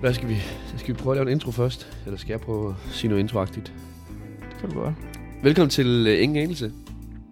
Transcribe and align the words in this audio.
Hvad 0.00 0.14
skal 0.14 0.28
vi? 0.28 0.36
Skal 0.76 0.94
vi 0.94 0.98
prøve 0.98 1.12
at 1.12 1.16
lave 1.16 1.26
en 1.26 1.32
intro 1.32 1.50
først? 1.50 2.02
Eller 2.06 2.18
skal 2.18 2.30
jeg 2.32 2.40
prøve 2.40 2.70
at 2.70 2.92
sige 2.92 3.08
noget 3.08 3.22
introagtigt? 3.22 3.74
Det 4.50 4.56
kan 4.60 4.70
du 4.70 4.80
godt. 4.80 4.94
Velkommen 5.42 5.70
til 5.70 6.06
uh, 6.06 6.22
Ingen 6.22 6.36
Anelse. 6.36 6.72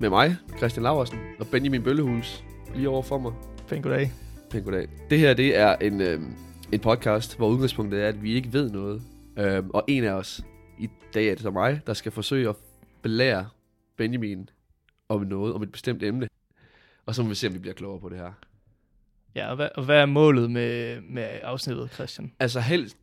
Med 0.00 0.08
mig, 0.08 0.36
Christian 0.56 0.82
Laversen, 0.82 1.18
og 1.40 1.46
Benjamin 1.46 1.82
Bøllehus 1.82 2.44
lige 2.74 2.88
over 2.88 3.02
for 3.02 3.18
mig. 3.18 3.32
Pæn 3.68 3.82
goddag. 3.82 4.12
Pæn 4.50 4.62
goddag. 4.62 4.88
Det 5.10 5.18
her, 5.18 5.34
det 5.34 5.56
er 5.56 5.76
en, 5.76 6.00
øh, 6.00 6.20
en 6.72 6.80
podcast, 6.80 7.36
hvor 7.36 7.48
udgangspunktet 7.48 8.02
er, 8.02 8.08
at 8.08 8.22
vi 8.22 8.34
ikke 8.34 8.52
ved 8.52 8.70
noget. 8.70 9.02
Øh, 9.38 9.64
og 9.68 9.84
en 9.88 10.04
af 10.04 10.12
os, 10.12 10.40
i 10.78 10.90
dag 11.14 11.26
er 11.28 11.34
det 11.34 11.42
så 11.42 11.50
mig, 11.50 11.80
der 11.86 11.94
skal 11.94 12.12
forsøge 12.12 12.48
at 12.48 12.56
belære 13.02 13.48
Benjamin 13.96 14.48
om 15.08 15.20
noget, 15.20 15.54
om 15.54 15.62
et 15.62 15.72
bestemt 15.72 16.02
emne. 16.02 16.28
Og 17.06 17.14
så 17.14 17.22
må 17.22 17.28
vi 17.28 17.34
se, 17.34 17.46
om 17.46 17.54
vi 17.54 17.58
bliver 17.58 17.74
klogere 17.74 18.00
på 18.00 18.08
det 18.08 18.18
her. 18.18 18.32
Ja, 19.38 19.48
og 19.50 19.56
hvad, 19.56 19.68
og 19.74 19.84
hvad 19.84 19.96
er 19.96 20.06
målet 20.06 20.50
med, 20.50 21.00
med 21.00 21.22
afsnittet, 21.42 21.90
Christian? 21.92 22.32
Altså 22.38 22.60
helst, 22.60 22.96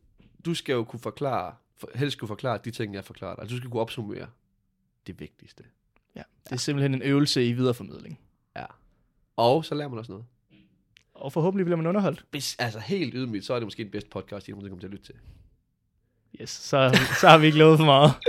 du 0.44 0.54
skal 0.54 0.72
jo 0.72 0.84
kunne 0.84 1.00
forklare, 1.00 1.54
for, 1.76 1.90
helst 1.94 2.18
kunne 2.18 2.28
forklare 2.28 2.58
de 2.64 2.70
ting, 2.70 2.94
jeg 2.94 3.04
forklarer 3.04 3.34
dig. 3.34 3.42
Altså 3.42 3.54
du 3.54 3.58
skal 3.58 3.70
kunne 3.70 3.80
opsummere 3.80 4.26
det 5.06 5.20
vigtigste. 5.20 5.64
Ja, 6.16 6.22
det 6.44 6.52
er 6.52 6.56
simpelthen 6.56 6.94
en 6.94 7.02
øvelse 7.02 7.48
i 7.48 7.52
videreformidling. 7.52 8.20
Ja. 8.56 8.64
Og 9.36 9.64
så 9.64 9.74
lærer 9.74 9.88
man 9.88 9.98
også 9.98 10.12
noget. 10.12 10.24
Og 11.14 11.32
forhåbentlig 11.32 11.64
bliver 11.66 11.76
man 11.76 11.86
underholdt. 11.86 12.24
Hvis, 12.30 12.56
altså 12.58 12.78
helt 12.78 13.14
ydmygt, 13.14 13.44
så 13.44 13.54
er 13.54 13.58
det 13.58 13.66
måske 13.66 13.84
den 13.84 13.90
bedste 13.90 14.10
podcast, 14.10 14.48
I 14.48 14.50
nogensinde 14.50 14.70
kommer 14.70 14.80
til 14.80 14.86
at 14.86 14.92
lytte 14.92 15.04
til. 15.04 15.14
Yes, 16.40 16.50
så, 16.50 16.98
så 17.20 17.28
har 17.28 17.38
vi 17.38 17.46
ikke 17.46 17.58
lovet 17.58 17.78
for 17.78 17.84
meget. 17.84 18.12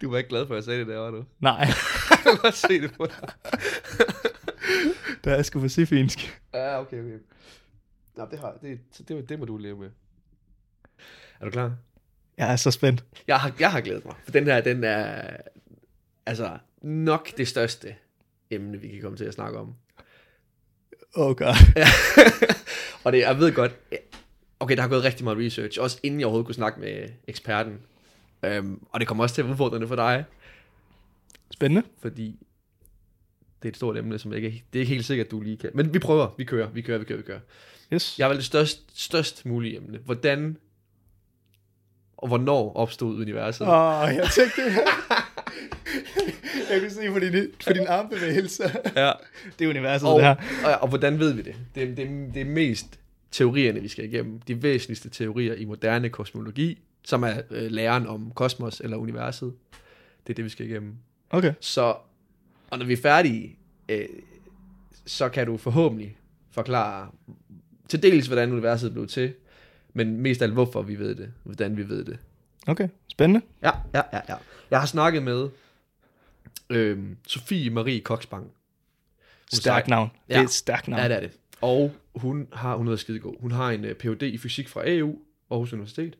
Du 0.00 0.10
var 0.10 0.18
ikke 0.18 0.30
glad 0.30 0.46
for, 0.46 0.54
at 0.54 0.56
jeg 0.56 0.64
sagde 0.64 0.80
det 0.80 0.86
der, 0.86 0.98
var 0.98 1.10
du? 1.10 1.24
Nej, 1.40 1.58
Jeg 2.10 2.18
kan 2.22 2.36
godt 2.36 2.54
se 2.54 2.80
det 2.80 2.92
på 2.92 3.06
dig. 3.06 3.32
det 5.24 5.32
er 5.32 5.42
sgu 5.42 5.60
pacifinsk. 5.60 6.40
Ja, 6.54 6.80
okay, 6.80 7.00
okay. 7.00 7.18
Nå, 8.16 8.26
det, 8.30 8.38
har, 8.38 8.58
det, 8.62 8.80
det, 9.08 9.28
det 9.28 9.38
må 9.38 9.44
du 9.44 9.56
leve 9.56 9.78
med. 9.78 9.90
Er 11.40 11.44
du 11.44 11.50
klar? 11.50 11.76
Jeg 12.38 12.52
er 12.52 12.56
så 12.56 12.70
spændt. 12.70 13.04
Jeg 13.26 13.40
har, 13.40 13.52
jeg 13.60 13.72
har 13.72 13.80
glædet 13.80 14.04
mig, 14.04 14.14
for 14.24 14.30
den 14.30 14.44
her, 14.44 14.60
den 14.60 14.84
er 14.84 15.36
altså 16.26 16.58
nok 16.82 17.36
det 17.36 17.48
største 17.48 17.94
emne, 18.50 18.80
vi 18.80 18.88
kan 18.88 19.02
komme 19.02 19.16
til 19.16 19.24
at 19.24 19.34
snakke 19.34 19.58
om. 19.58 19.74
Oh 21.14 21.36
god. 21.36 21.54
Ja. 21.76 21.86
og 23.04 23.12
det, 23.12 23.18
jeg 23.18 23.38
ved 23.38 23.52
godt, 23.52 23.72
okay, 24.60 24.76
der 24.76 24.82
har 24.82 24.88
gået 24.88 25.04
rigtig 25.04 25.24
meget 25.24 25.38
research, 25.38 25.80
også 25.80 26.00
inden 26.02 26.20
jeg 26.20 26.26
overhovedet 26.26 26.46
kunne 26.46 26.54
snakke 26.54 26.80
med 26.80 27.08
eksperten. 27.26 27.78
Um, 28.58 28.86
og 28.90 29.00
det 29.00 29.08
kommer 29.08 29.24
også 29.24 29.34
til 29.34 29.42
at 29.42 29.46
være 29.46 29.52
udfordrende 29.52 29.88
for 29.88 29.96
dig, 29.96 30.24
Spændende. 31.50 31.82
fordi 31.98 32.46
det 33.62 33.68
er 33.68 33.72
et 33.72 33.76
stort 33.76 33.96
emne, 33.96 34.18
som 34.18 34.32
jeg 34.32 34.42
ikke, 34.42 34.64
det 34.72 34.78
er 34.78 34.80
ikke 34.80 34.94
helt 34.94 35.06
sikkert, 35.06 35.30
du 35.30 35.40
lige 35.40 35.56
kan. 35.56 35.70
Men 35.74 35.94
vi 35.94 35.98
prøver, 35.98 36.34
vi 36.38 36.44
kører, 36.44 36.70
vi 36.70 36.80
kører, 36.82 36.98
vi 36.98 37.04
kører, 37.04 37.18
vi 37.18 37.24
kører. 37.24 37.40
Yes. 37.92 38.18
Jeg 38.18 38.24
har 38.24 38.28
valgt 38.28 38.38
det 38.38 38.46
størst, 38.46 39.00
størst 39.00 39.46
mulige 39.46 39.76
emne. 39.76 39.98
Hvordan 40.04 40.56
og 42.16 42.28
hvornår 42.28 42.72
opstod 42.76 43.20
universet? 43.20 43.66
Åh, 43.66 44.02
oh, 44.02 44.14
jeg 44.14 44.28
tænkte 44.34 44.62
Jeg 46.70 46.80
kunne 46.80 46.90
se 46.90 47.10
på 47.12 47.18
din, 47.18 47.46
på 47.66 47.72
din 47.72 47.86
armbevægelser. 47.86 48.70
Ja. 48.96 49.12
Det 49.58 49.64
er 49.64 49.68
universet, 49.68 50.08
Og, 50.08 50.20
det 50.20 50.26
her. 50.26 50.36
og, 50.64 50.82
og 50.82 50.88
hvordan 50.88 51.18
ved 51.18 51.32
vi 51.32 51.42
det? 51.42 51.54
Det, 51.74 51.96
det, 51.96 52.30
det 52.34 52.40
er 52.40 52.44
mest 52.44 53.00
teorierne, 53.30 53.80
vi 53.80 53.88
skal 53.88 54.04
igennem. 54.04 54.40
De 54.40 54.62
væsentligste 54.62 55.10
teorier 55.10 55.54
i 55.54 55.64
moderne 55.64 56.08
kosmologi, 56.08 56.78
som 57.04 57.22
er 57.22 57.34
øh, 57.50 57.70
læren 57.70 58.06
om 58.06 58.32
kosmos 58.34 58.80
eller 58.80 58.96
universet. 58.96 59.52
Det 60.26 60.32
er 60.32 60.34
det, 60.34 60.44
vi 60.44 60.50
skal 60.50 60.66
igennem. 60.66 60.94
Okay. 61.30 61.52
Så, 61.60 61.94
og 62.70 62.78
når 62.78 62.86
vi 62.86 62.92
er 62.92 62.96
færdige, 62.96 63.58
øh, 63.88 64.08
så 65.06 65.28
kan 65.28 65.46
du 65.46 65.56
forhåbentlig 65.56 66.16
forklare 66.50 67.10
til 67.88 68.02
dels, 68.02 68.26
hvordan 68.26 68.52
universet 68.52 68.92
blev 68.92 69.06
til, 69.06 69.34
men 69.94 70.20
mest 70.20 70.42
af 70.42 70.46
alt, 70.46 70.52
hvorfor 70.52 70.82
vi 70.82 70.98
ved 70.98 71.14
det, 71.14 71.32
hvordan 71.44 71.76
vi 71.76 71.88
ved 71.88 72.04
det. 72.04 72.18
Okay, 72.66 72.88
spændende. 73.08 73.46
Ja, 73.62 73.70
ja, 73.94 74.02
ja, 74.12 74.20
ja. 74.28 74.34
Jeg 74.70 74.78
har 74.80 74.86
snakket 74.86 75.22
med 75.22 75.48
øhm, 76.70 77.16
Sofie 77.26 77.70
Marie 77.70 78.00
Koksbang. 78.00 78.50
Stærk 79.52 79.88
navn. 79.88 80.10
Det 80.28 80.34
Ja. 80.34 80.38
er 80.40 80.44
et 80.44 80.50
stærkt 80.50 80.88
navn. 80.88 81.02
Ja, 81.02 81.08
det 81.08 81.16
er 81.16 81.20
det. 81.20 81.30
Og 81.60 81.92
hun 82.14 82.48
har, 82.52 82.76
hun 82.76 82.88
er 82.88 82.96
skidegod. 82.96 83.36
Hun 83.40 83.50
har 83.50 83.70
en 83.70 83.84
uh, 83.84 83.90
Ph.D. 83.92 84.22
i 84.22 84.38
fysik 84.38 84.68
fra 84.68 84.82
AU, 84.90 85.18
Aarhus 85.50 85.72
Universitet. 85.72 86.18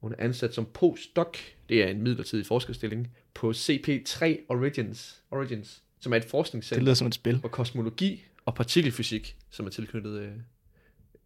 Hun 0.00 0.12
er 0.12 0.16
ansat 0.24 0.54
som 0.54 0.66
postdoc, 0.74 1.36
det 1.68 1.82
er 1.84 1.88
en 1.88 2.02
midlertidig 2.02 2.46
forskerstilling, 2.46 3.08
på 3.34 3.50
CP3 3.50 4.24
Origins, 4.48 5.22
Origins 5.30 5.82
som 6.00 6.12
er 6.12 6.16
et 6.16 6.22
Det 6.22 6.30
forskningscenter 6.30 6.82
lyder 6.84 6.94
som 6.94 7.06
et 7.06 7.14
spil. 7.14 7.40
for 7.40 7.48
kosmologi 7.48 8.24
og 8.44 8.54
partikelfysik, 8.54 9.36
som 9.50 9.66
er 9.66 9.70
tilknyttet 9.70 10.32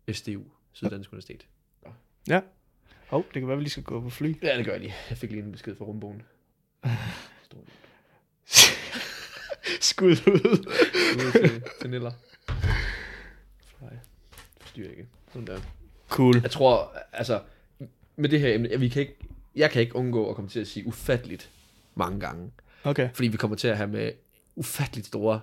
uh, 0.09 0.15
SDU, 0.15 0.43
Syddansk 0.73 1.13
Universitet. 1.13 1.47
Ja. 2.29 2.41
Hov, 3.07 3.25
det 3.35 3.41
kan 3.41 3.49
være, 3.49 3.57
vi 3.57 3.63
lige 3.63 3.71
skal 3.71 3.83
gå 3.83 4.01
på 4.01 4.11
fly. 4.11 4.37
Ja, 4.43 4.57
det 4.57 4.65
gør 4.65 4.73
jeg 4.73 4.81
lige. 4.81 4.95
Jeg 5.11 5.19
fik 5.19 5.31
lige 5.31 5.43
en 5.43 5.53
besked 5.53 5.77
fra 5.77 5.85
rumbogen. 5.85 6.23
Skud 9.81 10.11
ud. 10.11 10.67
Ude 11.17 11.49
til, 11.49 11.63
til 11.81 11.91
Niller. 11.91 12.13
Fly. 13.79 13.87
Forstyrrer 14.61 14.91
ikke. 14.91 15.07
Sådan 15.33 15.47
der. 15.47 15.61
Cool. 16.09 16.41
Jeg 16.43 16.51
tror, 16.51 16.97
altså, 17.13 17.43
med 18.17 18.29
det 18.29 18.41
her 18.41 18.55
emne, 18.55 18.81
vi 18.81 18.89
kan 18.89 19.03
ikke, 19.03 19.17
jeg 19.57 19.71
kan 19.71 19.83
ikke 19.83 19.97
undgå 19.97 20.31
at 20.31 20.37
komme 20.37 20.51
til 20.51 20.61
at 20.61 20.67
sige 20.67 20.87
ufatteligt 20.87 21.51
mange 21.97 22.21
gange. 22.21 22.51
Okay. 22.85 23.09
Fordi 23.15 23.29
vi 23.29 23.37
kommer 23.37 23.57
til 23.57 23.69
at 23.69 23.77
have 23.77 23.89
med 23.89 24.11
ufatteligt 24.57 25.07
store 25.07 25.41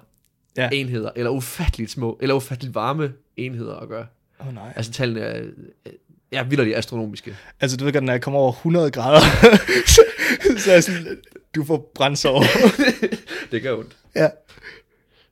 Ja. 0.57 0.69
enheder, 0.73 1.11
eller 1.15 1.31
ufatteligt 1.31 1.91
små, 1.91 2.17
eller 2.21 2.35
ufatteligt 2.35 2.75
varme 2.75 3.13
enheder 3.37 3.75
at 3.75 3.87
gøre. 3.89 4.07
Oh, 4.39 4.53
nej. 4.53 4.73
Altså 4.75 4.91
tallene 4.91 5.19
er, 5.21 5.45
er 6.31 6.43
vildt 6.43 6.75
astronomiske. 6.75 7.37
Altså, 7.59 7.77
du 7.77 7.85
ved 7.85 7.93
godt, 7.93 8.03
når 8.03 8.13
jeg 8.13 8.21
kommer 8.21 8.39
over 8.39 8.51
100 8.51 8.91
grader, 8.91 9.19
så, 9.95 10.01
så 10.57 10.69
er 10.69 10.73
jeg 10.73 10.83
sådan, 10.83 11.21
du 11.55 11.63
får 11.63 11.91
brændsår. 11.95 12.43
det 13.51 13.61
gør 13.61 13.77
ondt. 13.77 13.97
ja. 14.15 14.29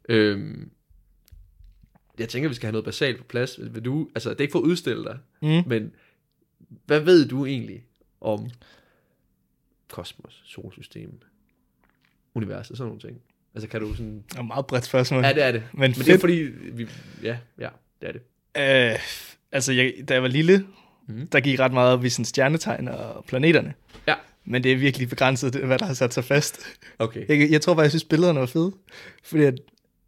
Øhm, 0.09 0.69
jeg 2.19 2.29
tænker, 2.29 2.49
vi 2.49 2.55
skal 2.55 2.67
have 2.67 2.71
noget 2.71 2.85
basalt 2.85 3.17
på 3.17 3.23
plads. 3.23 3.59
Vil 3.73 3.85
du, 3.85 4.09
altså, 4.15 4.29
det 4.29 4.38
er 4.38 4.41
ikke 4.41 4.51
for 4.51 4.59
at 4.59 4.63
udstille 4.63 5.03
dig, 5.03 5.17
Mm. 5.41 5.63
men 5.69 5.91
hvad 6.85 6.99
ved 6.99 7.27
du 7.27 7.45
egentlig 7.45 7.83
om 8.21 8.49
kosmos, 9.91 10.41
solsystem, 10.46 11.22
universet, 12.34 12.78
sådan 12.78 12.88
nogle 12.88 13.02
ting? 13.02 13.22
Altså, 13.56 13.69
kan 13.69 13.81
du 13.81 13.94
sådan... 13.94 14.24
Det 14.29 14.35
er 14.35 14.40
et 14.40 14.46
meget 14.46 14.68
bredt 14.68 14.85
spørgsmål. 14.85 15.24
Ja, 15.24 15.34
det 15.34 15.44
er 15.44 15.52
det. 15.52 15.63
Men, 15.74 15.79
Men 15.81 15.94
fedt. 15.94 16.07
det 16.07 16.16
er 16.16 16.19
fordi, 16.19 16.50
vi, 16.74 16.88
ja, 17.24 17.38
ja, 17.59 17.69
det 18.01 18.07
er 18.07 18.12
det. 18.12 18.22
Øh, 18.94 19.00
altså, 19.51 19.74
jeg, 19.74 19.94
da 20.07 20.13
jeg 20.13 20.22
var 20.22 20.30
lille, 20.30 20.66
mm. 21.07 21.28
der 21.28 21.40
gik 21.40 21.59
ret 21.59 21.74
meget 21.74 21.94
op 21.94 22.06
i 22.06 22.09
sådan 22.09 22.25
stjernetegn 22.25 22.88
og 22.88 23.25
planeterne. 23.25 23.74
Ja. 24.07 24.16
Men 24.46 24.63
det 24.63 24.72
er 24.72 24.75
virkelig 24.75 25.09
begrænset, 25.09 25.56
hvad 25.56 25.80
der 25.80 25.85
har 25.85 25.94
sat 25.94 26.13
sig 26.13 26.24
fast. 26.24 26.59
Okay. 27.00 27.25
Jeg, 27.30 27.51
jeg 27.51 27.62
tror 27.62 27.74
bare, 27.74 27.84
jeg 27.84 27.91
synes, 27.91 28.03
billederne 28.03 28.40
var 28.40 28.46
fede. 28.46 28.72
Fordi 29.24 29.44
at, 29.44 29.59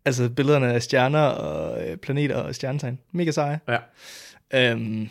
altså, 0.05 0.29
billederne 0.29 0.73
af 0.73 0.83
stjerner 0.83 1.19
og 1.19 1.87
øh, 1.89 1.97
planeter 1.97 2.35
og 2.35 2.55
stjernetegn. 2.55 2.99
Mega 3.11 3.31
seje. 3.31 3.59
Ja. 3.67 3.79
Øhm, 4.71 5.09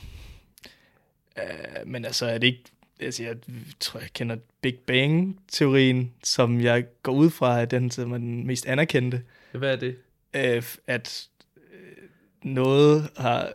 øh, 1.38 1.86
men 1.86 2.04
altså, 2.04 2.26
er 2.26 2.38
det 2.38 2.46
ikke... 2.46 2.62
Altså, 3.02 3.22
jeg 3.22 3.36
tror, 3.80 4.00
jeg 4.00 4.08
kender 4.14 4.36
Big 4.60 4.74
Bang-teorien, 4.86 6.10
som 6.24 6.60
jeg 6.60 6.84
går 7.02 7.12
ud 7.12 7.30
fra, 7.30 7.62
at 7.62 7.70
den 7.70 7.90
som 7.90 8.12
er 8.12 8.18
den 8.18 8.46
mest 8.46 8.66
anerkendte. 8.66 9.22
Hvad 9.52 9.72
er 9.72 9.76
det? 9.76 9.96
øh, 10.36 10.62
at 10.86 11.28
øh, 11.56 12.08
noget 12.42 13.08
har 13.16 13.52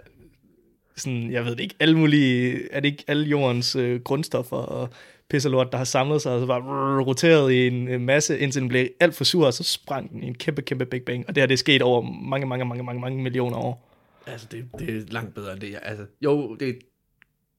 sådan, 0.95 1.31
jeg 1.31 1.45
ved 1.45 1.51
det 1.51 1.59
ikke, 1.59 1.75
alle 1.79 1.97
mulige, 1.97 2.71
er 2.71 2.79
det 2.79 2.87
ikke 2.87 3.03
alle 3.07 3.27
jordens 3.27 3.75
øh, 3.75 4.01
grundstoffer 4.01 4.57
og 4.57 4.89
pisse 5.29 5.47
og 5.47 5.51
lort, 5.51 5.71
der 5.71 5.77
har 5.77 5.85
samlet 5.85 6.21
sig 6.21 6.31
og 6.31 6.39
så 6.39 6.45
bare 6.45 6.61
rrr, 6.61 7.01
roteret 7.01 7.51
i 7.51 7.67
en 7.67 7.87
øh, 7.87 8.01
masse, 8.01 8.39
indtil 8.39 8.61
den 8.61 8.69
blev 8.69 8.87
alt 8.99 9.15
for 9.15 9.23
sur, 9.23 9.45
og 9.45 9.53
så 9.53 9.63
sprang 9.63 10.11
den 10.11 10.23
i 10.23 10.27
en 10.27 10.35
kæmpe, 10.35 10.61
kæmpe 10.61 10.85
Big 10.85 11.03
Bang. 11.03 11.25
Og 11.27 11.35
det 11.35 11.41
har 11.41 11.47
det 11.47 11.53
er 11.53 11.57
sket 11.57 11.81
over 11.81 12.01
mange, 12.01 12.47
mange, 12.47 12.65
mange, 12.65 12.83
mange, 12.83 13.01
mange 13.01 13.23
millioner 13.23 13.57
år. 13.57 13.83
Altså, 14.27 14.47
det, 14.51 14.65
det 14.79 14.89
er 14.89 15.01
langt 15.07 15.35
bedre 15.35 15.53
end 15.53 15.61
det. 15.61 15.79
Altså, 15.81 16.05
jo, 16.21 16.55
det 16.55 16.79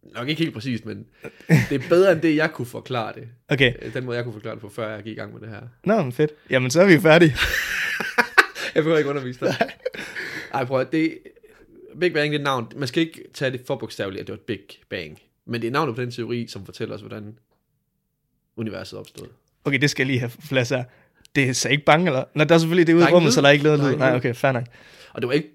nok 0.02 0.28
ikke 0.28 0.42
helt 0.42 0.54
præcist, 0.54 0.86
men 0.86 1.06
det 1.48 1.72
er 1.72 1.88
bedre 1.88 2.12
end 2.12 2.20
det, 2.20 2.36
jeg 2.36 2.52
kunne 2.52 2.66
forklare 2.66 3.12
det. 3.14 3.28
Okay, 3.48 3.72
Øh, 3.82 3.94
Den 3.94 4.04
måde, 4.04 4.16
jeg 4.16 4.24
kunne 4.24 4.32
forklare 4.32 4.54
det 4.54 4.60
på, 4.60 4.68
før 4.68 4.94
jeg 4.94 5.02
gik 5.02 5.12
i 5.12 5.14
gang 5.14 5.32
med 5.32 5.40
det 5.40 5.48
her. 5.48 5.60
nå, 5.84 6.02
men 6.02 6.12
fedt. 6.12 6.30
Jamen, 6.50 6.70
så 6.70 6.80
er 6.82 6.86
vi 6.86 7.00
færdige. 7.00 7.34
Jeg 8.74 8.82
behøver 8.82 8.98
ikke 8.98 9.10
undervise 9.10 9.40
dig. 9.40 9.54
Ej, 10.54 10.64
prøv 10.64 10.80
at 10.80 10.92
det... 10.92 11.18
Big 12.00 12.12
Bang, 12.12 12.32
det 12.32 12.38
er 12.40 12.44
navn. 12.44 12.72
Man 12.76 12.88
skal 12.88 13.02
ikke 13.02 13.24
tage 13.34 13.50
det 13.50 13.60
for 13.66 13.76
bogstaveligt, 13.76 14.20
at 14.20 14.26
det 14.26 14.32
var 14.32 14.36
et 14.36 14.40
Big 14.40 14.60
Bang. 14.90 15.18
Men 15.46 15.60
det 15.60 15.66
er 15.66 15.70
navnet 15.72 15.94
på 15.96 16.00
den 16.02 16.10
teori, 16.10 16.46
som 16.48 16.64
fortæller 16.64 16.94
os, 16.94 17.00
hvordan 17.00 17.38
universet 18.56 18.98
opstod. 18.98 19.26
Okay, 19.64 19.78
det 19.78 19.90
skal 19.90 20.02
jeg 20.02 20.06
lige 20.06 20.18
have 20.20 20.30
plads 20.48 20.68
her. 20.68 20.84
Det 21.34 21.48
er 21.48 21.52
så 21.52 21.68
ikke 21.68 21.84
bange, 21.84 22.06
eller? 22.06 22.24
Nå, 22.34 22.44
der 22.44 22.54
er 22.54 22.58
selvfølgelig 22.58 22.86
det 22.86 22.94
ude 22.94 23.04
er 23.04 23.08
i 23.08 23.12
rummet, 23.12 23.32
så 23.34 23.40
der 23.40 23.48
er 23.48 23.52
ikke 23.52 23.64
noget 23.64 23.80
lyd. 23.80 23.96
Nej, 23.96 24.16
okay, 24.16 24.34
fair 24.34 24.52
nok. 24.52 24.64
Og 25.12 25.22
det 25.22 25.28
var 25.28 25.34
ikke... 25.34 25.48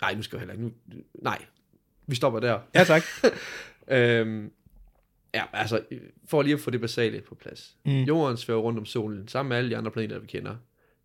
Nej, 0.00 0.14
nu 0.14 0.22
skal 0.22 0.36
jeg 0.36 0.40
heller 0.40 0.52
ikke... 0.54 0.64
Nu... 0.64 0.72
Nej, 1.22 1.38
vi 2.06 2.14
stopper 2.14 2.40
der. 2.40 2.60
Ja, 2.74 2.84
tak. 2.84 3.02
Øhm, 3.88 4.50
ja, 5.34 5.44
altså, 5.52 5.82
for 6.26 6.42
lige 6.42 6.54
at 6.54 6.60
få 6.60 6.70
det 6.70 6.80
basale 6.80 7.20
på 7.20 7.34
plads. 7.34 7.76
Mm. 7.84 7.92
Jorden 8.02 8.36
svæver 8.36 8.60
rundt 8.60 8.78
om 8.78 8.84
solen, 8.86 9.28
sammen 9.28 9.48
med 9.48 9.56
alle 9.56 9.70
de 9.70 9.76
andre 9.76 9.90
planeter, 9.90 10.18
vi 10.18 10.26
kender. 10.26 10.56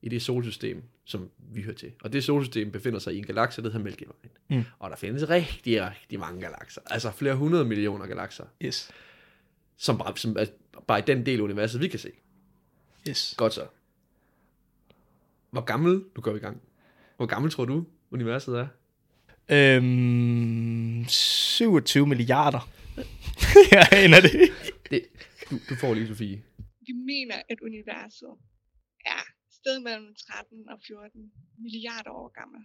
i 0.01 0.09
det 0.09 0.21
solsystem, 0.21 0.83
som 1.05 1.29
vi 1.37 1.61
hører 1.61 1.75
til. 1.75 1.91
Og 2.01 2.13
det 2.13 2.23
solsystem 2.23 2.71
befinder 2.71 2.99
sig 2.99 3.13
i 3.13 3.17
en 3.17 3.25
galakse, 3.25 3.61
der 3.63 3.69
hedder 3.69 3.83
Mælkevejen. 3.83 4.29
Mm. 4.49 4.63
Og 4.79 4.89
der 4.89 4.95
findes 4.95 5.29
rigtig, 5.29 5.85
rigtig 5.91 6.19
mange 6.19 6.41
galakser. 6.41 6.81
Altså 6.85 7.11
flere 7.11 7.35
hundrede 7.35 7.65
millioner 7.65 8.07
galakser, 8.07 8.45
Yes. 8.61 8.91
som 9.77 9.97
bare, 9.97 10.17
som 10.17 10.35
er 10.39 10.45
bare 10.87 10.99
i 10.99 11.03
den 11.07 11.25
del 11.25 11.39
af 11.39 11.43
universet, 11.43 11.81
vi 11.81 11.87
kan 11.87 11.99
se. 11.99 12.11
Yes. 13.09 13.33
Godt 13.37 13.53
så. 13.53 13.65
Hvor 15.51 15.61
gammel, 15.61 15.91
nu 16.15 16.21
går 16.21 16.31
vi 16.31 16.37
i 16.37 16.41
gang. 16.41 16.61
Hvor 17.17 17.25
gammel 17.25 17.51
tror 17.51 17.65
du, 17.65 17.85
universet 18.11 18.57
er? 18.59 18.67
Øhm, 19.51 21.05
27 21.07 22.07
milliarder. 22.07 22.69
jeg 23.71 23.87
aner 23.91 24.21
det. 24.21 24.31
Det, 24.89 25.01
du, 25.49 25.55
du 25.69 25.75
får 25.75 25.93
lige, 25.93 26.07
Sofie. 26.07 26.43
Vi 26.87 26.93
mener, 26.93 27.35
at 27.49 27.57
universet 27.61 28.29
er 29.05 29.19
et 29.19 29.53
sted 29.53 29.79
mellem 29.79 30.15
13 30.29 30.57
og 30.69 30.79
14 30.87 31.31
milliarder 31.57 32.09
år 32.09 32.31
gammel. 32.39 32.61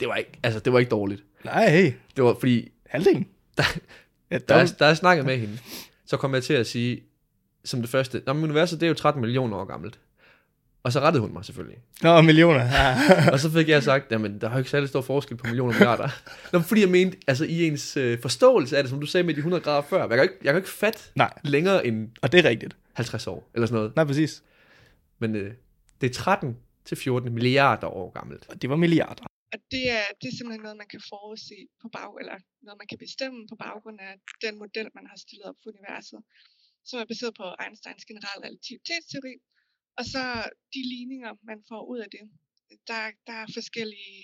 Det 0.00 0.08
var 0.08 0.16
ikke, 0.16 0.38
altså, 0.42 0.60
det 0.60 0.72
var 0.72 0.78
ikke 0.78 0.90
dårligt. 0.90 1.24
Nej, 1.44 1.70
hey. 1.70 1.92
Det 2.16 2.24
var, 2.24 2.36
fordi 2.40 2.68
Halvdelen. 2.86 3.28
ja, 4.30 4.38
Da 4.38 4.56
jeg, 4.56 4.68
da 4.78 4.86
jeg 4.86 4.96
snakkede 4.96 5.26
med 5.26 5.38
hende, 5.38 5.58
så 6.06 6.16
kom 6.16 6.34
jeg 6.34 6.42
til 6.42 6.54
at 6.54 6.66
sige, 6.66 7.02
som 7.64 7.80
det 7.80 7.90
første, 7.90 8.22
Nå, 8.26 8.32
men 8.32 8.44
universet 8.44 8.80
det 8.80 8.86
er 8.86 8.88
jo 8.88 8.94
13 8.94 9.20
millioner 9.20 9.56
år 9.56 9.64
gammelt. 9.64 10.00
Og 10.86 10.92
så 10.92 11.00
rettede 11.00 11.20
hun 11.20 11.32
mig 11.32 11.44
selvfølgelig. 11.44 11.78
Nå, 12.02 12.20
millioner. 12.20 12.64
Ja. 12.64 12.96
Og 13.32 13.40
så 13.40 13.50
fik 13.50 13.68
jeg 13.68 13.82
sagt, 13.82 14.12
jamen 14.12 14.40
der 14.40 14.46
er 14.48 14.52
jo 14.52 14.58
ikke 14.58 14.70
særlig 14.70 14.88
stor 14.88 15.00
forskel 15.00 15.36
på 15.36 15.46
millioner 15.46 15.72
og 15.72 15.78
milliarder. 15.78 16.08
Nå, 16.52 16.60
fordi 16.60 16.80
jeg 16.80 16.88
mente, 16.88 17.18
altså 17.26 17.44
i 17.44 17.66
ens 17.66 17.96
øh, 17.96 18.20
forståelse 18.22 18.76
af 18.76 18.82
det, 18.82 18.90
som 18.90 19.00
du 19.00 19.06
sagde 19.06 19.24
med 19.26 19.34
de 19.34 19.38
100 19.38 19.62
grader 19.62 19.82
før, 19.82 20.00
jeg 20.00 20.16
kan 20.18 20.22
ikke, 20.22 20.38
jeg 20.44 20.52
kan 20.52 20.58
ikke 20.62 20.68
fatte 20.82 21.00
Nej, 21.14 21.32
længere 21.44 21.86
end 21.86 22.10
og 22.22 22.32
det 22.32 22.38
er 22.44 22.48
rigtigt. 22.48 22.76
50 22.92 23.26
år, 23.26 23.50
eller 23.54 23.66
sådan 23.66 23.78
noget. 23.80 23.96
Nej, 23.96 24.04
præcis. 24.04 24.42
Men 25.18 25.36
øh, 25.36 25.54
det 26.00 26.06
er 26.10 26.14
13 26.14 26.56
til 26.84 26.96
14 26.96 27.34
milliarder 27.34 27.88
år 28.00 28.10
gammelt. 28.18 28.44
Og 28.48 28.62
det 28.62 28.70
var 28.70 28.76
milliarder. 28.76 29.24
Og 29.52 29.58
det 29.72 29.84
er, 29.98 30.04
det 30.20 30.26
er 30.30 30.36
simpelthen 30.36 30.62
noget, 30.66 30.76
man 30.82 30.90
kan 30.94 31.02
forudse 31.12 31.58
på 31.82 31.88
bag, 31.96 32.10
eller 32.20 32.36
noget, 32.66 32.78
man 32.82 32.88
kan 32.92 32.98
bestemme 32.98 33.38
på 33.50 33.56
baggrund 33.64 33.98
af 34.08 34.12
den 34.44 34.54
model, 34.62 34.86
man 34.98 35.06
har 35.10 35.16
stillet 35.24 35.46
op 35.50 35.58
for 35.62 35.68
universet, 35.74 36.20
som 36.88 36.96
er 37.02 37.06
baseret 37.12 37.34
på 37.40 37.46
Einsteins 37.64 38.04
generelle 38.10 38.42
relativitetsteori. 38.46 39.34
Og 39.98 40.04
så 40.12 40.22
de 40.74 40.80
ligninger, 40.94 41.30
man 41.50 41.60
får 41.68 41.82
ud 41.92 41.98
af 41.98 42.10
det. 42.10 42.24
Der, 42.90 43.02
der 43.26 43.36
er 43.42 43.46
forskellige 43.58 44.18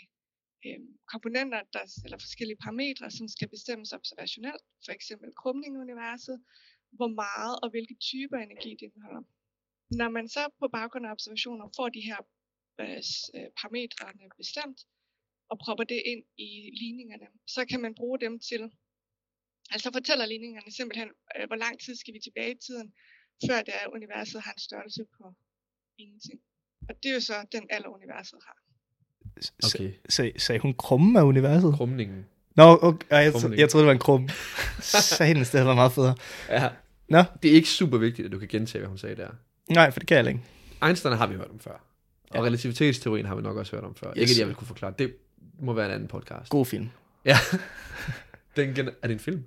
øh, 0.66 0.80
komponenter, 1.12 1.60
der, 1.72 1.84
eller 2.04 2.18
forskellige 2.18 2.62
parametre, 2.64 3.10
som 3.10 3.28
skal 3.28 3.48
bestemmes 3.48 3.92
observationelt. 3.92 4.64
For 4.84 4.92
eksempel 4.92 5.28
krumning 5.40 5.72
i 5.74 5.84
universet, 5.86 6.36
hvor 6.98 7.10
meget 7.22 7.54
og 7.62 7.70
hvilke 7.70 7.96
typer 8.10 8.38
energi 8.38 8.70
det 8.80 8.86
indeholder. 8.88 9.22
Når 10.00 10.08
man 10.16 10.28
så 10.28 10.42
på 10.60 10.68
baggrund 10.68 11.06
af 11.06 11.10
observationer 11.10 11.66
får 11.76 11.88
de 11.88 12.02
her 12.08 12.20
øh, 12.80 13.02
øh 13.36 13.48
parametrene 13.58 14.26
bestemt, 14.42 14.80
og 15.52 15.58
propper 15.64 15.84
det 15.84 16.02
ind 16.12 16.24
i 16.38 16.50
ligningerne, 16.80 17.26
så 17.46 17.64
kan 17.70 17.80
man 17.80 17.94
bruge 17.94 18.18
dem 18.20 18.34
til, 18.48 18.62
altså 19.70 19.88
fortæller 19.92 20.26
ligningerne 20.26 20.70
simpelthen, 20.78 21.10
øh, 21.36 21.46
hvor 21.46 21.56
lang 21.64 21.74
tid 21.80 21.94
skal 21.96 22.14
vi 22.14 22.20
tilbage 22.20 22.52
i 22.54 22.62
tiden, 22.66 22.94
før 23.46 23.58
det 23.66 23.74
er, 23.80 23.94
universet 23.98 24.40
har 24.42 24.52
en 24.52 24.66
størrelse 24.68 25.04
på 25.16 25.34
ingenting. 25.98 26.40
Og 26.88 26.94
det 27.02 27.08
er 27.10 27.14
jo 27.14 27.20
så 27.20 27.34
den 27.52 27.62
alder, 27.70 27.88
universet 27.88 28.38
har. 28.46 28.56
Okay. 29.66 29.92
Sag, 30.08 30.40
sagde 30.40 30.60
hun 30.60 30.74
krummen 30.74 31.16
af 31.16 31.22
universet? 31.22 31.74
Krumningen. 31.74 32.26
Nå, 32.56 32.78
okay. 32.82 33.06
Jeg, 33.10 33.32
Krumning. 33.32 33.60
jeg 33.60 33.68
troede, 33.70 33.82
det 33.82 33.86
var 33.86 33.92
en 33.92 33.98
krum. 33.98 34.28
Satans, 34.80 35.50
det 35.50 35.58
havde 35.58 35.66
været 35.66 35.76
meget 35.76 35.92
federe. 35.92 36.16
Ja. 36.48 36.68
Nå, 37.08 37.24
Det 37.42 37.50
er 37.50 37.54
ikke 37.54 37.68
super 37.68 37.98
vigtigt, 37.98 38.26
at 38.26 38.32
du 38.32 38.38
kan 38.38 38.48
gentage, 38.48 38.80
hvad 38.80 38.88
hun 38.88 38.98
sagde 38.98 39.16
der. 39.16 39.28
nej, 39.70 39.90
for 39.90 40.00
det 40.00 40.08
kan 40.08 40.16
jeg 40.16 40.26
ikke. 40.26 40.40
Einstein 40.84 41.16
har 41.16 41.26
vi 41.26 41.34
hørt 41.34 41.50
om 41.50 41.60
før. 41.60 41.72
Og 42.30 42.36
Ja. 42.36 42.42
relativitetsteorien 42.42 43.26
har 43.26 43.34
vi 43.34 43.42
nok 43.42 43.56
også 43.56 43.76
hørt 43.76 43.84
om 43.84 43.94
før. 43.94 44.10
Yes. 44.10 44.16
Ikke 44.20 44.30
at 44.32 44.38
jeg 44.38 44.46
vil 44.46 44.54
kunne 44.54 44.66
forklare. 44.66 44.94
Det 44.98 45.14
må 45.60 45.72
være 45.72 45.86
en 45.86 45.92
anden 45.92 46.08
podcast. 46.08 46.48
God 46.50 46.66
film. 46.66 46.88
Ja. 47.24 47.36
Den 48.56 48.74
gen- 48.74 48.88
er 49.02 49.06
det 49.08 49.10
en 49.14 49.18
film? 49.18 49.44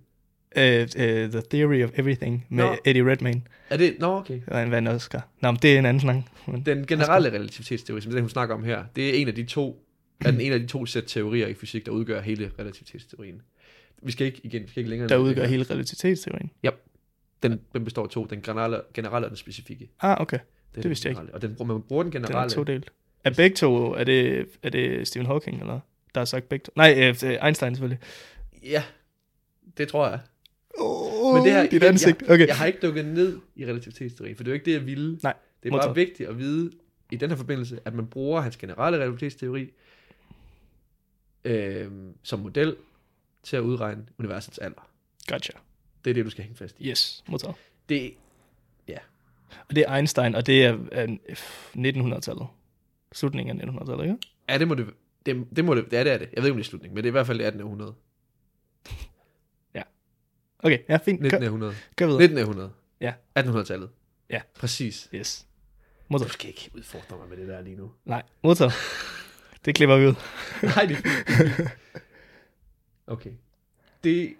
Uh, 0.57 0.61
uh, 0.61 1.31
The 1.31 1.41
Theory 1.49 1.83
of 1.83 1.89
Everything 1.93 2.45
med 2.49 2.63
Nå. 2.63 2.75
Eddie 2.85 3.05
Redmayne. 3.11 3.41
Er 3.69 3.77
det? 3.77 3.95
Nå, 3.99 4.07
okay. 4.17 4.39
Og 4.47 4.63
en 4.63 4.71
vandt 4.71 4.89
Oscar. 4.89 5.27
Nå, 5.41 5.51
men 5.51 5.59
det 5.61 5.73
er 5.75 5.79
en 5.79 5.85
anden 5.85 6.01
snak. 6.01 6.15
Men, 6.47 6.65
Den 6.65 6.85
generelle 6.87 7.29
relativitetsteori, 7.31 8.01
som 8.01 8.11
den 8.11 8.21
hun 8.21 8.29
snakker 8.29 8.55
om 8.55 8.63
her, 8.63 8.83
det 8.95 9.09
er 9.09 9.13
en 9.13 9.27
af 9.27 9.35
de 9.35 9.43
to, 9.45 9.85
er 10.25 10.31
den 10.31 10.41
en 10.41 10.51
af 10.51 10.59
de 10.59 10.65
to 10.67 10.85
sæt 10.85 11.03
teorier 11.07 11.47
i 11.47 11.53
fysik, 11.53 11.85
der 11.85 11.91
udgør 11.91 12.21
hele 12.21 12.51
relativitetsteorien. 12.59 13.41
Vi 14.03 14.11
skal 14.11 14.27
ikke 14.27 14.41
igen, 14.43 14.63
vi 14.63 14.67
skal 14.67 14.79
ikke 14.79 14.89
længere 14.89 15.09
der 15.09 15.17
det 15.17 15.23
udgør 15.23 15.45
hele 15.45 15.63
relativitetsteorien. 15.63 16.51
Den, 17.43 17.59
den 17.73 17.83
består 17.85 18.03
af 18.03 18.09
to, 18.09 18.25
den 18.25 18.41
generelle, 18.41 18.81
generelle 18.93 19.25
og 19.25 19.29
den 19.29 19.37
specifikke. 19.37 19.89
Ah, 20.01 20.21
okay. 20.21 20.39
Det 20.75 20.83
den 20.83 20.89
vidste 20.89 21.05
jeg 21.07 21.11
ikke. 21.11 21.19
generelle. 21.19 21.35
Og 21.35 21.41
den, 21.41 21.55
bruger- 21.55 21.73
man 21.73 21.81
bruger 21.81 22.03
den 22.03 22.11
Den 22.11 22.23
er 22.23 22.27
generelle. 22.27 22.51
to 22.53 22.63
delt. 22.63 22.91
Er 23.23 23.29
begge 23.33 23.55
to, 23.55 23.93
er 23.93 24.03
det, 24.03 24.45
er 24.63 24.69
det 24.69 25.07
Stephen 25.07 25.25
Hawking, 25.25 25.59
eller? 25.59 25.79
Der 26.15 26.21
har 26.21 26.25
sagt 26.25 26.49
begge 26.49 26.63
to. 26.63 26.71
Nej, 26.75 27.13
øh, 27.23 27.45
Einstein 27.45 27.75
selvfølgelig. 27.75 27.99
Ja, 28.63 28.83
det 29.77 29.87
tror 29.87 30.07
jeg. 30.09 30.19
Oh, 30.77 31.33
Men 31.35 31.43
det 31.43 31.51
her, 31.51 31.61
dit 31.63 31.73
igen, 31.73 31.83
ansigt. 31.83 32.21
Jeg, 32.21 32.29
Okay. 32.29 32.47
jeg 32.47 32.57
har 32.57 32.65
ikke 32.65 32.79
dukket 32.81 33.05
ned 33.05 33.39
i 33.55 33.65
relativitetsteorien, 33.65 34.35
for 34.35 34.43
det 34.43 34.49
er 34.49 34.53
jo 34.53 34.55
ikke 34.55 34.65
det, 34.65 34.73
jeg 34.73 34.85
ville. 34.85 35.19
Nej, 35.23 35.33
Det 35.63 35.69
er 35.69 35.71
bare 35.71 35.87
modtaget. 35.87 35.95
vigtigt 35.95 36.29
at 36.29 36.37
vide 36.37 36.71
i 37.11 37.15
den 37.15 37.29
her 37.29 37.37
forbindelse, 37.37 37.79
at 37.85 37.93
man 37.93 38.07
bruger 38.07 38.41
hans 38.41 38.57
generelle 38.57 38.97
relativitetsteori 38.97 39.69
øh, 41.45 41.91
som 42.23 42.39
model 42.39 42.75
til 43.43 43.57
at 43.57 43.61
udregne 43.61 44.05
universets 44.19 44.57
alder. 44.57 44.89
Gotcha. 45.27 45.51
Det 46.03 46.09
er 46.09 46.13
det, 46.13 46.25
du 46.25 46.29
skal 46.29 46.43
hænge 46.43 46.57
fast 46.57 46.75
i. 46.79 46.89
Yes, 46.89 47.23
modtaget. 47.27 47.55
Det, 47.89 48.13
Og 49.69 49.75
det 49.75 49.85
er 49.87 49.95
Einstein, 49.95 50.35
og 50.35 50.45
det 50.47 50.65
er, 50.65 50.77
er 50.91 51.05
1900-tallet. 51.77 52.47
Slutningen 53.13 53.61
af 53.61 53.65
1900-tallet, 53.67 54.03
ikke? 54.03 54.17
ja, 54.49 54.57
det 54.57 54.67
må 54.67 54.73
det, 54.75 54.87
det, 55.25 55.47
det 55.55 55.65
må 55.65 55.75
det, 55.75 55.85
ja, 55.91 56.03
det 56.03 56.11
er 56.13 56.17
det. 56.17 56.29
Jeg 56.33 56.43
ved 56.43 56.49
ikke, 56.49 56.51
om 56.51 56.57
det 56.57 56.63
er 56.65 56.69
slutningen, 56.69 56.95
men 56.95 57.03
det 57.03 57.07
er 57.07 57.11
i 57.11 57.17
hvert 57.17 57.27
fald 57.27 57.37
det 57.39 57.45
1800. 57.45 57.93
Okay, 60.65 60.79
ja, 60.89 60.97
fint. 60.97 61.19
Kør, 61.19 61.27
1900. 61.27 61.75
kør 61.95 62.05
videre. 62.05 62.23
1900. 62.23 62.71
Ja. 63.01 63.13
1800-tallet. 63.39 63.89
Ja. 64.29 64.41
Præcis. 64.59 65.09
Yes. 65.15 65.47
Du 65.99 66.03
Modtaget. 66.09 66.33
skal 66.33 66.47
ikke 66.47 66.71
udfordre 66.73 67.17
mig 67.17 67.29
med 67.29 67.37
det 67.37 67.47
der 67.47 67.61
lige 67.61 67.75
nu. 67.75 67.91
Nej, 68.05 68.23
modtaget. 68.43 68.73
Det 69.65 69.75
klipper 69.75 69.97
vi 69.97 70.07
ud. 70.07 70.13
Nej, 70.75 70.85
det 70.85 70.97
er. 70.97 71.69
Okay. 73.07 73.31
Det, 74.03 74.33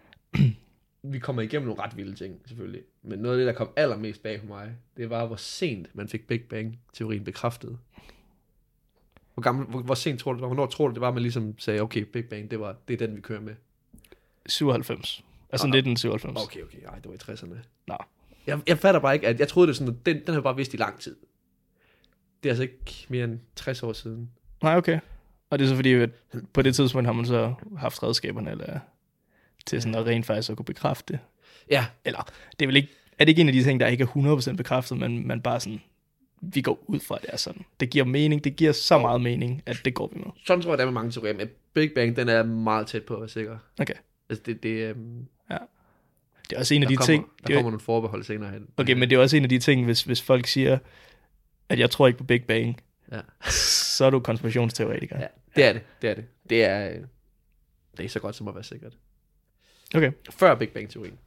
vi 1.04 1.20
kommer 1.20 1.42
igennem 1.42 1.68
nogle 1.68 1.84
ret 1.84 1.98
vilde 1.98 2.16
ting, 2.16 2.42
selvfølgelig. 2.46 2.82
Men 3.04 3.20
noget 3.20 3.36
af 3.36 3.40
det, 3.40 3.48
der 3.48 3.54
kom 3.54 3.70
allermest 3.76 4.24
bag 4.24 4.40
på 4.42 4.46
mig, 4.46 4.72
det 4.98 5.10
var, 5.10 5.26
hvor 5.26 5.36
sent 5.36 5.96
man 5.96 6.08
fik 6.08 6.28
Big 6.28 6.44
Bang-teorien 6.44 7.24
bekræftet. 7.24 7.78
Hvor, 9.34 9.42
gammel, 9.42 9.66
hvor, 9.68 9.82
hvor 9.82 9.96
sent 9.96 10.20
tror 10.20 10.32
du 10.34 10.38
det 10.38 10.42
var? 10.42 10.48
Hvornår 10.48 10.66
tror 10.66 10.88
du 10.88 10.94
det 10.94 11.02
var, 11.02 11.12
man 11.12 11.22
ligesom 11.22 11.60
sagde, 11.60 11.82
okay, 11.82 12.02
Big 12.02 12.26
Bang, 12.30 12.52
det, 12.52 12.60
var, 12.60 12.76
det 12.88 12.94
er 12.94 13.08
den, 13.08 13.16
vi 13.16 13.22
kører 13.22 13.42
med? 13.42 13.56
97. 14.46 15.25
Altså 15.50 15.68
Ah, 15.68 15.76
1997. 15.76 16.44
Okay, 16.44 16.62
okay, 16.64 16.78
ej, 16.88 16.96
det 16.96 17.06
var 17.06 17.14
i 17.14 17.36
60'erne. 17.36 17.56
Nå. 17.88 17.98
Jeg, 18.48 18.60
jeg 18.68 18.78
fatter 18.78 19.02
bare 19.02 19.14
ikke, 19.14 19.28
at 19.28 19.40
jeg 19.40 19.48
troede 19.48 19.68
det 19.68 19.76
sådan, 19.76 19.94
at 19.94 20.06
den, 20.06 20.22
den 20.26 20.34
har 20.34 20.42
bare 20.42 20.56
vidst 20.56 20.74
i 20.74 20.78
lang 20.78 21.00
tid. 21.00 21.16
Det 22.44 22.50
er 22.50 22.54
altså 22.54 22.64
ikke 22.64 23.06
mere 23.10 23.24
end 23.24 23.40
60 23.56 23.84
år 23.84 23.94
siden. 23.94 24.30
Nej, 24.64 24.78
okay. 24.78 25.00
Og 25.50 25.60
det 25.60 25.66
er 25.66 25.70
så 25.70 25.76
fordi, 25.76 25.94
at 25.94 26.10
på 26.54 26.62
det 26.62 26.76
tidspunkt 26.76 27.06
har 27.08 27.14
man 27.14 27.26
så 27.26 27.54
haft 27.78 28.04
redskaberne 28.04 28.52
eller, 28.52 28.80
til 29.66 29.82
sådan 29.82 29.96
at 29.96 30.06
rent 30.06 30.26
faktisk 30.26 30.50
at 30.50 30.58
kunne 30.58 30.66
bekræfte 30.66 31.14
det. 31.14 31.20
Ja, 31.72 31.86
Eller, 32.06 32.30
det 32.60 32.66
er 32.66 32.68
vel 32.68 32.76
ikke, 32.76 32.90
er 33.20 33.26
det 33.26 33.30
ikke 33.30 33.42
en 33.42 33.48
af 33.48 33.54
de 33.54 33.64
ting, 33.64 33.80
der 33.80 33.88
ikke 33.88 34.04
er 34.04 34.48
100% 34.52 34.56
bekræftet, 34.56 34.98
men 34.98 35.28
man 35.28 35.42
bare 35.42 35.60
sådan, 35.60 35.82
vi 36.42 36.62
går 36.62 36.84
ud 36.88 37.00
fra, 37.00 37.16
at 37.16 37.22
det 37.22 37.30
er 37.34 37.38
sådan. 37.38 37.66
Det 37.80 37.90
giver 37.90 38.06
mening, 38.06 38.44
det 38.44 38.56
giver 38.56 38.72
så 38.72 38.98
meget 38.98 39.22
mening, 39.22 39.64
at 39.66 39.82
det 39.86 39.94
går 39.94 40.12
vi 40.14 40.20
med. 40.20 40.28
sådan 40.46 40.62
tror 40.62 40.72
jeg, 40.72 40.78
det 40.78 40.82
er 40.84 40.88
med 40.88 40.94
mange 40.94 41.12
teorier, 41.12 41.34
men 41.34 41.48
Big 41.74 41.92
Bang, 41.96 42.16
den 42.16 42.30
er 42.30 42.44
meget 42.44 42.88
tæt 42.88 43.04
på 43.04 43.14
at 43.14 43.20
være 43.20 43.30
sikker. 43.30 43.58
Okay. 43.80 43.94
Altså, 44.30 44.44
det, 44.46 44.64
det, 44.64 44.96
øhm, 45.52 45.60
Det 46.50 46.56
er 46.56 46.60
også 46.60 46.74
en 46.74 46.84
af 46.84 46.88
der 46.90 46.92
de 46.94 46.98
kommer, 46.98 47.06
ting, 47.06 47.26
Der 47.42 47.48
det 47.48 47.54
er, 47.54 47.58
kommer 47.58 47.72
nogle 47.72 47.80
forbehold 47.84 48.24
senere 48.24 48.52
hen. 48.52 48.68
okay, 48.78 48.94
men 48.94 49.10
det 49.10 49.16
er 49.16 49.20
også 49.20 49.38
en 49.38 49.44
af 49.44 49.50
de 49.50 49.60
ting, 49.60 49.86
hvis, 49.86 50.04
hvis 50.04 50.22
folk 50.22 50.48
siger, 50.48 50.78
at 51.70 51.80
jeg 51.80 51.90
tror 51.90 52.08
ikke 52.08 52.18
på 52.18 52.24
Big 52.24 52.44
Bang, 52.44 52.82
Ja. 53.12 53.22
så 53.52 54.06
er 54.06 54.10
du 54.10 54.20
konspirationsteoretiker. 54.20 55.20
Ja, 55.20 55.28
det 55.56 55.64
er 55.66 55.74
det. 55.74 55.82
Det 56.02 56.10
er 56.10 56.14
det. 56.14 56.26
Det 56.50 56.64
er, 56.64 56.90
øh, 56.90 57.02
det 57.98 58.06
er 58.06 58.10
så 58.10 58.20
godt 58.20 58.36
som 58.36 58.48
at 58.48 58.56
være 58.56 58.64
sikkert. 58.64 58.94
Okay, 59.96 60.12
Før 60.30 60.56
Big 60.56 60.70
Bang-teorien 60.70 61.18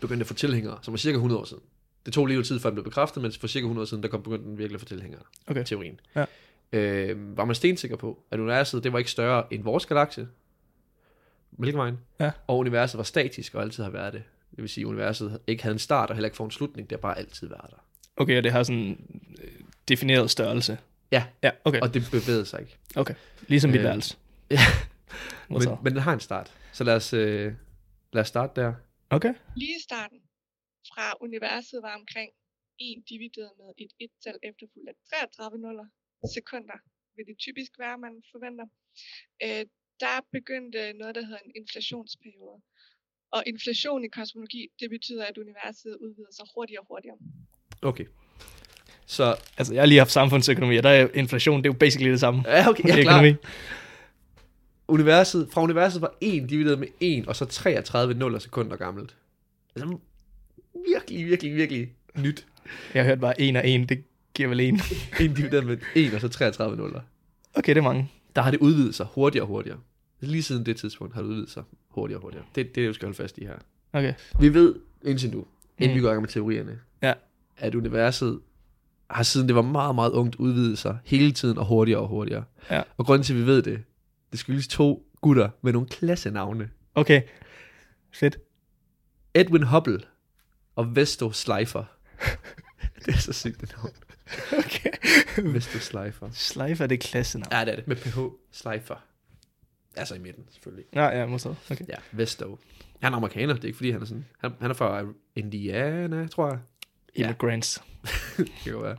begyndte 0.00 0.22
at 0.22 0.26
få 0.26 0.34
tilhængere, 0.34 0.78
som 0.82 0.92
var 0.92 0.98
cirka 0.98 1.14
100 1.14 1.40
år 1.40 1.44
siden. 1.44 1.62
Det 2.06 2.14
tog 2.14 2.26
lige 2.26 2.42
tid, 2.42 2.60
før 2.60 2.70
den 2.70 2.74
blev 2.74 2.84
bekræftet, 2.84 3.22
men 3.22 3.32
for 3.40 3.46
cirka 3.46 3.64
100 3.64 3.82
år 3.82 3.86
siden, 3.86 4.02
der 4.02 4.08
kom 4.08 4.22
begyndte 4.22 4.44
den 4.48 4.58
virkelig 4.58 4.74
at 4.74 4.80
få 4.80 4.86
tilhængere. 4.86 5.22
Okay. 5.46 5.64
Teorien. 5.64 6.00
Ja. 6.16 6.24
Øh, 6.72 7.36
var 7.36 7.44
man 7.44 7.54
stensikker 7.54 7.96
på, 7.96 8.22
at 8.30 8.40
universet 8.40 8.84
det 8.84 8.92
var 8.92 8.98
ikke 8.98 9.10
større 9.10 9.44
end 9.54 9.62
vores 9.62 9.86
galakse, 9.86 10.28
Mælkevejen, 11.50 11.98
Ja. 12.20 12.30
og 12.46 12.58
universet 12.58 12.98
var 12.98 13.04
statisk 13.04 13.54
og 13.54 13.62
altid 13.62 13.82
har 13.82 13.90
været 13.90 14.12
det. 14.12 14.22
Det 14.50 14.58
vil 14.62 14.68
sige, 14.68 14.82
at 14.84 14.86
universet 14.88 15.40
ikke 15.46 15.62
havde 15.62 15.72
en 15.72 15.78
start 15.78 16.10
og 16.10 16.16
heller 16.16 16.26
ikke 16.26 16.36
får 16.36 16.44
en 16.44 16.50
slutning, 16.50 16.90
det 16.90 16.96
har 16.96 17.00
bare 17.00 17.18
altid 17.18 17.48
været 17.48 17.70
der. 17.70 17.76
okay, 18.16 18.36
og 18.38 18.44
det 18.44 18.52
har 18.52 18.62
sådan 18.62 18.80
en 18.80 19.34
øh, 19.42 19.60
defineret 19.88 20.30
størrelse. 20.30 20.78
Ja. 21.12 21.26
Ja, 21.42 21.50
okay, 21.64 21.80
Og 21.80 21.94
det 21.94 22.02
bevægede 22.10 22.46
sig 22.46 22.60
ikke. 22.60 22.76
okay. 22.96 23.14
Ligesom 23.48 23.70
mit 23.70 23.78
Øh, 23.78 23.84
værelse. 23.84 24.16
ja. 24.50 24.58
Men, 25.48 25.62
men 25.84 25.92
den 25.94 26.02
har 26.02 26.14
en 26.14 26.20
start. 26.20 26.52
Så 26.72 26.84
lad 26.84 26.96
os, 26.96 27.12
øh, 27.12 27.54
lad 28.12 28.22
os 28.22 28.28
starte 28.28 28.60
der. 28.60 28.74
Okay, 29.10 29.34
Lige 29.56 29.80
starten 29.88 30.18
fra 30.94 31.06
universet 31.20 31.78
var 31.82 31.94
omkring 32.00 32.30
1 32.78 33.04
divideret 33.10 33.50
med 33.60 33.68
et 33.84 33.92
1-tal 34.04 34.36
efterfulgt 34.42 34.88
af 34.88 34.94
33 35.10 35.58
nuller, 35.58 35.86
sekunder 36.36 36.78
vil 37.16 37.24
det 37.30 37.36
typisk 37.46 37.72
være, 37.78 37.98
man 37.98 38.14
forventer. 38.32 38.66
Øh, 39.44 39.64
der 40.00 40.16
begyndte 40.32 40.92
noget, 40.92 41.14
der 41.14 41.22
hedder 41.26 41.38
en 41.44 41.52
inflationsperiode. 41.56 42.60
Og 43.32 43.42
inflation 43.46 44.04
i 44.04 44.08
kosmologi, 44.08 44.68
det 44.80 44.90
betyder, 44.90 45.24
at 45.24 45.38
universet 45.38 45.96
udvider 46.00 46.32
sig 46.32 46.44
hurtigere 46.54 46.80
og 46.80 46.86
hurtigere. 46.90 47.16
Okay. 47.82 48.04
Så, 49.06 49.36
Altså, 49.58 49.74
jeg 49.74 49.82
har 49.82 49.86
lige 49.86 49.98
haft 49.98 50.10
samfundsøkonomi, 50.10 50.76
og 50.76 50.82
der 50.82 50.90
er 50.90 51.08
inflation, 51.14 51.56
det 51.58 51.68
er 51.68 51.72
jo 51.72 51.78
basically 51.78 52.10
det 52.10 52.20
samme. 52.20 52.44
ja, 52.46 52.68
okay, 52.68 52.84
i 52.88 52.88
ja, 52.88 53.02
klar. 53.02 53.14
økonomi. 53.14 53.36
Universet, 54.88 55.48
fra 55.52 55.62
universet 55.62 56.02
var 56.02 56.14
1 56.20 56.50
divideret 56.50 56.78
med 56.78 56.88
1, 57.00 57.26
og 57.26 57.36
så 57.36 57.44
33 57.44 58.14
nuller 58.14 58.38
sekunder 58.38 58.76
gammelt. 58.76 59.16
Altså, 59.76 59.98
virkelig, 60.94 61.26
virkelig, 61.26 61.54
virkelig 61.54 61.88
nyt. 62.16 62.46
Jeg 62.94 63.02
har 63.02 63.08
hørt 63.08 63.20
bare 63.20 63.40
en 63.40 63.56
og 63.56 63.68
en, 63.68 63.88
det 63.88 64.04
giver 64.34 64.48
vel 64.48 64.60
en. 64.60 64.74
1 65.20 65.36
divideret 65.36 65.66
med 65.66 65.78
1, 65.94 66.14
og 66.14 66.20
så 66.20 66.28
33 66.28 66.76
nuller. 66.76 67.00
Okay, 67.54 67.74
det 67.74 67.78
er 67.78 67.84
mange. 67.84 68.10
Der 68.36 68.42
har 68.42 68.50
det 68.50 68.60
udvidet 68.60 68.94
sig 68.94 69.06
hurtigere 69.06 69.44
og 69.44 69.48
hurtigere. 69.48 69.78
Lige 70.20 70.42
siden 70.42 70.66
det 70.66 70.76
tidspunkt 70.76 71.14
har 71.14 71.22
det 71.22 71.28
udvidet 71.28 71.50
sig 71.50 71.62
hurtigere 71.88 72.18
og 72.18 72.22
hurtigere. 72.22 72.44
Det, 72.54 72.56
det 72.74 72.80
er 72.80 72.84
det, 72.84 72.88
du 72.88 72.94
skal 72.94 73.06
holde 73.06 73.16
fast 73.16 73.38
i 73.38 73.44
her. 73.44 73.58
Okay. 73.92 74.14
Vi 74.40 74.54
ved, 74.54 74.74
indtil 75.04 75.30
nu, 75.30 75.46
inden 75.78 75.94
Mm. 75.94 75.96
vi 75.96 76.00
går 76.02 76.08
i 76.08 76.12
gang 76.12 76.22
med 76.22 76.28
teorierne, 76.28 76.78
Ja. 77.02 77.12
at 77.56 77.74
universet 77.74 78.40
har 79.10 79.22
siden 79.22 79.46
det 79.48 79.56
var 79.56 79.62
meget, 79.62 79.94
meget 79.94 80.10
ungt 80.10 80.36
udvidet 80.36 80.78
sig 80.78 80.98
hele 81.04 81.32
tiden 81.32 81.58
og 81.58 81.66
hurtigere 81.66 82.00
og 82.00 82.08
hurtigere. 82.08 82.44
Ja. 82.70 82.82
Og 82.96 83.06
grunden 83.06 83.24
til, 83.24 83.32
at 83.34 83.40
vi 83.40 83.46
ved 83.46 83.62
det, 83.62 83.82
det 84.30 84.38
skyldes 84.38 84.68
to 84.68 85.10
gutter 85.20 85.48
med 85.62 85.72
nogle 85.72 85.88
klassenavne. 85.88 86.70
Okay. 86.94 87.22
Fedt. 88.12 88.38
Edwin 89.34 89.62
Hubble 89.62 90.00
og 90.76 90.96
Vesto 90.96 91.32
Slifer. 91.32 91.84
det 93.06 93.14
er 93.14 93.18
så 93.18 93.32
sygt, 93.32 93.60
det 93.60 93.74
navn. 93.76 93.92
Okay. 94.58 94.90
Vesto 95.54 95.78
Slifer. 95.78 96.28
Slifer, 96.32 96.86
det 96.86 96.94
er 97.04 97.08
klassenavn. 97.08 97.52
Ja, 97.52 97.64
det 97.64 97.72
er 97.72 97.76
det. 97.76 97.88
Med 97.88 97.96
PH. 97.96 98.18
Slifer. 98.52 99.04
Altså 99.96 100.14
i 100.14 100.18
midten, 100.18 100.44
selvfølgelig. 100.50 100.84
Ja, 100.94 101.06
ja, 101.06 101.26
måske. 101.26 101.48
Okay. 101.70 101.84
Ja, 101.88 101.94
Vesto. 102.12 102.58
Han 103.02 103.12
er 103.12 103.16
amerikaner, 103.16 103.54
det 103.54 103.62
er 103.62 103.66
ikke 103.66 103.76
fordi, 103.76 103.90
han 103.90 104.02
er 104.02 104.06
sådan... 104.06 104.24
Han, 104.38 104.52
han 104.60 104.70
er 104.70 104.74
fra 104.74 105.04
Indiana, 105.36 106.26
tror 106.26 106.48
jeg. 106.48 106.58
Ja. 107.18 107.24
Immigrants. 107.24 107.82
Det 108.36 108.50
kan 108.64 108.82
være. 108.82 108.96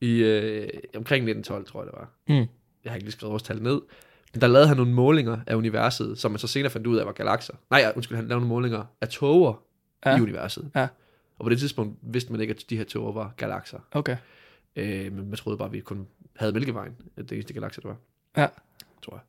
I, 0.00 0.22
øh, 0.22 0.68
omkring 0.96 1.28
1912, 1.28 1.66
tror 1.66 1.80
jeg, 1.82 1.86
det 1.86 1.94
var. 1.98 2.10
Mm. 2.28 2.48
Jeg 2.84 2.92
har 2.92 2.94
ikke 2.94 3.04
lige 3.04 3.12
skrevet 3.12 3.34
årstal 3.34 3.62
ned. 3.62 3.80
Men 4.32 4.40
der 4.40 4.46
lavede 4.46 4.68
han 4.68 4.76
nogle 4.76 4.92
målinger 4.92 5.38
af 5.46 5.54
universet, 5.54 6.18
som 6.18 6.30
man 6.30 6.38
så 6.38 6.46
senere 6.46 6.70
fandt 6.70 6.86
ud 6.86 6.96
af 6.96 7.06
var 7.06 7.12
galakser. 7.12 7.54
Nej, 7.70 7.80
ja, 7.80 7.90
undskyld, 7.96 8.16
han 8.16 8.28
lavede 8.28 8.40
nogle 8.40 8.48
målinger 8.48 8.84
af 9.00 9.08
tåger 9.08 9.62
ja. 10.04 10.10
Ja. 10.10 10.16
i 10.18 10.20
universet. 10.20 10.70
Ja. 10.74 10.88
Og 11.38 11.44
på 11.44 11.48
det 11.50 11.58
tidspunkt 11.58 11.98
vidste 12.02 12.32
man 12.32 12.40
ikke, 12.40 12.54
at 12.54 12.64
de 12.70 12.76
her 12.76 12.84
tåger 12.84 13.12
var 13.12 13.34
galakser. 13.36 13.78
Okay. 13.92 14.16
Øh, 14.76 15.12
men 15.12 15.28
man 15.28 15.36
troede 15.36 15.58
bare, 15.58 15.66
at 15.66 15.72
vi 15.72 15.80
kun 15.80 16.06
havde 16.36 16.52
Mælkevejen. 16.52 16.96
at 17.16 17.28
Det 17.28 17.32
eneste 17.32 17.54
galakser, 17.54 17.82
der 17.82 17.88
var. 17.88 17.96
Ja. 18.36 18.48
Tror 19.02 19.14
jeg. 19.14 19.20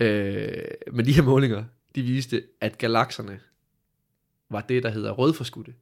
Øh, 0.00 0.92
men 0.92 1.04
de 1.06 1.12
her 1.12 1.22
målinger, 1.22 1.64
de 1.94 2.02
viste, 2.02 2.48
at 2.60 2.78
galakserne 2.78 3.40
var 4.50 4.60
det, 4.60 4.82
der 4.82 4.90
hedder 4.90 5.12
rødforskudte. 5.12 5.74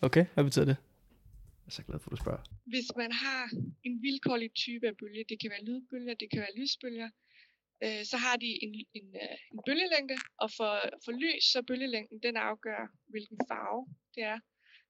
Okay, 0.00 0.26
hvad 0.34 0.44
betyder 0.44 0.64
det? 0.64 0.76
Jeg 1.64 1.70
er 1.70 1.70
så 1.70 1.82
glad 1.82 1.98
for, 1.98 2.10
at 2.10 2.16
du 2.16 2.22
spørger. 2.24 2.42
Hvis 2.66 2.88
man 2.96 3.12
har 3.12 3.50
en 3.84 4.02
vilkårlig 4.02 4.50
type 4.54 4.86
af 4.86 4.96
bølge, 4.96 5.24
det 5.28 5.40
kan 5.40 5.50
være 5.50 5.64
lydbølger, 5.64 6.14
det 6.14 6.28
kan 6.30 6.40
være 6.40 6.56
lysbølger, 6.56 7.10
øh, 7.84 8.04
så 8.10 8.16
har 8.16 8.36
de 8.36 8.50
en, 8.64 8.72
en, 8.98 9.06
øh, 9.22 9.36
en 9.52 9.60
bølgelængde, 9.66 10.16
og 10.42 10.48
for, 10.58 10.72
for 11.04 11.12
lys, 11.12 11.44
så 11.52 11.62
bølgelængden, 11.68 12.18
den 12.22 12.36
afgør, 12.36 12.80
hvilken 13.12 13.38
farve 13.50 13.82
det 14.14 14.22
er. 14.32 14.38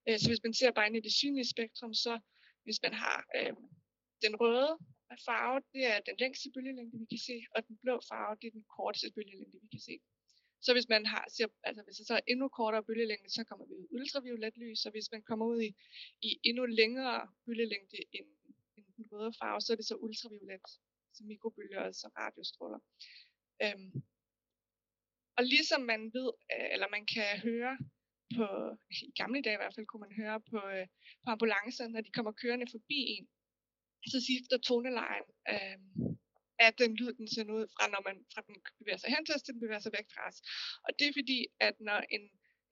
Øh, 0.08 0.18
så 0.18 0.26
hvis 0.30 0.44
man 0.44 0.54
ser 0.54 0.70
bare 0.72 0.86
ind 0.86 0.96
i 0.96 1.06
det 1.06 1.14
synlige 1.20 1.48
spektrum, 1.54 1.94
så 1.94 2.12
hvis 2.64 2.78
man 2.84 2.94
har 2.94 3.18
øh, 3.38 3.52
den 4.24 4.34
røde 4.42 4.72
farve, 5.28 5.62
det 5.74 5.84
er 5.92 6.00
den 6.00 6.16
længste 6.18 6.50
bølgelængde, 6.54 6.98
vi 6.98 7.06
kan 7.12 7.18
se, 7.28 7.36
og 7.54 7.60
den 7.68 7.76
blå 7.82 7.94
farve, 8.10 8.36
det 8.40 8.46
er 8.46 8.56
den 8.58 8.66
korteste 8.76 9.12
bølgelængde, 9.16 9.58
vi 9.64 9.68
kan 9.74 9.80
se. 9.80 9.94
Så 10.64 10.72
hvis 10.72 10.88
man 10.88 11.06
har, 11.06 11.24
ser, 11.36 11.46
altså 11.68 11.82
hvis 11.82 11.96
der 11.96 12.04
så 12.04 12.14
er 12.14 12.24
endnu 12.32 12.48
kortere 12.48 12.84
bølgelængde, 12.84 13.30
så 13.30 13.44
kommer 13.44 13.66
vi 13.66 13.72
ud 13.74 13.84
i 13.84 13.94
ultraviolet 13.96 14.56
lys, 14.56 14.84
og 14.86 14.92
hvis 14.92 15.08
man 15.12 15.22
kommer 15.22 15.46
ud 15.46 15.60
i, 15.68 15.70
i 16.28 16.30
endnu 16.48 16.64
længere 16.66 17.28
bølgelængde 17.46 17.96
end, 18.12 18.28
end 18.76 18.86
den 18.96 19.06
røde 19.12 19.32
farve, 19.40 19.60
så 19.60 19.72
er 19.72 19.76
det 19.76 19.86
så 19.86 19.96
ultraviolet, 19.96 20.66
så 21.14 21.20
mikrobølger 21.24 21.80
og 21.80 21.94
så 21.94 22.08
radiostråler. 22.18 22.80
Øhm, 23.62 23.92
og 25.36 25.44
ligesom 25.44 25.82
man 25.82 26.00
ved, 26.16 26.30
øh, 26.54 26.68
eller 26.74 26.88
man 26.96 27.06
kan 27.14 27.30
høre 27.48 27.78
på, 28.36 28.46
i 28.90 29.12
gamle 29.20 29.42
dage 29.42 29.56
i 29.56 29.62
hvert 29.62 29.74
fald, 29.74 29.86
kunne 29.86 30.06
man 30.06 30.16
høre 30.22 30.40
på, 30.50 30.60
øh, 30.74 30.86
på 31.24 31.28
ambulancer, 31.34 31.88
når 31.88 32.00
de 32.00 32.10
kommer 32.16 32.32
kørende 32.32 32.66
forbi 32.70 32.98
en, 33.14 33.28
så 34.12 34.18
skifter 34.26 34.58
tonelejen 34.68 35.26
øh, 35.52 35.78
af 36.64 36.70
den 36.80 36.90
lyd, 37.00 37.12
den 37.20 37.28
sender 37.34 37.54
ud 37.58 37.66
fra, 37.74 37.84
når 37.94 38.02
man 38.08 38.16
fra 38.32 38.40
den 38.48 38.56
bevæger 38.78 39.00
sig 39.02 39.10
hen 39.14 39.22
til 39.24 39.34
os, 39.36 39.42
til 39.42 39.54
den 39.54 39.60
bevæger 39.64 39.84
sig 39.84 39.92
væk 39.98 40.08
fra 40.14 40.22
os. 40.30 40.38
Og 40.86 40.90
det 40.98 41.06
er 41.08 41.14
fordi, 41.20 41.38
at 41.66 41.74
når 41.88 41.98
en, 42.16 42.24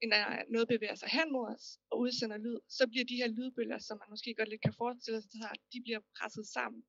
en, 0.03 0.09
øh, 0.19 0.43
noget 0.53 0.67
bevæger 0.73 0.97
sig 1.01 1.09
hen 1.17 1.27
mod 1.35 1.45
os 1.55 1.65
og 1.91 1.95
udsender 2.03 2.37
lyd, 2.45 2.59
så 2.77 2.83
bliver 2.91 3.05
de 3.11 3.19
her 3.21 3.29
lydbølger, 3.37 3.79
som 3.87 3.95
man 4.01 4.09
måske 4.13 4.35
godt 4.39 4.49
lidt 4.49 4.65
kan 4.67 4.79
forestille 4.83 5.21
sig, 5.21 5.51
de 5.73 5.79
bliver 5.85 6.01
presset 6.17 6.47
sammen. 6.57 6.81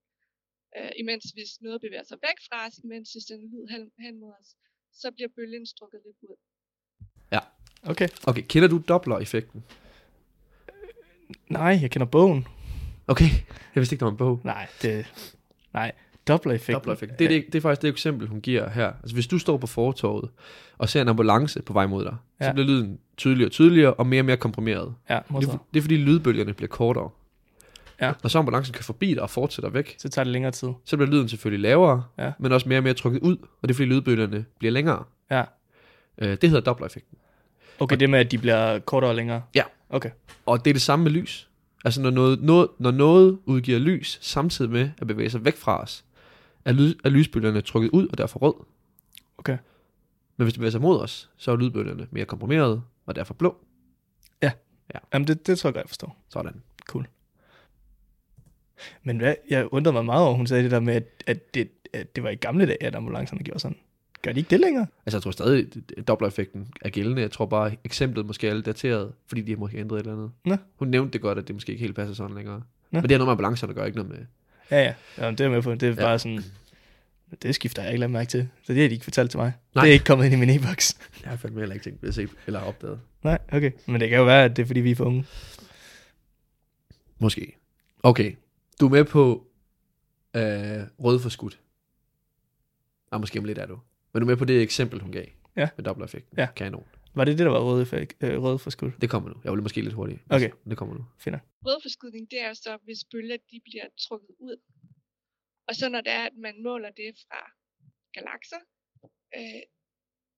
Øh, 0.76 0.92
imens 1.02 1.24
hvis 1.34 1.52
noget 1.66 1.78
bevæger 1.84 2.06
sig 2.10 2.18
væk 2.26 2.38
fra 2.48 2.58
os, 2.66 2.76
imens 2.84 3.08
det 3.14 3.22
sender 3.26 3.46
lyd 3.52 3.66
hen, 3.72 3.82
hen 4.04 4.14
mod 4.22 4.32
os, 4.40 4.50
så 5.00 5.06
bliver 5.16 5.30
bølgen 5.36 5.66
strukket 5.74 6.00
lidt 6.06 6.22
ud. 6.30 6.36
Okay. 7.86 8.08
Okay, 8.26 8.42
kender 8.48 8.68
du 8.68 8.82
Doppler-effekten? 8.88 9.64
Nej, 11.48 11.78
jeg 11.82 11.90
kender 11.90 12.06
bogen. 12.06 12.46
Okay, 13.08 13.25
jeg 13.75 13.80
vidste 13.80 13.94
ikke, 13.94 14.00
der 14.00 14.06
var 14.06 14.11
en 14.11 14.16
bog. 14.16 14.40
Nej, 14.44 14.66
det... 14.82 15.06
Nej, 15.75 15.92
Doppler-effekten. 16.28 16.75
Doppler-effekten. 16.75 17.18
Det, 17.18 17.25
er 17.25 17.28
det, 17.28 17.44
det 17.46 17.54
er 17.54 17.61
faktisk 17.61 17.82
det 17.82 17.88
eksempel, 17.88 18.28
hun 18.28 18.40
giver 18.40 18.70
her. 18.70 18.92
Altså, 19.02 19.14
hvis 19.14 19.26
du 19.26 19.38
står 19.38 19.56
på 19.56 19.66
fortorvet 19.66 20.30
og 20.78 20.88
ser 20.88 21.02
en 21.02 21.08
ambulance 21.08 21.62
på 21.62 21.73
vej 21.73 21.87
mod 21.87 22.04
dig, 22.04 22.16
ja. 22.40 22.46
Så 22.46 22.52
bliver 22.52 22.66
lyden 22.66 22.99
tydeligere 23.16 23.49
og 23.49 23.52
tydeligere 23.52 23.94
og 23.94 24.06
mere 24.06 24.20
og 24.20 24.25
mere 24.25 24.37
komprimeret. 24.37 24.94
Ja, 25.11 25.14
Det 25.28 25.49
er, 25.49 25.58
det 25.75 25.78
er 25.80 25.82
fordi 25.82 25.96
lydbølgerne 25.96 26.52
bliver 26.52 26.68
kortere. 26.68 27.11
Ja. 28.00 28.12
Når 28.23 28.28
så 28.28 28.38
ambulancen 28.38 28.75
kan 28.75 28.84
forbi 28.84 29.14
dig 29.14 29.23
og 29.23 29.30
fortsætter 29.30 29.70
væk, 29.70 29.94
Så 29.99 30.08
tager 30.08 30.25
det 30.25 30.32
længere 30.32 30.52
tid. 30.52 30.68
så 30.84 30.96
bliver 30.96 31.11
lyden 31.11 31.28
selvfølgelig 31.28 31.62
lavere, 31.62 32.04
Ja. 32.18 32.32
men 32.38 32.52
også 32.52 32.68
mere 32.68 32.78
og 32.78 32.82
mere 32.82 32.94
trukket 32.94 33.20
ud, 33.20 33.37
og 33.37 33.68
det 33.68 33.70
er 33.70 33.75
fordi 33.75 33.87
lydbølgerne 33.88 34.44
bliver 34.58 34.73
længere. 34.73 35.04
Ja. 35.30 35.42
Øh, 36.18 36.28
det 36.40 36.50
hedder 36.50 36.61
Doppler-effekten. 36.61 37.18
Okay, 37.78 37.96
det 37.96 38.11
med, 38.11 38.18
at 38.18 38.30
de 38.30 38.38
bliver 38.38 38.78
kortere 38.78 39.11
og 39.11 39.14
længere. 39.14 39.42
Ja. 39.54 39.62
Okay. 39.90 40.11
Og 40.46 40.64
det 40.64 40.70
er 40.70 40.75
det 40.75 40.82
samme 40.82 41.02
med 41.02 41.12
lys. 41.12 41.49
Altså 41.84 42.02
når 42.02 42.10
noget, 42.10 42.42
noget, 42.42 42.68
når 42.78 42.90
noget 42.90 43.38
udgiver 43.44 43.78
lys, 43.78 44.18
samtidig 44.22 44.70
med 44.70 44.90
at 44.98 45.06
bevæge 45.06 45.30
sig 45.30 45.44
væk 45.44 45.56
fra 45.56 45.82
os, 45.82 46.04
er, 46.64 46.72
lyd, 46.72 46.94
er 47.04 47.08
lysbølgerne 47.08 47.60
trukket 47.60 47.90
ud 47.90 48.08
og 48.08 48.18
derfor 48.18 48.38
rød. 48.38 48.54
Okay. 49.38 49.58
Men 50.36 50.44
hvis 50.44 50.52
det 50.52 50.58
bevæger 50.58 50.70
sig 50.70 50.80
mod 50.80 51.00
os, 51.00 51.30
så 51.36 51.52
er 51.52 51.56
lydbølgerne 51.56 52.06
mere 52.10 52.24
komprimerede 52.24 52.82
og 53.06 53.16
derfor 53.16 53.34
blå. 53.34 53.56
Jamen, 55.12 55.28
det, 55.28 55.46
det 55.46 55.58
tror 55.58 55.68
jeg 55.68 55.74
godt, 55.74 55.84
jeg 55.84 55.88
forstår. 55.88 56.16
Sådan. 56.28 56.62
Cool. 56.86 57.06
Men 59.02 59.18
hvad, 59.18 59.34
jeg 59.50 59.72
undrede 59.72 59.92
mig 59.92 60.04
meget 60.04 60.26
over, 60.26 60.36
hun 60.36 60.46
sagde 60.46 60.62
det 60.62 60.70
der 60.70 60.80
med, 60.80 60.94
at, 60.94 61.24
at, 61.26 61.54
det, 61.54 61.70
at 61.92 62.16
det 62.16 62.24
var 62.24 62.30
i 62.30 62.34
gamle 62.34 62.66
dage, 62.66 62.82
at 62.82 62.94
ambulancerne 62.94 63.44
gjorde 63.44 63.60
sådan. 63.60 63.78
Gør 64.24 64.32
de 64.32 64.38
ikke 64.40 64.50
det 64.50 64.60
længere? 64.60 64.86
Altså 65.06 65.16
jeg 65.16 65.22
tror 65.22 65.30
stadig, 65.30 65.66
at 65.98 66.08
Doppler-effekten 66.08 66.68
er 66.80 66.88
gældende. 66.90 67.22
Jeg 67.22 67.30
tror 67.30 67.46
bare, 67.46 67.76
eksemplet 67.84 68.26
måske 68.26 68.48
er 68.48 68.54
lidt 68.54 68.66
dateret, 68.66 69.12
fordi 69.26 69.42
de 69.42 69.50
har 69.52 69.58
måske 69.58 69.78
ændret 69.78 69.96
et 69.96 70.00
eller 70.00 70.12
andet. 70.12 70.30
Nå. 70.44 70.56
Hun 70.76 70.88
nævnte 70.88 71.12
det 71.12 71.20
godt, 71.20 71.38
at 71.38 71.48
det 71.48 71.54
måske 71.56 71.72
ikke 71.72 71.80
helt 71.82 71.96
passer 71.96 72.14
sådan 72.14 72.36
længere. 72.36 72.62
Nå. 72.90 73.00
Men 73.00 73.02
det 73.02 73.12
er 73.12 73.18
noget 73.18 73.26
med 73.26 73.32
ambulancerne, 73.32 73.72
der 73.74 73.78
gør 73.80 73.86
ikke 73.86 73.98
noget 73.98 74.10
med. 74.12 74.26
Ja, 74.70 74.82
ja. 74.82 74.94
Jamen, 75.18 75.38
det 75.38 75.46
er 75.46 75.50
med 75.50 75.62
på. 75.62 75.74
Det 75.74 75.82
er 75.82 75.88
Ja. 75.88 75.94
bare 75.94 76.18
sådan... 76.18 76.40
Det 77.42 77.54
skifter 77.54 77.82
jeg 77.82 77.92
ikke 77.92 78.00
lagt 78.00 78.12
mærke 78.12 78.28
til. 78.28 78.48
Så 78.62 78.72
det 78.72 78.82
har 78.82 78.88
de 78.88 78.92
ikke 78.94 79.04
fortalt 79.04 79.30
til 79.30 79.38
mig. 79.38 79.52
Nej. 79.74 79.84
Det 79.84 79.88
er 79.88 79.92
ikke 79.92 80.04
kommet 80.04 80.24
ind 80.24 80.34
i 80.34 80.36
min 80.38 80.50
e-boks. 80.50 80.98
Jeg 81.22 81.30
har 81.30 81.36
fandme 81.36 81.60
heller 81.60 81.74
ikke 81.74 81.84
tænkt, 81.84 82.04
at 82.04 82.14
se 82.14 82.28
eller 82.46 82.60
opdaget. 82.60 83.00
Nej, 83.22 83.38
okay. 83.52 83.70
Men 83.86 84.00
det 84.00 84.08
kan 84.08 84.18
jo 84.18 84.24
være, 84.24 84.44
at 84.44 84.56
det 84.56 84.62
er, 84.62 84.66
fordi 84.66 84.80
vi 84.80 84.90
er 84.90 84.94
for 84.94 85.04
unge. 85.04 85.24
Måske. 87.18 87.56
Okay. 88.02 88.34
Du 88.80 88.86
er 88.86 88.90
med 88.90 89.04
på 89.04 89.46
øh, 90.36 90.42
rød 90.98 91.20
for 91.20 91.28
skudt. 91.28 91.58
Ah, 93.12 93.20
måske 93.20 93.38
om 93.38 93.44
lidt 93.44 93.58
er 93.58 93.66
du. 93.66 93.78
Men 94.14 94.21
du 94.21 94.26
er 94.26 94.30
med 94.30 94.37
på 94.37 94.44
det 94.44 94.62
eksempel, 94.62 95.00
hun 95.00 95.12
gav. 95.12 95.26
Ja. 95.56 95.68
Med 95.76 95.85
Doppler-effekten. 95.85 96.38
Ja. 96.38 96.49
Kanon. 96.56 96.87
Var 97.14 97.25
det 97.25 97.38
det, 97.38 97.44
der 97.47 97.52
var 97.52 97.64
røde, 97.71 97.87
for, 97.87 97.97
øh, 97.97 98.42
røde 98.42 98.59
for 98.59 98.71
skud? 98.71 98.90
Det 99.00 99.11
kommer 99.11 99.28
nu. 99.28 99.37
Jeg 99.44 99.52
vil 99.52 99.62
måske 99.62 99.80
lidt 99.80 99.94
hurtigt. 99.94 100.21
Okay. 100.30 100.50
Det 100.71 100.76
kommer 100.78 100.94
nu. 100.94 101.04
Finder. 101.25 101.40
Rødforskydning, 101.66 102.30
det 102.30 102.40
er 102.40 102.52
så, 102.52 102.78
hvis 102.85 103.04
bølger 103.12 103.37
de 103.50 103.61
bliver 103.68 103.88
trukket 104.06 104.35
ud. 104.38 104.56
Og 105.68 105.75
så 105.75 105.88
når 105.88 106.00
det 106.00 106.12
er, 106.12 106.25
at 106.30 106.37
man 106.47 106.62
måler 106.62 106.90
det 106.90 107.11
fra 107.25 107.40
galakser, 108.16 108.61
øh, 109.37 109.62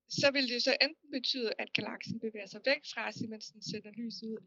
så 0.08 0.26
vil 0.34 0.48
det 0.52 0.62
så 0.62 0.76
enten 0.80 1.08
betyde, 1.16 1.50
at 1.58 1.72
galaksen 1.72 2.20
bevæger 2.20 2.46
sig 2.46 2.60
væk 2.64 2.82
fra 2.92 3.08
os, 3.08 3.20
mens 3.28 3.46
den 3.54 3.62
sender 3.62 3.90
lys 4.00 4.22
ud, 4.30 4.38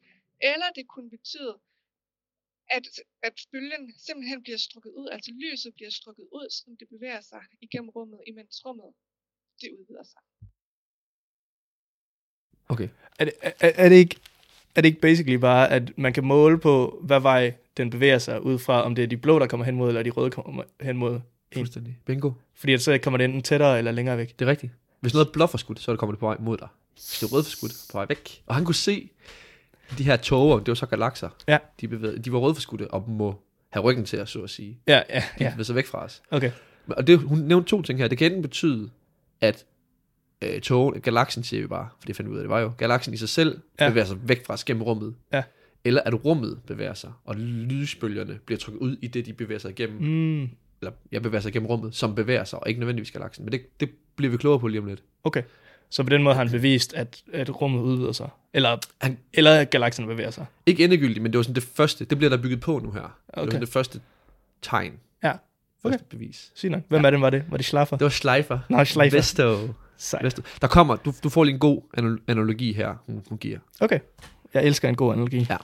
eller 0.52 0.70
det 0.78 0.86
kunne 0.94 1.10
betyde, 1.10 1.54
at, 2.78 2.86
at 3.28 3.36
bølgen 3.52 3.84
simpelthen 4.08 4.44
bliver 4.44 4.58
strukket 4.58 4.92
ud, 5.02 5.08
altså 5.16 5.32
lyset 5.44 5.74
bliver 5.78 5.90
strukket 6.00 6.28
ud, 6.40 6.48
som 6.50 6.78
det 6.78 6.88
bevæger 6.90 7.22
sig 7.22 7.44
igennem 7.62 7.90
rummet, 7.90 8.20
imens 8.28 8.66
rummet 8.66 8.94
det 9.62 9.70
udvider 9.80 10.04
sig. 10.04 10.22
Okay. 12.70 12.88
Er 13.20 13.26
det, 13.26 13.34
er, 13.42 13.52
er, 13.76 13.90
det 13.90 13.96
ikke, 13.96 14.16
er 14.76 14.82
det 14.82 14.90
ikke 14.90 15.02
basically 15.02 15.36
bare, 15.38 15.70
at 15.70 15.98
man 15.98 16.14
kan 16.14 16.24
måle 16.26 16.60
på, 16.60 17.00
hvad 17.04 17.20
vej 17.20 17.54
den 17.78 17.90
bevæger 17.90 18.18
sig 18.18 18.42
ud 18.42 18.60
fra, 18.60 18.84
om 18.84 18.96
det 18.96 19.04
er 19.04 19.08
de 19.08 19.18
blå, 19.18 19.40
der 19.40 19.48
kommer 19.48 19.66
hen 19.66 19.76
mod, 19.76 19.88
eller 19.88 20.04
de 20.04 20.10
røde 20.10 20.32
kommer 20.32 20.64
hen 20.82 20.98
mod 20.98 21.14
en. 21.16 21.22
Fuldstændig. 21.54 21.98
Bingo. 22.06 22.32
Fordi 22.54 22.74
at 22.74 22.82
så 22.82 22.98
kommer 23.04 23.18
det 23.18 23.26
enten 23.26 23.42
tættere 23.42 23.78
eller 23.78 23.92
længere 23.92 24.18
væk. 24.18 24.40
Det 24.40 24.46
er 24.48 24.50
rigtigt. 24.52 24.74
Hvis 25.00 25.14
noget 25.14 25.28
er 25.28 25.32
blåt 25.32 25.50
forskudt, 25.50 25.80
så 25.80 25.92
er 25.92 25.94
det 25.96 26.00
kommer 26.00 26.14
det 26.14 26.20
på 26.20 26.26
vej 26.26 26.38
mod 26.40 26.58
dig. 26.58 26.68
Hvis 26.94 27.20
det 27.20 27.24
er 27.32 27.36
rødt 27.36 27.46
forskudt, 27.46 27.72
på 27.92 27.98
vej 27.98 28.06
væk. 28.10 28.44
Og 28.46 28.56
han 28.56 28.66
kunne 28.66 28.76
se, 28.76 29.10
de 29.98 30.04
her 30.04 30.18
tåger, 30.18 30.58
det 30.60 30.68
var 30.68 30.74
så 30.74 30.86
galakser, 30.86 31.30
Ja. 31.48 31.58
de, 31.82 31.88
bevægede, 31.88 32.20
de 32.20 32.32
var 32.32 32.40
rødforskudte 32.40 32.92
og 32.92 33.10
må 33.10 33.42
have 33.70 33.84
ryggen 33.84 34.06
til 34.06 34.22
os, 34.22 34.30
så 34.30 34.42
at 34.42 34.50
sige. 34.50 34.80
Ja, 34.88 35.02
ja, 35.10 35.24
De 35.40 35.44
ja. 35.44 35.50
bevæger 35.50 35.64
sig 35.64 35.76
væk 35.76 35.86
fra 35.86 36.04
os. 36.04 36.22
Okay. 36.32 36.52
Og 36.88 37.08
det, 37.08 37.20
hun 37.20 37.40
nævnte 37.40 37.70
to 37.70 37.82
ting 37.82 38.00
her. 38.00 38.08
Det 38.08 38.18
kan 38.18 38.26
enten 38.26 38.42
betyde, 38.42 38.90
at 39.42 39.66
øh, 40.42 40.62
togen, 40.62 41.02
galaksen 41.02 41.44
siger 41.44 41.62
vi 41.62 41.68
bare, 41.68 41.90
for 42.00 42.06
det 42.08 42.16
fandt 42.16 42.30
vi 42.30 42.34
ud 42.34 42.40
af, 42.40 42.44
det 42.44 42.50
var 42.50 42.60
jo, 42.60 42.72
galaksen 42.78 43.14
i 43.14 43.18
sig 43.18 43.30
selv 43.30 43.60
Ja. 43.80 43.90
bevæger 43.90 44.06
sig 44.06 44.18
væk 44.30 44.46
fra 44.46 44.54
os 44.54 44.64
gennem 44.64 44.84
rummet. 44.84 45.16
Ja. 45.34 45.44
Eller 45.84 46.02
at 46.02 46.26
rummet 46.26 46.60
bevæger 46.68 46.94
sig, 46.94 47.12
og 47.26 47.36
lysbølgerne 47.36 48.40
bliver 48.46 48.60
trykket 48.60 48.80
ud 48.80 48.98
i 49.02 49.08
det, 49.08 49.26
de 49.26 49.34
bevæger 49.34 49.60
sig 49.60 49.70
igennem. 49.72 50.02
Mm. 50.02 50.42
Eller 50.82 50.92
jeg 51.12 51.22
bevæger 51.22 51.42
sig 51.42 51.50
igennem 51.50 51.68
rummet, 51.68 51.96
som 51.96 52.16
bevæger 52.16 52.44
sig, 52.44 52.60
og 52.60 52.70
ikke 52.70 52.80
nødvendigvis 52.80 53.12
galaksen. 53.12 53.46
Men 53.46 53.52
det, 53.52 53.80
det 53.80 53.90
bliver 54.16 54.32
vi 54.32 54.38
klogere 54.38 54.60
på 54.60 54.68
lige 54.68 54.80
om 54.82 54.86
lidt. 54.88 55.04
okay. 55.24 55.44
Så 55.92 56.04
på 56.04 56.10
den 56.10 56.24
måde 56.24 56.36
har 56.36 56.44
han 56.44 56.52
bevist, 56.52 56.94
at, 56.94 57.24
at 57.34 57.62
rummet 57.62 57.82
udvider 57.82 58.12
sig. 58.12 58.30
Eller, 58.54 58.78
Han- 59.02 59.18
eller 59.34 59.52
at 59.52 59.70
galaksen 59.70 60.08
bevæger 60.08 60.32
sig. 60.32 60.46
Ikke 60.66 60.84
endegyldigt, 60.84 61.22
men 61.22 61.32
det 61.34 61.38
var 61.38 61.44
sådan 61.44 61.56
det 61.56 61.64
første. 61.64 62.06
Det 62.06 62.18
bliver 62.18 62.30
der 62.30 62.38
bygget 62.42 62.62
på 62.62 62.80
nu 62.80 62.92
her. 62.92 63.02
Det 63.02 63.10
var 63.36 63.42
Okay. 63.42 63.52
sådan 63.52 63.62
det 63.62 63.70
første 63.70 64.02
tegn. 64.62 64.94
Ja. 65.24 65.34
Første 65.84 66.06
bevis. 66.10 66.52
Sig 66.56 66.70
nok. 66.70 66.84
Hvem 66.92 67.02
ja. 67.02 67.08
er 67.08 67.12
det, 67.12 67.22
var 67.22 67.30
det? 67.30 67.42
Var 67.52 67.58
det 67.58 67.66
Schlaffer? 67.66 67.96
Det 67.98 68.06
var 68.10 68.16
Schleifer. 68.22 68.60
Nå, 68.70 68.78
Schleifer. 68.94 69.18
Vesto. 69.18 69.48
Sejt. 69.98 70.24
Vesto. 70.26 70.42
Der 70.64 70.68
kommer, 70.78 70.94
du, 71.06 71.10
du 71.24 71.30
får 71.36 71.44
lige 71.44 71.54
en 71.60 71.64
god 71.70 71.80
anal- 72.00 72.24
analogi 72.32 72.70
her, 72.82 72.90
hun, 73.06 73.16
hun 73.30 73.38
giver. 73.46 73.60
Okay. 73.86 74.00
Jeg 74.54 74.62
elsker 74.70 74.88
en 74.90 74.96
god 75.04 75.10
analogi. 75.16 75.42
Ja. 75.54 75.60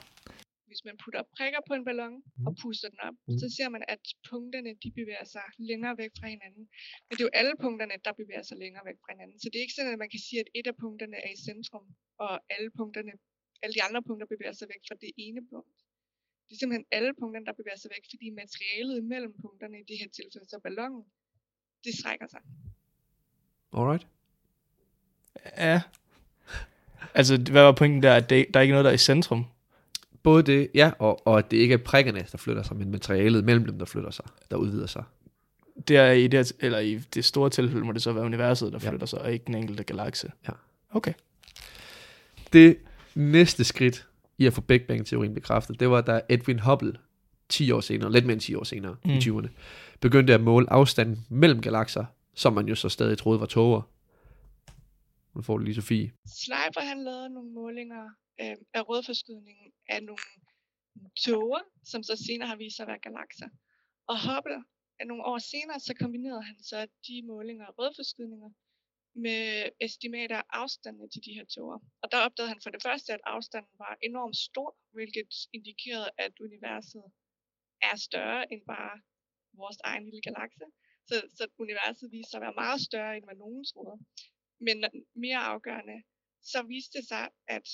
Hvis 0.70 0.80
man 0.88 0.96
putter 1.04 1.22
prikker 1.36 1.60
på 1.68 1.72
en 1.78 1.84
ballon 1.88 2.14
og 2.46 2.52
puster 2.62 2.88
den 2.92 3.00
op, 3.08 3.16
Mm. 3.28 3.38
så 3.42 3.46
ser 3.56 3.68
man, 3.74 3.82
at 3.94 4.02
punkterne 4.30 4.70
de 4.82 4.88
bevæger 5.00 5.26
sig 5.34 5.46
længere 5.70 5.94
væk 6.02 6.12
fra 6.20 6.26
hinanden. 6.34 6.64
Men 7.06 7.12
det 7.16 7.22
er 7.24 7.28
jo 7.30 7.34
alle 7.40 7.54
punkterne, 7.64 7.94
der 8.06 8.12
bevæger 8.20 8.44
sig 8.50 8.56
længere 8.64 8.84
væk 8.88 8.98
fra 9.04 9.10
hinanden. 9.14 9.36
Så 9.42 9.46
det 9.50 9.56
er 9.58 9.64
ikke 9.66 9.76
sådan, 9.78 9.92
at 9.96 10.00
man 10.04 10.10
kan 10.14 10.20
sige, 10.26 10.38
at 10.44 10.48
et 10.58 10.66
af 10.72 10.76
punkterne 10.84 11.16
er 11.26 11.30
i 11.36 11.38
centrum, 11.48 11.86
og 12.24 12.32
alle 12.54 12.68
punkterne, 12.80 13.12
alle 13.62 13.74
de 13.78 13.82
andre 13.88 14.00
punkter 14.08 14.26
bevæger 14.32 14.54
sig 14.60 14.66
væk 14.72 14.82
fra 14.88 14.96
det 15.04 15.10
ene 15.26 15.40
punkt. 15.52 15.76
Det 16.48 16.54
er 16.54 16.58
simpelthen 16.58 16.84
alle 16.92 17.12
punkterne, 17.20 17.46
der 17.46 17.52
bevæger 17.52 17.78
sig 17.78 17.90
væk, 17.90 18.04
fordi 18.10 18.30
materialet 18.30 19.04
mellem 19.04 19.32
punkterne, 19.42 19.76
i 19.80 19.84
det 19.88 19.98
her 19.98 20.08
tilfælde 20.08 20.48
så 20.48 20.58
ballonen, 20.62 21.04
det 21.84 21.98
strækker 21.98 22.26
sig. 22.26 22.40
Alright. 23.72 24.06
Ja. 25.56 25.82
Altså, 27.14 27.36
hvad 27.36 27.62
var 27.62 27.72
pointen 27.72 28.02
der? 28.02 28.14
At 28.14 28.30
det, 28.30 28.46
der 28.54 28.60
er 28.60 28.62
ikke 28.62 28.72
noget, 28.72 28.84
der 28.84 28.90
er 28.90 28.94
i 28.94 28.98
centrum? 28.98 29.44
Både 30.22 30.42
det, 30.42 30.70
ja, 30.74 30.90
og, 30.98 31.26
og 31.26 31.38
at 31.38 31.50
det 31.50 31.56
ikke 31.56 31.74
er 31.74 31.78
prikkerne, 31.78 32.26
der 32.32 32.38
flytter 32.38 32.62
sig, 32.62 32.76
men 32.76 32.90
materialet 32.90 33.44
mellem 33.44 33.64
dem, 33.66 33.78
der 33.78 33.86
flytter 33.86 34.10
sig, 34.10 34.24
der 34.50 34.56
udvider 34.56 34.86
sig. 34.86 35.04
Det 35.88 35.96
er 35.96 36.10
i 36.10 36.26
det, 36.26 36.52
eller 36.60 36.78
i 36.78 36.98
det 36.98 37.24
store 37.24 37.50
tilfælde, 37.50 37.84
må 37.84 37.92
det 37.92 38.02
så 38.02 38.12
være 38.12 38.24
universet, 38.24 38.72
der 38.72 38.78
Ja. 38.82 38.90
flytter 38.90 39.06
sig, 39.06 39.18
og 39.20 39.32
ikke 39.32 39.44
den 39.46 39.54
enkelte 39.54 39.84
galakse. 39.84 40.32
Ja. 40.48 40.52
Okay. 40.90 41.12
Det 42.52 42.78
næste 43.14 43.64
skridt 43.64 44.08
i 44.38 44.46
at 44.46 44.52
få 44.52 44.60
Big 44.60 44.82
Bang-teorien 44.88 45.34
bekræftet, 45.34 45.80
det 45.80 45.90
var, 45.90 46.00
da 46.00 46.20
Edwin 46.28 46.58
Hubble 46.58 46.96
10 47.48 47.70
år 47.70 47.80
senere, 47.80 48.12
lidt 48.12 48.26
mere 48.26 48.32
end 48.32 48.40
10 48.40 48.54
år 48.54 48.64
senere, 48.64 48.96
mm. 49.04 49.10
I 49.10 49.18
20'erne, 49.18 49.48
begyndte 50.00 50.34
at 50.34 50.40
måle 50.40 50.70
afstanden 50.70 51.26
mellem 51.30 51.60
galakser, 51.60 52.04
som 52.34 52.52
man 52.52 52.68
jo 52.68 52.74
så 52.74 52.88
stadig 52.88 53.18
troede 53.18 53.40
var 53.40 53.46
tåger. 53.46 53.82
Nu 55.34 55.42
får 55.42 55.58
du 55.58 55.64
lige, 55.64 55.74
Sofie. 55.74 56.12
Schleifer 56.26 56.80
han 56.80 57.04
lavede 57.04 57.28
nogle 57.30 57.50
målinger 57.50 58.04
øh, 58.40 58.56
af 58.74 58.88
rødforskydningen 58.88 59.72
af 59.88 60.02
nogle 60.02 60.24
tåger, 61.24 61.62
som 61.84 62.02
så 62.02 62.24
senere 62.26 62.48
har 62.48 62.56
vist 62.56 62.76
sig 62.76 62.82
at 62.82 62.88
være 62.88 62.98
galakser. 62.98 63.48
Og 64.06 64.16
Hubble, 64.26 64.60
nogle 65.06 65.24
år 65.24 65.38
senere, 65.38 65.80
så 65.80 65.94
kombinerede 66.00 66.42
han 66.42 66.56
så 66.70 66.86
de 67.06 67.22
målinger 67.26 67.64
af 67.66 67.78
rødforskydninger 67.78 68.50
med 69.16 69.70
estimater 69.80 70.36
af 70.36 70.44
afstandene 70.60 71.08
til 71.08 71.24
de 71.24 71.34
her 71.36 71.44
tåger. 71.44 71.78
Og 72.02 72.12
der 72.12 72.18
opdagede 72.26 72.52
han 72.52 72.60
for 72.62 72.70
det 72.70 72.82
første, 72.82 73.12
at 73.12 73.20
afstanden 73.24 73.74
var 73.78 73.98
enormt 74.02 74.36
stor, 74.36 74.76
hvilket 74.92 75.32
indikerede, 75.52 76.10
at 76.18 76.32
universet 76.40 77.04
er 77.82 77.96
større 77.96 78.52
end 78.52 78.62
bare 78.66 78.94
vores 79.52 79.78
egen 79.84 80.04
lille 80.04 80.20
galakse. 80.26 80.66
Så, 81.08 81.14
så 81.36 81.44
universet 81.58 82.12
viste 82.12 82.30
sig 82.30 82.38
at 82.38 82.46
være 82.46 82.60
meget 82.64 82.80
større, 82.80 83.16
end 83.16 83.24
hvad 83.24 83.36
nogen 83.44 83.64
troede. 83.64 83.98
Men 84.66 84.76
mere 85.24 85.42
afgørende, 85.52 85.98
så 86.52 86.58
viste 86.62 86.98
det 86.98 87.08
sig, 87.08 87.24
at, 87.48 87.68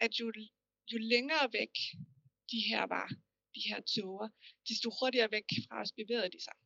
at 0.00 0.12
jo, 0.20 0.32
jo 0.92 0.98
længere 0.98 1.46
væk 1.52 1.74
de 2.52 2.60
her 2.70 2.82
var, 2.86 3.08
de 3.54 3.62
her 3.68 3.80
tåger, 3.94 4.28
desto 4.68 4.90
hurtigere 5.00 5.30
væk 5.30 5.48
fra 5.66 5.80
os 5.82 5.92
bevægede 5.92 6.30
de 6.34 6.40
sig. 6.46 6.56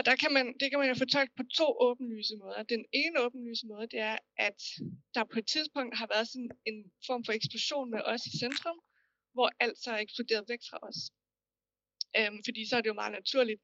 Og 0.00 0.06
der 0.10 0.16
kan 0.22 0.32
man, 0.36 0.46
det 0.60 0.66
kan 0.70 0.78
man 0.80 0.88
jo 0.92 0.96
fortolke 1.04 1.32
på 1.36 1.44
to 1.58 1.66
åbenlyse 1.88 2.34
måder. 2.42 2.62
Den 2.74 2.84
ene 3.00 3.16
åbenlyse 3.24 3.66
måde, 3.72 3.86
det 3.94 4.00
er, 4.12 4.18
at 4.48 4.60
der 5.14 5.24
på 5.32 5.38
et 5.38 5.48
tidspunkt 5.54 5.92
har 6.00 6.08
været 6.14 6.28
sådan 6.32 6.52
en 6.70 6.78
form 7.08 7.22
for 7.24 7.32
eksplosion 7.32 7.90
med 7.94 8.02
os 8.12 8.22
i 8.30 8.38
centrum, 8.42 8.78
hvor 9.34 9.48
alt 9.64 9.78
så 9.82 9.88
er 9.94 10.00
eksploderet 10.06 10.44
væk 10.52 10.62
fra 10.70 10.78
os. 10.88 10.98
Øhm, 12.18 12.40
fordi 12.46 12.60
så 12.68 12.74
er 12.76 12.82
det 12.82 12.92
jo 12.92 13.00
meget 13.02 13.14
naturligt, 13.20 13.60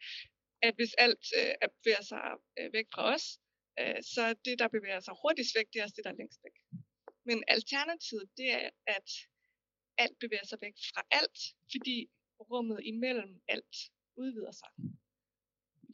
at 0.66 0.74
hvis 0.78 0.92
alt 1.04 1.24
øh, 1.38 1.52
bevæger 1.82 2.04
sig 2.12 2.24
øh, 2.58 2.68
væk 2.76 2.86
fra 2.94 3.02
os, 3.14 3.24
øh, 3.80 4.00
så 4.14 4.22
det, 4.46 4.54
der 4.62 4.68
bevæger 4.76 5.00
sig 5.06 5.14
hurtigst 5.22 5.52
væk, 5.58 5.66
det 5.70 5.78
er 5.78 5.84
også 5.86 5.96
det, 5.98 6.04
der 6.06 6.12
er 6.12 6.20
længst 6.22 6.40
væk. 6.46 6.56
Men 7.28 7.38
alternativet, 7.56 8.26
det 8.38 8.48
er, 8.60 8.70
at 8.96 9.08
alt 10.02 10.16
bevæger 10.22 10.46
sig 10.50 10.58
væk 10.66 10.76
fra 10.92 11.02
alt, 11.20 11.38
fordi 11.72 11.96
rummet 12.50 12.80
imellem 12.92 13.32
alt 13.54 13.74
udvider 14.22 14.54
sig. 14.62 14.70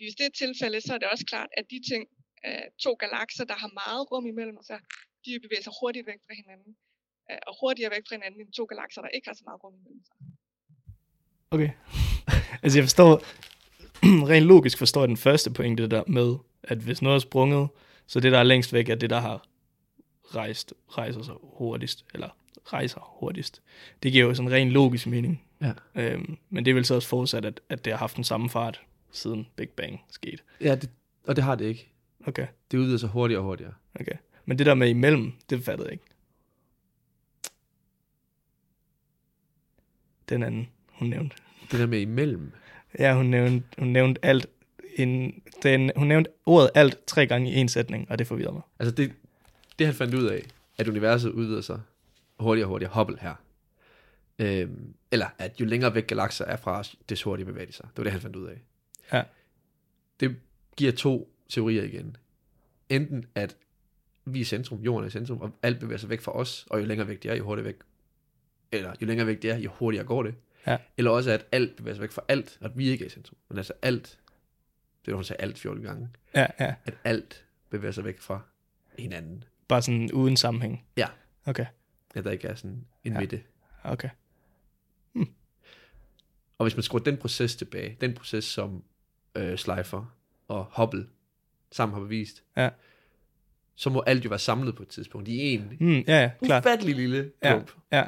Hvis 0.05 0.15
det 0.19 0.27
er 0.27 0.35
tilfældet, 0.45 0.83
så 0.83 0.95
er 0.95 0.99
det 0.99 1.09
også 1.09 1.27
klart, 1.33 1.51
at 1.57 1.65
de 1.71 1.79
ting, 1.91 2.03
øh, 2.47 2.67
to 2.85 2.93
galakser, 3.03 3.45
der 3.45 3.57
har 3.63 3.71
meget 3.83 4.03
rum 4.13 4.27
imellem 4.27 4.59
sig, 4.71 4.81
de 5.25 5.31
bevæger 5.45 5.63
sig 5.63 5.73
hurtigt 5.81 6.07
væk 6.07 6.21
fra 6.27 6.35
hinanden. 6.41 6.73
Øh, 7.31 7.39
og 7.47 7.53
hurtigere 7.61 7.91
væk 7.91 8.05
fra 8.09 8.15
hinanden 8.17 8.41
end 8.41 8.53
to 8.53 8.65
galakser, 8.65 9.01
der 9.01 9.09
ikke 9.09 9.29
har 9.29 9.35
så 9.35 9.45
meget 9.49 9.65
rum 9.65 9.75
imellem 9.81 10.03
sig. 10.09 10.17
Okay. 11.55 11.71
altså, 12.63 12.79
jeg 12.79 12.85
forstår, 12.85 13.11
rent 14.33 14.47
logisk 14.47 14.79
forstår 14.79 15.01
jeg 15.01 15.09
den 15.09 15.17
første 15.27 15.51
pointe 15.51 15.87
der 15.87 16.05
med, 16.07 16.37
at 16.63 16.79
hvis 16.79 17.03
noget 17.03 17.17
er 17.17 17.21
sprunget, 17.29 17.69
så 18.07 18.21
det, 18.21 18.33
der 18.33 18.39
er 18.39 18.43
længst 18.43 18.73
væk, 18.73 18.89
er 18.89 18.95
det, 18.95 19.11
der 19.11 19.21
har 19.21 19.47
rejst, 20.35 20.75
rejser 20.89 21.23
sig 21.23 21.35
hurtigst, 21.43 22.05
eller 22.15 22.29
rejser 22.65 23.19
hurtigst. 23.21 23.63
Det 24.03 24.13
giver 24.13 24.25
jo 24.25 24.35
sådan 24.35 24.53
ren 24.53 24.71
logisk 24.71 25.07
mening. 25.07 25.45
Ja. 25.61 25.73
Øhm, 25.95 26.39
men 26.51 26.65
det 26.65 26.71
er 26.71 26.75
vel 26.75 26.85
så 26.85 26.95
også 26.95 27.09
forudsat, 27.09 27.45
at, 27.45 27.61
at 27.69 27.85
det 27.85 27.93
har 27.93 27.99
haft 27.99 28.17
den 28.17 28.25
samme 28.25 28.51
fart, 28.51 28.81
siden 29.13 29.47
Big 29.57 29.69
Bang 29.69 30.01
skete. 30.11 30.39
Ja, 30.61 30.75
det, 30.75 30.91
og 31.27 31.37
det 31.37 31.45
har 31.45 31.55
det 31.55 31.65
ikke. 31.65 31.89
Okay, 32.27 32.47
Det 32.71 32.79
udvider 32.79 32.99
sig 32.99 33.09
hurtigere 33.09 33.41
og 33.41 33.45
hurtigere. 33.45 33.75
okay. 34.01 34.13
Men 34.45 34.59
det 34.59 34.67
der 34.67 34.75
med 34.75 34.89
imellem, 34.89 35.33
det 35.51 35.65
fattede 35.65 35.87
jeg 35.87 35.93
ikke. 35.93 36.05
Den 40.29 40.43
anden, 40.43 40.69
hun 40.93 41.09
nævnte. 41.09 41.37
Det 41.71 41.81
der 41.81 41.87
med 41.87 42.01
imellem. 42.01 42.53
Ja, 42.99 43.15
hun 43.17 43.27
nævnte, 43.27 43.67
hun 43.79 43.89
nævnte 43.89 44.25
alt. 44.25 44.47
En, 44.97 45.43
den, 45.63 45.91
hun 45.97 46.07
nævnte 46.07 46.31
ordet 46.47 46.71
alt 46.75 47.07
tre 47.07 47.27
gange 47.27 47.51
i 47.53 47.55
en 47.55 47.69
sætning, 47.69 48.11
og 48.11 48.19
det 48.19 48.27
forvirrede 48.27 48.53
mig. 48.53 48.63
Altså 48.79 48.95
det, 48.95 49.13
det 49.79 49.87
han 49.87 49.95
fandt 49.97 50.15
ud 50.15 50.25
af, 50.25 50.43
at 50.79 50.89
universet 50.89 51.31
udvider 51.31 51.61
sig 51.61 51.81
hurtigere 52.41 52.67
og 52.67 52.69
hurtigere. 52.69 52.93
Hubble 52.95 53.19
her. 53.21 53.35
Øhm, 54.39 54.95
eller 55.11 55.27
at 55.39 55.61
jo 55.61 55.65
længere 55.65 55.95
væk 55.95 56.07
galakser 56.07 56.45
er 56.45 56.57
fra 56.57 56.79
os, 56.79 56.97
des 57.09 57.23
hurtigere 57.23 57.47
bevæger 57.53 57.67
de 57.67 57.73
sig. 57.73 57.85
Det 57.85 57.97
var 57.99 58.03
det, 58.03 58.13
han 58.13 58.21
fandt 58.21 58.37
ud 58.37 58.47
af. 58.47 58.63
Ja. 59.13 59.23
Det 60.21 60.37
giver 60.77 60.93
to 60.93 61.35
teorier 61.49 61.83
igen. 61.83 62.17
Enten 62.89 63.27
at 63.35 63.57
vi 64.25 64.39
er 64.39 64.43
i 64.43 64.45
centrum, 64.45 64.81
jorden 64.81 65.05
er 65.05 65.09
i 65.09 65.11
centrum, 65.11 65.41
og 65.41 65.51
alt 65.63 65.81
bevæger 65.81 65.99
sig 65.99 66.09
væk 66.11 66.21
fra 66.21 66.33
os, 66.37 66.67
og 66.71 66.81
jo 66.81 66.85
længere 66.85 67.09
væk 67.09 67.23
det 67.23 67.31
er, 67.31 67.35
jo 67.35 67.45
hurtigere 67.45 67.67
væk. 67.67 67.77
Eller 68.73 68.95
jo 69.03 69.07
længere 69.07 69.27
væk 69.27 69.43
det 69.43 69.51
er, 69.51 69.57
jo 69.57 69.71
hurtigere 69.71 70.07
går 70.07 70.23
det. 70.23 70.35
Ja. 70.67 70.79
Eller 70.97 71.11
også 71.11 71.31
at 71.31 71.47
alt 71.53 71.77
bevæger 71.77 71.95
sig 71.95 72.03
væk 72.03 72.11
fra 72.13 72.23
alt, 72.29 72.59
og 72.61 72.67
at 72.67 72.79
vi 72.79 72.89
ikke 72.89 73.05
er 73.05 73.07
i 73.07 73.11
centrum. 73.11 73.37
Men 73.49 73.59
altså 73.59 73.73
alt, 73.83 74.19
det 75.05 75.11
er 75.13 75.15
hun 75.15 75.25
sagde 75.25 75.43
alt 75.43 75.59
14 75.59 75.83
gange, 75.83 76.09
Ja, 76.35 76.47
ja. 76.61 76.75
at 76.85 76.95
alt 77.05 77.45
bevæger 77.71 77.93
sig 77.93 78.05
væk 78.05 78.21
fra 78.21 78.41
hinanden. 78.99 79.45
Bare 79.69 79.83
sådan 79.83 80.13
uden 80.13 80.37
sammenhæng. 80.37 80.85
Ja. 80.97 81.09
Okay, 81.45 81.67
At 82.15 82.25
der 82.25 82.31
ikke 82.31 82.49
er 82.49 82.55
sådan 82.55 82.87
en 83.05 83.13
Ja. 83.13 83.21
midte. 83.21 83.43
okay. 83.85 84.09
Og 86.59 86.65
hvis 86.65 86.77
man 86.77 86.83
skruer 86.83 87.03
den 87.03 87.17
proces 87.17 87.57
tilbage, 87.57 87.97
den 88.01 88.15
proces, 88.15 88.45
som 88.45 88.85
øh, 89.35 89.57
Schleifer 89.57 90.15
og 90.49 90.67
Hubble 90.77 91.07
sammen 91.73 91.95
har 91.95 92.01
bevist, 92.01 92.43
Ja. 92.57 92.69
så 93.75 93.91
må 93.91 94.03
alt 94.07 94.25
jo 94.25 94.29
være 94.29 94.39
samlet 94.39 94.77
på 94.77 94.83
et 94.83 94.89
tidspunkt 94.89 95.29
i 95.29 95.55
en 95.55 95.61
Hmm, 95.79 95.93
ja, 95.93 96.21
ja, 96.23 96.31
klart. 96.45 96.63
ufattelig 96.65 96.95
lille 96.97 97.31
Ja, 97.43 97.51
klump. 97.53 97.71
ja. 97.93 98.05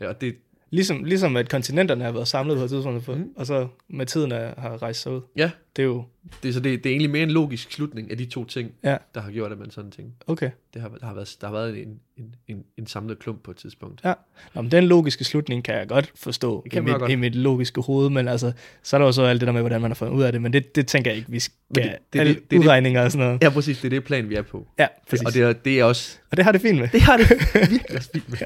Ja. 0.00 0.08
Og 0.08 0.20
det, 0.20 0.36
Ligesom, 0.70 1.04
ligesom 1.04 1.36
at 1.36 1.50
kontinenterne 1.50 2.04
har 2.04 2.12
været 2.12 2.28
samlet 2.28 2.56
på 2.58 2.64
et 2.64 2.70
tidspunkt, 2.70 3.08
Mm. 3.08 3.14
mm. 3.14 3.32
og 3.36 3.46
så 3.46 3.68
med 3.88 4.06
tiden 4.06 4.32
er, 4.32 4.60
har 4.60 4.82
rejst 4.82 5.02
sig 5.02 5.12
ud. 5.12 5.20
ja, 5.36 5.50
det 5.76 5.82
er 5.82 5.86
jo... 5.86 6.04
Det, 6.42 6.54
så 6.54 6.60
det, 6.60 6.84
det 6.84 6.90
er 6.90 6.92
egentlig 6.92 7.10
mere 7.10 7.22
en 7.22 7.30
logisk 7.30 7.72
slutning 7.72 8.10
af 8.10 8.18
de 8.18 8.24
to 8.24 8.44
ting, 8.44 8.70
Ja. 8.84 8.96
der 9.14 9.20
har 9.20 9.30
gjort, 9.30 9.52
at 9.52 9.58
man 9.58 9.70
sådan 9.70 9.90
tænker. 9.90 10.12
Okay. 10.26 10.50
Det 10.74 10.82
har, 10.82 10.88
der, 10.88 11.06
har 11.06 11.14
været, 11.14 11.36
der 11.40 11.46
har 11.46 11.54
været 11.54 11.82
en, 11.82 11.88
en, 12.16 12.34
en, 12.48 12.64
en 12.78 12.86
samlet 12.86 13.18
klump 13.18 13.42
på 13.42 13.50
et 13.50 13.56
tidspunkt. 13.56 14.00
Ja. 14.04 14.12
Nå, 14.54 14.62
men 14.62 14.70
den 14.70 14.84
logiske 14.84 15.24
slutning 15.24 15.64
kan 15.64 15.74
jeg 15.74 15.88
godt 15.88 16.12
forstå 16.16 16.60
Det 16.64 16.66
i 16.66 16.74
kan 16.74 16.84
man 16.84 16.92
mit, 16.92 17.00
godt. 17.00 17.12
i 17.12 17.14
mit 17.14 17.34
logiske 17.34 17.80
hoved, 17.80 18.10
men 18.10 18.28
altså, 18.28 18.52
så 18.82 18.96
er 18.96 18.98
der 18.98 19.06
jo 19.06 19.12
så 19.12 19.22
alt 19.22 19.40
det 19.40 19.46
der 19.46 19.52
med, 19.52 19.60
hvordan 19.62 19.80
man 19.80 19.90
har 19.90 19.94
fundet 19.94 20.14
ud 20.14 20.22
af 20.22 20.32
det, 20.32 20.42
men 20.42 20.52
det, 20.52 20.74
det 20.76 20.86
tænker 20.86 21.10
jeg 21.10 21.16
ikke, 21.18 21.30
vi 21.30 21.40
skal... 21.40 21.54
Men 21.74 21.82
det- 21.84 21.92
Det, 22.12 22.18
alle 22.20 22.34
det- 22.34 22.40
det 22.50 22.56
er 22.56 22.60
det- 22.60 22.64
udregninger 22.64 23.02
og 23.04 23.12
sådan 23.12 23.26
noget. 23.26 23.42
Ja, 23.42 23.50
præcis. 23.50 23.78
Det 23.78 23.84
er 23.86 23.90
det 23.90 24.04
plan, 24.04 24.28
vi 24.28 24.34
er 24.34 24.42
på. 24.42 24.66
Ja, 24.78 24.86
præcis. 25.10 25.26
Og 25.26 25.34
det 25.34 25.42
er, 25.42 25.52
det 25.52 25.80
er 25.80 25.84
også... 25.84 26.18
og 26.30 26.36
det 26.36 26.44
har 26.44 26.52
det 26.52 26.60
fint 26.60 26.78
med. 26.78 26.88
Det 26.92 27.00
har 27.00 27.16
det 27.16 27.30
virkelig 27.70 28.02
fint 28.12 28.28
med. 28.28 28.38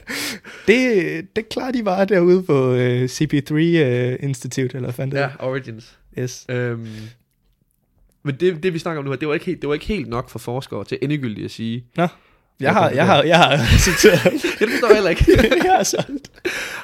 Det, 0.66 1.36
det 1.36 1.48
klarer 1.48 1.72
de 1.72 1.82
bare 1.82 2.04
derude 2.04 2.42
på 2.42 2.70
uh, 2.72 3.04
CP3 3.04 3.52
uh, 3.52 4.28
Institute, 4.28 4.76
eller 4.76 4.80
hvad 4.80 4.92
fanden 4.92 5.16
det 5.16 5.22
Ja. 5.22 5.28
Origins. 5.38 5.96
Yes. 6.18 6.46
Øhm, 6.48 6.86
men 8.22 8.40
det, 8.40 8.62
det, 8.62 8.74
vi 8.74 8.78
snakker 8.78 8.98
om 8.98 9.04
nu 9.04 9.10
her, 9.10 9.18
det 9.18 9.28
var, 9.28 9.34
ikke 9.34 9.46
helt, 9.46 9.60
det 9.62 9.68
var 9.68 9.74
ikke 9.74 9.86
helt 9.86 10.08
nok 10.08 10.28
for 10.28 10.38
forskere 10.38 10.84
til 10.84 10.98
endegyldigt 11.02 11.44
at 11.44 11.50
sige... 11.50 11.86
Nå, 11.96 12.06
jeg 12.60 12.72
har, 12.72 12.90
jeg 12.90 13.06
har, 13.06 13.22
jeg 13.22 13.38
har 13.38 13.50
citeret. 13.88 14.32
Det 14.58 14.66
forstår 14.70 14.88
jeg 14.88 14.96
heller 14.96 15.10
ikke. 15.10 15.24
jeg 15.68 15.76
har 15.76 15.82
solgt. 15.82 16.26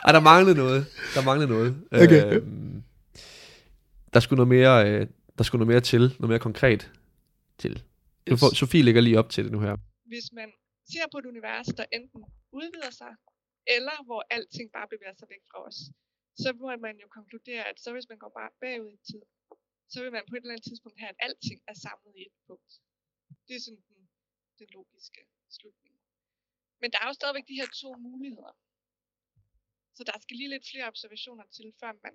Ej, 0.05 0.12
der 0.12 0.20
manglede 0.20 0.57
noget. 0.57 0.87
Der 1.14 1.22
manglede 1.25 1.51
noget. 1.55 1.70
Okay. 1.92 2.22
Øhm, 2.33 2.83
der 4.14 4.20
skulle 4.20 4.38
noget 4.42 4.53
mere, 4.57 4.75
øh, 4.90 5.07
der 5.38 5.44
skulle 5.44 5.61
noget 5.61 5.72
mere 5.75 5.81
til, 5.92 6.01
noget 6.01 6.31
mere 6.33 6.38
konkret 6.49 6.90
til. 7.59 7.83
Får, 8.40 8.55
Sofie 8.55 8.83
ligger 8.83 9.01
lige 9.01 9.18
op 9.18 9.31
til 9.35 9.44
det 9.44 9.53
nu 9.53 9.61
her. 9.66 9.77
Hvis 10.12 10.27
man 10.38 10.49
ser 10.92 11.07
på 11.12 11.18
et 11.22 11.27
univers, 11.33 11.66
der 11.79 11.85
enten 11.99 12.20
udvider 12.61 12.92
sig, 13.01 13.12
eller 13.77 13.96
hvor 14.07 14.20
alting 14.37 14.66
bare 14.77 14.87
bevæger 14.92 15.16
sig 15.20 15.29
væk 15.35 15.42
fra 15.51 15.59
os, 15.68 15.79
så 16.42 16.49
må 16.61 16.66
man 16.87 16.94
jo 17.03 17.09
konkludere, 17.18 17.62
at 17.70 17.77
så 17.85 17.88
hvis 17.94 18.07
man 18.12 18.18
går 18.22 18.33
bare 18.40 18.51
bagud 18.62 18.92
i 18.99 19.01
tid, 19.11 19.22
så 19.92 19.96
vil 20.03 20.12
man 20.16 20.25
på 20.29 20.35
et 20.37 20.40
eller 20.42 20.55
andet 20.55 20.66
tidspunkt 20.70 20.96
have, 21.03 21.11
at 21.14 21.18
alting 21.27 21.59
er 21.70 21.77
samlet 21.87 22.12
i 22.20 22.22
et 22.31 22.37
punkt. 22.49 22.72
Det 23.46 23.55
er 23.57 23.62
sådan 23.66 23.83
den, 23.90 24.01
den 24.61 24.68
logiske 24.79 25.20
slutning. 25.57 25.94
Men 26.81 26.88
der 26.92 26.99
er 27.03 27.07
jo 27.11 27.14
stadigvæk 27.20 27.46
de 27.51 27.55
her 27.61 27.68
to 27.83 27.90
muligheder. 28.09 28.53
Så 29.96 30.03
der 30.09 30.16
skal 30.25 30.37
lige 30.37 30.51
lidt 30.55 30.66
flere 30.72 30.87
observationer 30.92 31.44
til, 31.57 31.66
før 31.81 31.92
man 32.07 32.14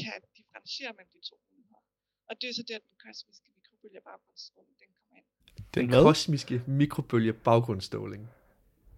kan 0.00 0.18
differentiere 0.38 0.92
mellem 0.96 1.12
de 1.16 1.20
to 1.30 1.36
muligheder. 1.48 1.82
Og 2.28 2.32
det 2.40 2.46
er 2.50 2.54
så 2.54 2.64
der, 2.70 2.78
den 2.78 2.96
kosmiske 3.04 3.48
mikrobølge 3.56 4.00
baggrundsstråling, 4.08 4.74
den 4.80 4.88
kommer 4.98 5.16
ind. 5.20 5.26
Den 5.74 5.88
hvad? 5.88 6.02
kosmiske 6.02 6.56
mikrobølge 6.66 7.32
baggrundsstråling. 7.32 8.28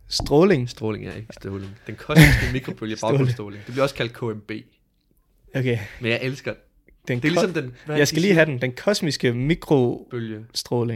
Stråling. 0.08 0.70
Stråling 0.70 1.06
er 1.06 1.14
ikke 1.14 1.34
stråling. 1.40 1.72
Den 1.86 1.96
kosmiske 1.96 2.46
mikrobølge 2.52 2.96
Stråling. 3.00 3.12
baggrundsstråling. 3.18 3.60
Det 3.66 3.72
bliver 3.72 3.82
også 3.82 3.94
kaldt 3.94 4.12
KMB. 4.12 4.50
Okay. 5.58 5.78
Men 6.00 6.10
jeg 6.10 6.20
elsker 6.22 6.54
Den 7.08 7.20
Det 7.20 7.28
er 7.28 7.32
ligesom 7.32 7.52
den... 7.52 7.74
hvad 7.86 7.96
jeg 7.96 8.08
skal 8.08 8.16
de 8.16 8.22
lige 8.22 8.34
have 8.34 8.46
den. 8.46 8.60
Den 8.60 8.72
kosmiske. 8.72 9.32
Bølge. 10.10 10.46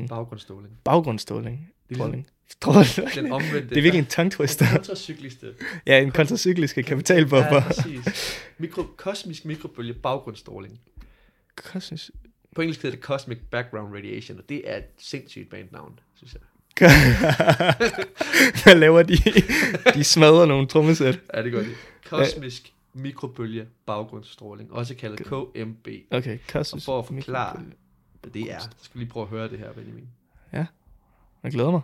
Baggrundsstråling. 0.08 0.80
Baggrundsstråling. 0.84 1.70
Det 1.88 1.94
er 1.94 1.98
Stråling. 1.98 2.26
Stråling. 2.50 3.14
Den 3.14 3.32
omvendte. 3.32 3.68
Det 3.74 3.78
er 3.78 3.82
virkelig 3.82 3.98
en 3.98 4.06
tongue 4.06 4.30
twister. 4.30 4.66
Den 4.66 4.74
kontracykliske. 4.74 5.46
Ja, 5.86 6.00
en 6.00 6.10
kontracykliske 6.10 6.82
kapitalbuffer. 6.82 7.54
Ja, 7.54 7.60
præcis. 7.60 8.40
Mikro, 8.58 8.82
kosmisk 8.96 9.44
mikrobølge 9.44 9.94
baggrundsstråling. 9.94 10.80
Kosmisk. 11.56 12.10
På 12.54 12.62
engelsk 12.62 12.82
hedder 12.82 12.96
det 12.96 13.04
Cosmic 13.04 13.38
Background 13.50 13.94
Radiation, 13.94 14.38
og 14.38 14.44
det 14.48 14.70
er 14.70 14.76
et 14.76 14.84
sindssygt 14.98 15.50
bandnavn, 15.50 16.00
synes 16.14 16.34
jeg. 16.34 16.40
Hvad 18.64 18.74
laver 18.74 19.02
de? 19.02 19.16
De 19.94 20.04
smadrer 20.04 20.46
nogle 20.46 20.66
trommesæt. 20.66 21.20
Ja, 21.34 21.42
det 21.42 21.52
gør 21.52 21.58
det. 21.58 21.74
Kosmisk 22.08 22.72
mikrobølge 22.98 23.66
baggrundsstråling, 23.86 24.72
også 24.72 24.94
kaldet 24.94 25.26
KMB. 25.26 25.88
Okay, 26.10 26.34
Og 26.38 26.40
kosmisk. 26.48 26.86
for 26.86 26.98
at 26.98 27.06
forklare, 27.06 27.60
hvad 28.22 28.30
det 28.30 28.52
er, 28.52 28.58
så 28.58 28.68
skal 28.82 28.98
vi 28.98 29.04
lige 29.04 29.10
prøve 29.10 29.24
at 29.24 29.30
høre 29.30 29.48
det 29.48 29.58
her, 29.58 29.72
Benjamin. 29.72 30.08
Jeg 31.42 31.52
glæder 31.52 31.70
mig. 31.70 31.80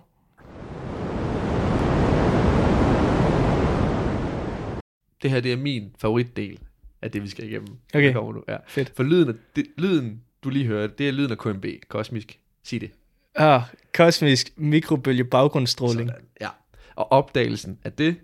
Det 5.22 5.31
her, 5.31 5.40
det 5.40 5.53
er 5.53 5.57
min 5.57 5.94
favoritdel 5.98 6.59
af 7.03 7.11
det, 7.11 7.22
vi 7.22 7.29
skal 7.29 7.44
igennem. 7.44 7.77
Okay. 7.94 8.12
Kommer 8.12 8.33
nu. 8.33 8.44
Ja. 8.48 8.57
Fedt. 8.66 8.92
For 8.96 9.03
lyden, 9.03 9.29
af, 9.29 9.35
det, 9.57 9.66
lyden, 9.77 10.22
du 10.44 10.50
lige 10.50 10.66
hørte, 10.66 10.92
det 10.98 11.09
er 11.09 11.12
lyden 11.12 11.31
af 11.31 11.38
KMB, 11.38 11.64
kosmisk. 11.88 12.38
Sig 12.62 12.81
det. 12.81 12.90
Ah, 13.35 13.62
kosmisk 13.94 14.53
mikrobølge 14.57 15.24
baggrundsstråling. 15.24 16.09
Sådan. 16.09 16.24
Ja. 16.40 16.48
Og 16.96 17.12
opdagelsen 17.12 17.79
af 17.85 17.92
det, 17.92 18.16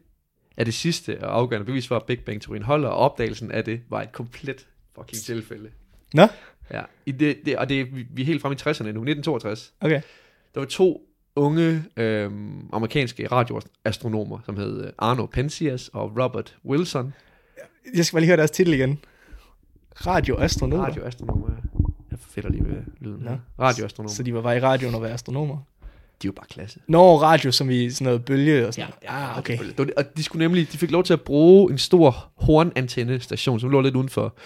er 0.61 0.65
det 0.65 0.75
sidste 0.75 1.25
og 1.25 1.37
afgørende 1.37 1.65
bevis 1.67 1.89
for, 1.89 1.97
at 1.97 2.03
Big 2.07 2.19
Bang-teorien 2.21 2.63
holder, 2.63 2.89
og 2.89 2.97
opdagelsen 2.97 3.51
af 3.51 3.65
det 3.65 3.81
var 3.89 4.03
et 4.03 4.13
komplet 4.13 4.67
fucking 4.95 5.23
tilfælde. 5.23 5.71
Nå, 6.15 6.27
Ja. 6.73 6.83
I 7.07 7.13
det, 7.13 7.37
det, 7.45 7.57
og 7.59 7.69
det, 7.69 7.97
vi- 8.15 8.23
er 8.23 8.27
helt 8.27 8.43
frem 8.43 8.53
i 8.53 8.55
60'erne 8.55 8.65
nu, 8.83 8.89
1962. 8.89 9.73
okay. 9.81 10.01
Der 10.55 10.61
var 10.61 10.67
to 10.67 11.07
unge 11.37 11.85
øhm, 11.97 12.69
amerikanske 12.73 13.27
radioastronomer, 13.27 14.39
som 14.47 14.57
hed 14.57 14.85
øh, 14.85 14.93
Arno 14.99 15.27
Penzias 15.27 15.89
og 15.89 16.17
Robert 16.25 16.57
Wilson. 16.65 17.15
Jeg 17.95 18.05
skal 18.07 18.17
bare 18.17 18.21
lige 18.21 18.29
høre 18.29 18.37
deres 18.37 18.51
titel 18.51 18.73
igen. 18.75 18.99
Radioastronomer. 20.07 20.85
Radioastronomer. 20.85 21.49
Jeg 22.11 22.19
fedter 22.19 22.51
lige 22.51 22.65
ved 22.65 22.83
lyden. 23.01 23.23
Her. 23.29 23.39
Radioastronomer. 23.59 24.15
Så 24.15 24.23
de 24.23 24.35
var 24.35 24.43
bare 24.43 24.57
i 24.57 24.61
radioen 24.61 24.95
og 24.95 25.01
var 25.03 25.09
astronomer. 25.09 25.59
De 26.23 26.27
er 26.27 26.29
jo 26.29 26.33
bare 26.33 26.47
klasse. 26.51 26.81
Nå, 26.89 27.23
radio 27.23 27.53
som 27.53 27.71
i 27.71 27.91
sådan 27.91 28.05
noget 28.05 28.25
bølge 28.25 28.67
og 28.67 28.75
sådan 28.75 28.91
noget. 29.03 29.23
Ah, 29.23 29.39
okay. 29.39 29.59
Det 29.59 29.79
var. 29.79 29.87
Og 29.97 30.17
de 30.17 30.23
skulle 30.23 30.45
nemlig, 30.45 30.73
de 30.73 30.79
fik 30.79 30.91
lov 30.91 31.05
til 31.05 31.13
at 31.13 31.21
bruge 31.21 31.73
en 31.73 31.79
stor 31.79 32.31
hornantenne-station, 32.37 33.61
som 33.61 33.71
lå 33.71 33.81
lidt 33.81 33.97
uden 33.97 34.09
for 34.09 34.37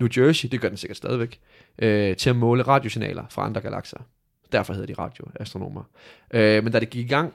New 0.00 0.08
Jersey, 0.16 0.48
det 0.48 0.60
gør 0.60 0.68
den 0.68 0.76
sikkert 0.76 0.96
stadigvæk, 0.96 1.40
øh, 1.78 2.16
til 2.16 2.30
at 2.30 2.36
måle 2.36 2.62
radiosignaler 2.62 3.24
fra 3.30 3.44
andre 3.44 3.60
galakser. 3.60 3.98
Derfor 4.52 4.72
hedder 4.72 4.94
de 4.94 5.02
radioastronomer. 5.02 5.82
Øh, 6.30 6.64
men 6.64 6.72
da 6.72 6.80
det 6.80 6.90
gik 6.90 7.04
i 7.04 7.08
gang, 7.08 7.32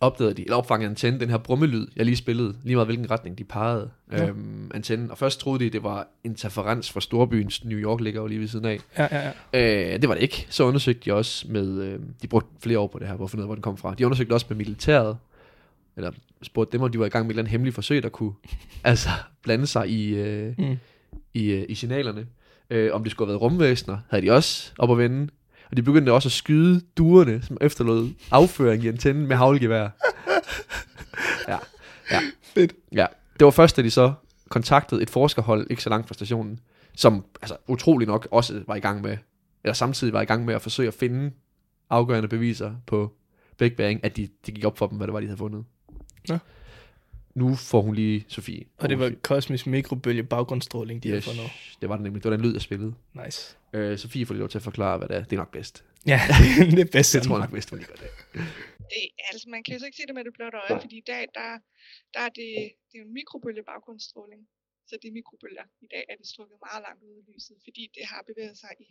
opdagede 0.00 0.34
de, 0.34 0.42
eller 0.42 0.56
opfangede 0.56 0.90
antenne, 0.90 1.20
den 1.20 1.30
her 1.30 1.36
brummelyd, 1.38 1.86
jeg 1.96 2.04
lige 2.04 2.16
spillede, 2.16 2.56
lige 2.64 2.76
meget 2.76 2.86
hvilken 2.88 3.10
retning 3.10 3.38
de 3.38 3.44
pegede 3.44 3.90
Ja. 4.12 4.26
øhm, 4.28 4.70
antennen. 4.74 5.10
Og 5.10 5.18
først 5.18 5.40
troede 5.40 5.64
de, 5.64 5.70
det 5.70 5.82
var 5.82 6.08
interferens 6.24 6.92
fra 6.92 7.00
storbyen, 7.00 7.50
New 7.64 7.78
York 7.78 8.00
ligger 8.00 8.20
jo 8.20 8.26
lige 8.26 8.40
ved 8.40 8.48
siden 8.48 8.64
af. 8.64 8.78
Ja, 8.98 9.08
ja, 9.12 9.32
ja. 9.52 9.92
Øh, 9.94 10.00
det 10.00 10.08
var 10.08 10.14
det 10.14 10.22
ikke. 10.22 10.46
Så 10.50 10.64
undersøgte 10.64 11.10
de 11.10 11.14
også 11.14 11.46
med, 11.48 11.82
øh, 11.82 12.00
de 12.22 12.26
brugte 12.28 12.48
flere 12.62 12.78
år 12.78 12.86
på 12.86 12.98
det 12.98 13.08
her, 13.08 13.16
for 13.16 13.24
at 13.24 13.30
finde 13.30 13.40
ud 13.40 13.44
af, 13.44 13.48
hvor 13.48 13.54
den 13.54 13.62
kom 13.62 13.76
fra. 13.76 13.94
De 13.94 14.06
undersøgte 14.06 14.32
også 14.32 14.46
med 14.48 14.56
militæret, 14.56 15.16
eller 15.96 16.10
spurgte 16.42 16.72
dem, 16.72 16.82
om 16.82 16.92
de 16.92 16.98
var 16.98 17.06
i 17.06 17.08
gang 17.08 17.26
med 17.26 17.30
et 17.30 17.32
eller 17.32 17.42
andet 17.42 17.50
hemmeligt 17.50 17.74
forsøg, 17.74 18.02
der 18.02 18.08
kunne 18.08 18.32
altså 18.84 19.08
blande 19.42 19.66
sig 19.66 19.88
i, 19.90 20.08
øh, 20.14 20.54
Mm. 20.58 20.76
i, 21.34 21.50
øh, 21.50 21.64
i 21.68 21.74
signalerne. 21.74 22.26
Øh, 22.70 22.90
om 22.94 23.02
det 23.02 23.10
skulle 23.10 23.26
have 23.28 23.32
været 23.32 23.42
rumvæsener, 23.42 23.98
havde 24.10 24.26
de 24.26 24.30
også 24.32 24.72
op 24.78 24.90
at 24.90 24.98
vende. 24.98 25.28
Og 25.70 25.76
de 25.76 25.82
begyndte 25.82 26.12
også 26.12 26.28
at 26.28 26.32
skyde 26.32 26.80
duerne, 26.96 27.42
som 27.42 27.56
efterlod 27.60 28.10
afføring 28.30 28.84
i 28.84 28.88
antennen 28.88 29.26
med 29.26 29.36
havlgevær. 29.36 29.88
ja, 31.48 31.58
ja. 32.10 32.20
Fedt. 32.42 32.72
Ja, 32.92 33.06
det 33.38 33.44
var 33.44 33.50
først, 33.50 33.76
da 33.76 33.82
de 33.82 33.90
så 33.90 34.12
kontaktede 34.48 35.02
et 35.02 35.10
forskerhold 35.10 35.66
ikke 35.70 35.82
så 35.82 35.90
langt 35.90 36.08
fra 36.08 36.14
stationen, 36.14 36.60
som 36.96 37.24
altså, 37.42 37.56
utrolig 37.68 38.06
nok 38.08 38.28
også 38.30 38.62
var 38.66 38.74
i 38.74 38.80
gang 38.80 39.02
med, 39.02 39.16
eller 39.64 39.74
samtidig 39.74 40.12
var 40.12 40.22
i 40.22 40.24
gang 40.24 40.44
med 40.44 40.54
at 40.54 40.62
forsøge 40.62 40.88
at 40.88 40.94
finde 40.94 41.30
afgørende 41.90 42.28
beviser 42.28 42.74
på 42.86 43.12
Big 43.58 43.76
Bang, 43.76 44.04
at 44.04 44.16
de, 44.16 44.28
det 44.46 44.54
gik 44.54 44.64
op 44.64 44.78
for 44.78 44.86
dem, 44.86 44.96
hvad 44.96 45.06
det 45.06 45.14
var, 45.14 45.20
de 45.20 45.26
havde 45.26 45.38
fundet. 45.38 45.64
Nå. 46.28 46.38
Nu 47.34 47.54
får 47.54 47.80
hun 47.80 47.94
lige 47.94 48.24
Sofie. 48.28 48.64
Og 48.78 48.88
det 48.88 48.98
var 48.98 49.12
kosmisk 49.22 49.66
mikrobølge 49.66 50.24
baggrundsstråling, 50.24 51.02
de 51.02 51.08
yes, 51.08 51.12
havde 51.12 51.36
fundet. 51.36 51.50
det 51.80 51.88
var 51.88 51.96
det 51.96 52.02
nemlig. 52.02 52.22
Det 52.22 52.30
var 52.30 52.36
den 52.36 52.46
lyd, 52.46 52.52
jeg 52.52 52.62
spillede. 52.62 52.94
Nice. 53.24 53.56
Øh, 53.72 53.98
Sofie 53.98 54.26
får 54.26 54.34
lige 54.34 54.40
lov 54.40 54.48
til 54.48 54.58
at 54.58 54.62
forklare, 54.70 54.98
hvad 54.98 55.08
det 55.08 55.16
er. 55.16 55.24
Det 55.24 55.32
er 55.32 55.36
nok 55.44 55.52
bedst. 55.52 55.84
Ja, 56.12 56.20
det 56.76 56.82
er 56.86 56.90
bedst. 56.98 57.14
Det 57.14 57.22
tror 57.22 57.34
jeg 57.36 57.44
nok 57.46 57.54
bedst, 57.56 57.70
hun 57.70 57.78
lige 57.78 57.88
gør 57.92 58.00
det. 58.04 58.10
det, 58.92 59.02
altså 59.30 59.44
man 59.54 59.60
kan 59.64 59.70
jo 59.74 59.78
så 59.80 59.86
ikke 59.86 60.00
se 60.00 60.06
det 60.08 60.14
med 60.18 60.24
det 60.24 60.34
blotte 60.38 60.58
øje, 60.62 60.80
fordi 60.84 60.96
i 61.04 61.06
dag, 61.12 61.22
der, 61.38 61.48
der 62.14 62.20
er 62.26 62.32
det, 62.38 62.50
det 62.88 62.94
er 62.96 63.00
jo 63.02 63.06
en 63.10 63.14
mikrobølge 63.18 63.62
baggrundsstråling. 63.70 64.42
Så 64.88 64.94
det 65.02 65.08
er 65.08 65.14
mikrobølger. 65.18 65.66
I 65.86 65.88
dag 65.94 66.04
er 66.12 66.16
det 66.20 66.26
strukket 66.34 66.58
meget 66.66 66.82
langt 66.86 67.00
ud 67.08 67.14
i 67.20 67.24
lyset, 67.30 67.56
fordi 67.66 67.82
det 67.96 68.04
har 68.12 68.20
bevæget 68.30 68.56
sig 68.64 68.72
i, 68.86 68.88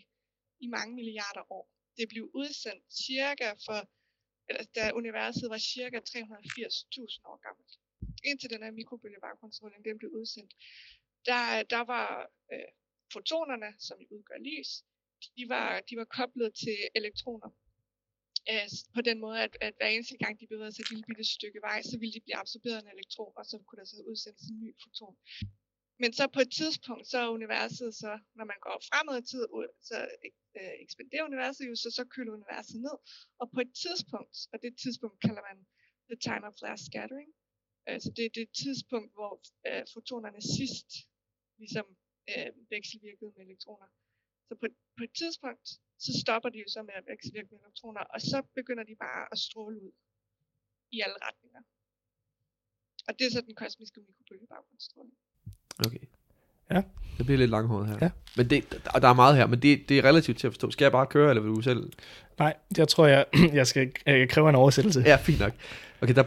i 0.66 0.68
mange 0.78 0.92
milliarder 1.00 1.44
år. 1.58 1.66
Det 1.98 2.06
blev 2.10 2.24
udsendt 2.42 2.84
cirka 3.06 3.50
for, 3.66 3.80
eller 4.50 4.64
da 4.76 4.84
universet 5.02 5.48
var 5.54 5.62
cirka 5.74 5.98
380.000 5.98 7.32
år 7.32 7.38
gammelt. 7.48 7.72
Indtil 8.24 8.50
den 8.50 8.64
her 8.64 8.72
mikrobølge 8.72 9.18
den 9.86 9.98
blev 9.98 10.12
udsendt, 10.12 10.54
der, 11.26 11.64
der 11.64 11.84
var 11.94 12.30
øh, 12.54 12.72
fotonerne, 13.14 13.70
som 13.80 13.98
udgør 14.12 14.40
lys, 14.50 14.70
de 15.38 15.50
var, 15.50 15.80
de 15.90 15.98
var 15.98 16.06
koblet 16.06 16.54
til 16.64 16.78
elektroner 16.96 17.50
øh, 18.52 18.68
på 18.96 19.02
den 19.02 19.18
måde, 19.26 19.38
at, 19.46 19.54
at 19.62 19.74
hver 19.78 19.90
eneste 19.96 20.18
gang 20.24 20.34
de 20.40 20.48
bevægede 20.54 20.76
sig 20.76 20.84
et 20.84 20.90
lille 20.90 21.08
bitte 21.10 21.26
stykke 21.36 21.60
vej, 21.68 21.80
så 21.90 21.96
ville 22.00 22.14
de 22.14 22.26
blive 22.26 22.40
absorberet 22.44 22.78
af 22.78 22.82
en 22.82 22.94
elektron, 22.96 23.34
og 23.40 23.46
så 23.46 23.56
kunne 23.66 23.80
der 23.80 23.86
så 23.86 23.98
udsendes 24.12 24.46
en 24.52 24.60
ny 24.64 24.70
foton. 24.84 25.16
Men 26.02 26.10
så 26.14 26.24
på 26.36 26.42
et 26.46 26.52
tidspunkt, 26.60 27.06
så 27.12 27.18
er 27.26 27.36
universet 27.40 27.90
så, 28.04 28.12
når 28.38 28.46
man 28.52 28.60
går 28.66 28.76
fremad 28.90 29.16
i 29.24 29.26
tid, 29.32 29.44
så 29.90 29.98
øh, 30.58 30.74
ekspanderer 30.86 31.30
universet 31.32 31.64
jo, 31.70 31.76
så 31.76 31.90
så 31.98 32.04
køler 32.16 32.32
universet 32.40 32.78
ned. 32.86 32.98
Og 33.42 33.46
på 33.56 33.60
et 33.66 33.72
tidspunkt, 33.84 34.36
og 34.52 34.58
det 34.64 34.72
tidspunkt 34.84 35.18
kalder 35.26 35.44
man 35.50 35.58
the 36.12 36.20
time 36.28 36.44
of 36.50 36.56
last 36.66 36.84
scattering, 36.90 37.30
altså 37.94 38.10
det 38.18 38.26
er 38.26 38.34
det 38.40 38.48
tidspunkt, 38.64 39.12
hvor 39.18 39.34
øh, 39.68 39.84
fotonerne 39.94 40.42
sidst 40.58 40.90
ligesom 41.62 41.86
øh, 42.32 42.50
vekselvirkede 42.70 43.32
med 43.36 43.44
elektroner, 43.46 43.88
Så 44.48 44.54
på, 44.62 44.66
på 44.98 45.04
et 45.08 45.14
tidspunkt, 45.22 45.68
så 46.06 46.12
stopper 46.24 46.50
de 46.50 46.60
jo 46.66 46.70
så 46.76 46.82
med 46.90 46.96
at 47.00 47.06
vekselvirke 47.12 47.50
med 47.52 47.60
elektroner, 47.66 48.04
og 48.14 48.20
så 48.22 48.38
begynder 48.60 48.84
de 48.84 48.96
bare 48.96 49.24
at 49.34 49.38
stråle 49.48 49.78
ud 49.86 49.92
i 50.96 50.98
alle 51.06 51.18
retninger. 51.28 51.62
Og 53.08 53.14
det 53.20 53.24
er 53.28 53.32
så 53.32 53.42
den 53.42 53.56
kosmiske 53.56 54.00
mikrobølgebaggrundsstråling. 54.08 55.18
Okay. 55.86 56.06
Ja. 56.72 56.82
Det 57.18 57.26
bliver 57.26 57.38
lidt 57.38 57.52
langhåret 57.52 57.88
her. 57.88 57.98
Ja. 58.02 58.12
Men 58.38 58.50
det, 58.50 58.88
og 58.96 59.02
der 59.02 59.08
er 59.08 59.14
meget 59.14 59.36
her, 59.38 59.48
men 59.48 59.62
det, 59.62 59.90
det 59.90 60.00
er 60.00 60.04
relativt 60.04 60.40
til 60.40 60.48
at 60.48 60.54
forstå. 60.54 60.72
Skal 60.72 60.86
jeg 60.86 60.92
bare 60.92 61.08
køre, 61.08 61.30
eller 61.30 61.42
vil 61.44 61.52
du 61.52 61.62
selv? 61.62 61.92
Nej, 62.40 62.58
jeg 62.78 62.88
tror, 62.88 63.08
jeg, 63.08 63.26
jeg 63.60 63.68
skal 63.68 63.92
jeg 64.06 64.30
kræve 64.30 64.50
en 64.50 64.56
oversættelse. 64.56 65.00
Ja, 65.06 65.16
fint 65.16 65.40
nok. 65.40 65.54
Okay, 66.02 66.16
der 66.16 66.24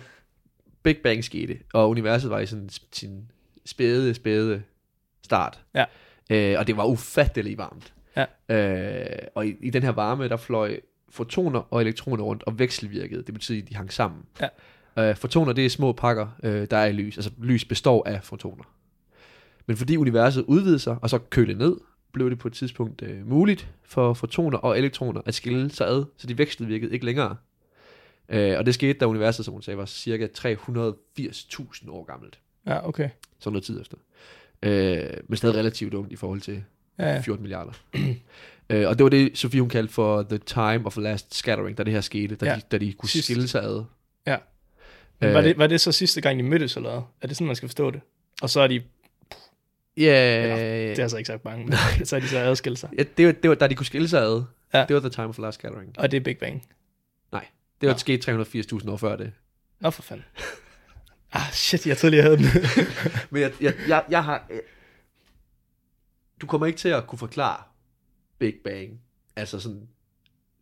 Big 0.82 0.96
Bang 0.96 1.24
skete, 1.24 1.58
og 1.72 1.90
universet 1.90 2.30
var 2.30 2.38
i 2.38 2.46
sådan 2.46 2.68
sin 2.92 3.30
spæde, 3.66 4.14
spæde 4.14 4.62
start. 5.22 5.60
Ja. 5.74 5.84
Øh, 6.30 6.58
og 6.58 6.66
det 6.66 6.76
var 6.76 6.84
ufatteligt 6.84 7.58
varmt. 7.58 7.94
Ja. 8.16 8.24
Øh, 8.48 9.18
og 9.34 9.46
i, 9.46 9.56
i 9.60 9.70
den 9.70 9.82
her 9.82 9.90
varme, 9.90 10.28
der 10.28 10.36
fløj 10.36 10.80
fotoner 11.10 11.60
og 11.70 11.80
elektroner 11.80 12.24
rundt 12.24 12.42
og 12.42 12.58
vekselvirkede. 12.58 13.22
Det 13.22 13.34
betyder, 13.34 13.62
at 13.62 13.68
de 13.68 13.76
hang 13.76 13.92
sammen. 13.92 14.20
Ja. 14.40 14.48
Øh, 15.10 15.16
fotoner, 15.16 15.52
det 15.52 15.66
er 15.66 15.70
små 15.70 15.92
pakker, 15.92 16.28
øh, 16.42 16.66
der 16.70 16.76
er 16.76 16.86
i 16.86 16.92
lys. 16.92 17.16
Altså 17.16 17.30
lys 17.42 17.64
består 17.64 18.08
af 18.08 18.24
fotoner. 18.24 18.64
Men 19.66 19.76
fordi 19.76 19.96
universet 19.96 20.44
udvidede 20.48 20.78
sig, 20.78 20.96
og 21.02 21.10
så 21.10 21.18
kølede 21.18 21.58
ned, 21.58 21.76
blev 22.12 22.30
det 22.30 22.38
på 22.38 22.48
et 22.48 22.54
tidspunkt 22.54 23.02
øh, 23.02 23.26
muligt 23.26 23.68
for 23.84 24.14
fotoner 24.14 24.58
og 24.58 24.78
elektroner 24.78 25.20
at 25.26 25.34
skille 25.34 25.70
sig 25.70 25.86
ad, 25.88 26.04
så 26.16 26.26
de 26.26 26.38
vekselvirkede 26.38 26.92
ikke 26.92 27.04
længere. 27.04 27.36
Øh, 28.30 28.58
og 28.58 28.66
det 28.66 28.74
skete, 28.74 28.92
da 28.92 29.04
universet, 29.06 29.44
som 29.44 29.52
hun 29.52 29.62
sagde, 29.62 29.78
var 29.78 29.86
cirka 29.86 30.26
380.000 30.38 31.90
år 31.90 32.04
gammelt. 32.04 32.38
Ja, 32.66 32.88
okay. 32.88 33.08
Så 33.38 33.50
noget 33.50 33.64
tid 33.64 33.80
efter. 33.80 33.96
Øh, 34.62 35.10
men 35.28 35.36
stadig 35.36 35.56
relativt 35.56 35.94
ungt 35.94 36.12
i 36.12 36.16
forhold 36.16 36.40
til 36.40 36.64
Ja, 36.98 37.14
ja. 37.14 37.20
14 37.20 37.42
milliarder. 37.42 37.72
øh, 38.70 38.88
og 38.88 38.98
det 38.98 39.04
var 39.04 39.10
det, 39.10 39.38
Sofie 39.38 39.60
hun 39.60 39.70
kaldte 39.70 39.92
for 39.94 40.22
the 40.22 40.38
time 40.38 40.86
of 40.86 40.96
last 40.96 41.34
scattering, 41.34 41.78
da 41.78 41.82
det 41.82 41.92
her 41.92 42.00
skete, 42.00 42.34
da, 42.36 42.46
Ja. 42.46 42.54
de, 42.56 42.60
da 42.72 42.78
de 42.78 42.92
kunne 42.92 43.08
Sidst. 43.08 43.24
skille 43.26 43.48
sig 43.48 43.62
ad. 43.62 43.84
Ja. 44.26 44.36
Men 45.20 45.32
var, 45.32 45.38
Øh, 45.38 45.44
det, 45.44 45.58
var 45.58 45.66
det 45.66 45.80
så 45.80 45.92
sidste 45.92 46.20
gang, 46.20 46.38
de 46.38 46.42
mødtes, 46.44 46.76
eller 46.76 46.90
hvad? 46.90 47.02
Er 47.22 47.26
det 47.26 47.36
sådan, 47.36 47.46
man 47.46 47.56
skal 47.56 47.68
forstå 47.68 47.90
det? 47.90 48.00
Og 48.42 48.50
så 48.50 48.60
er 48.60 48.66
de, 48.66 48.82
Ja, 49.96 50.56
det 50.90 50.98
er 50.98 51.02
altså 51.02 51.16
ikke 51.16 51.26
sagt 51.26 51.44
mange, 51.44 51.64
men 51.64 51.74
så 52.06 52.16
er 52.16 52.20
de 52.20 52.28
så 52.28 52.38
adskilt 52.38 52.78
sig. 52.78 52.90
ja 52.98 53.04
det, 53.16 53.26
var, 53.26 53.32
det 53.32 53.48
var, 53.50 53.54
da 53.56 53.66
de 53.66 53.74
kunne 53.74 53.86
skille 53.86 54.08
sig 54.08 54.22
ad. 54.22 54.42
Ja. 54.74 54.84
Det 54.88 54.94
var 54.94 55.00
the 55.00 55.10
time 55.10 55.26
of 55.28 55.38
last 55.38 55.58
scattering. 55.58 55.94
Og 55.98 56.10
det 56.10 56.16
er 56.16 56.20
Big 56.20 56.38
Bang. 56.38 56.66
Det 57.80 57.86
var 57.86 57.92
Nå. 57.94 57.98
sket 57.98 58.28
380.000 58.28 58.90
år 58.90 58.96
før 58.96 59.16
det. 59.16 59.32
Nå 59.80 59.90
for 59.90 60.02
fanden. 60.02 60.24
Ah, 61.32 61.52
shit, 61.52 61.86
jeg 61.86 61.96
troede 61.96 62.10
lige, 62.10 62.22
jeg 62.22 62.30
havde 62.30 62.36
den. 62.42 62.46
Men 63.30 63.42
jeg, 63.42 63.52
jeg, 63.60 63.74
jeg, 63.88 64.04
jeg 64.10 64.24
har... 64.24 64.46
øh, 64.50 64.58
Du 66.40 66.46
kommer 66.46 66.66
ikke 66.66 66.78
til 66.78 66.88
at 66.88 67.06
kunne 67.06 67.18
forklare 67.18 67.62
Big 68.38 68.54
Bang, 68.64 69.00
altså 69.36 69.60
sådan, 69.60 69.88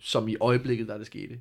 som 0.01 0.29
i 0.29 0.37
øjeblikket, 0.41 0.89
der 0.89 0.99
det 0.99 1.07
skete. 1.07 1.39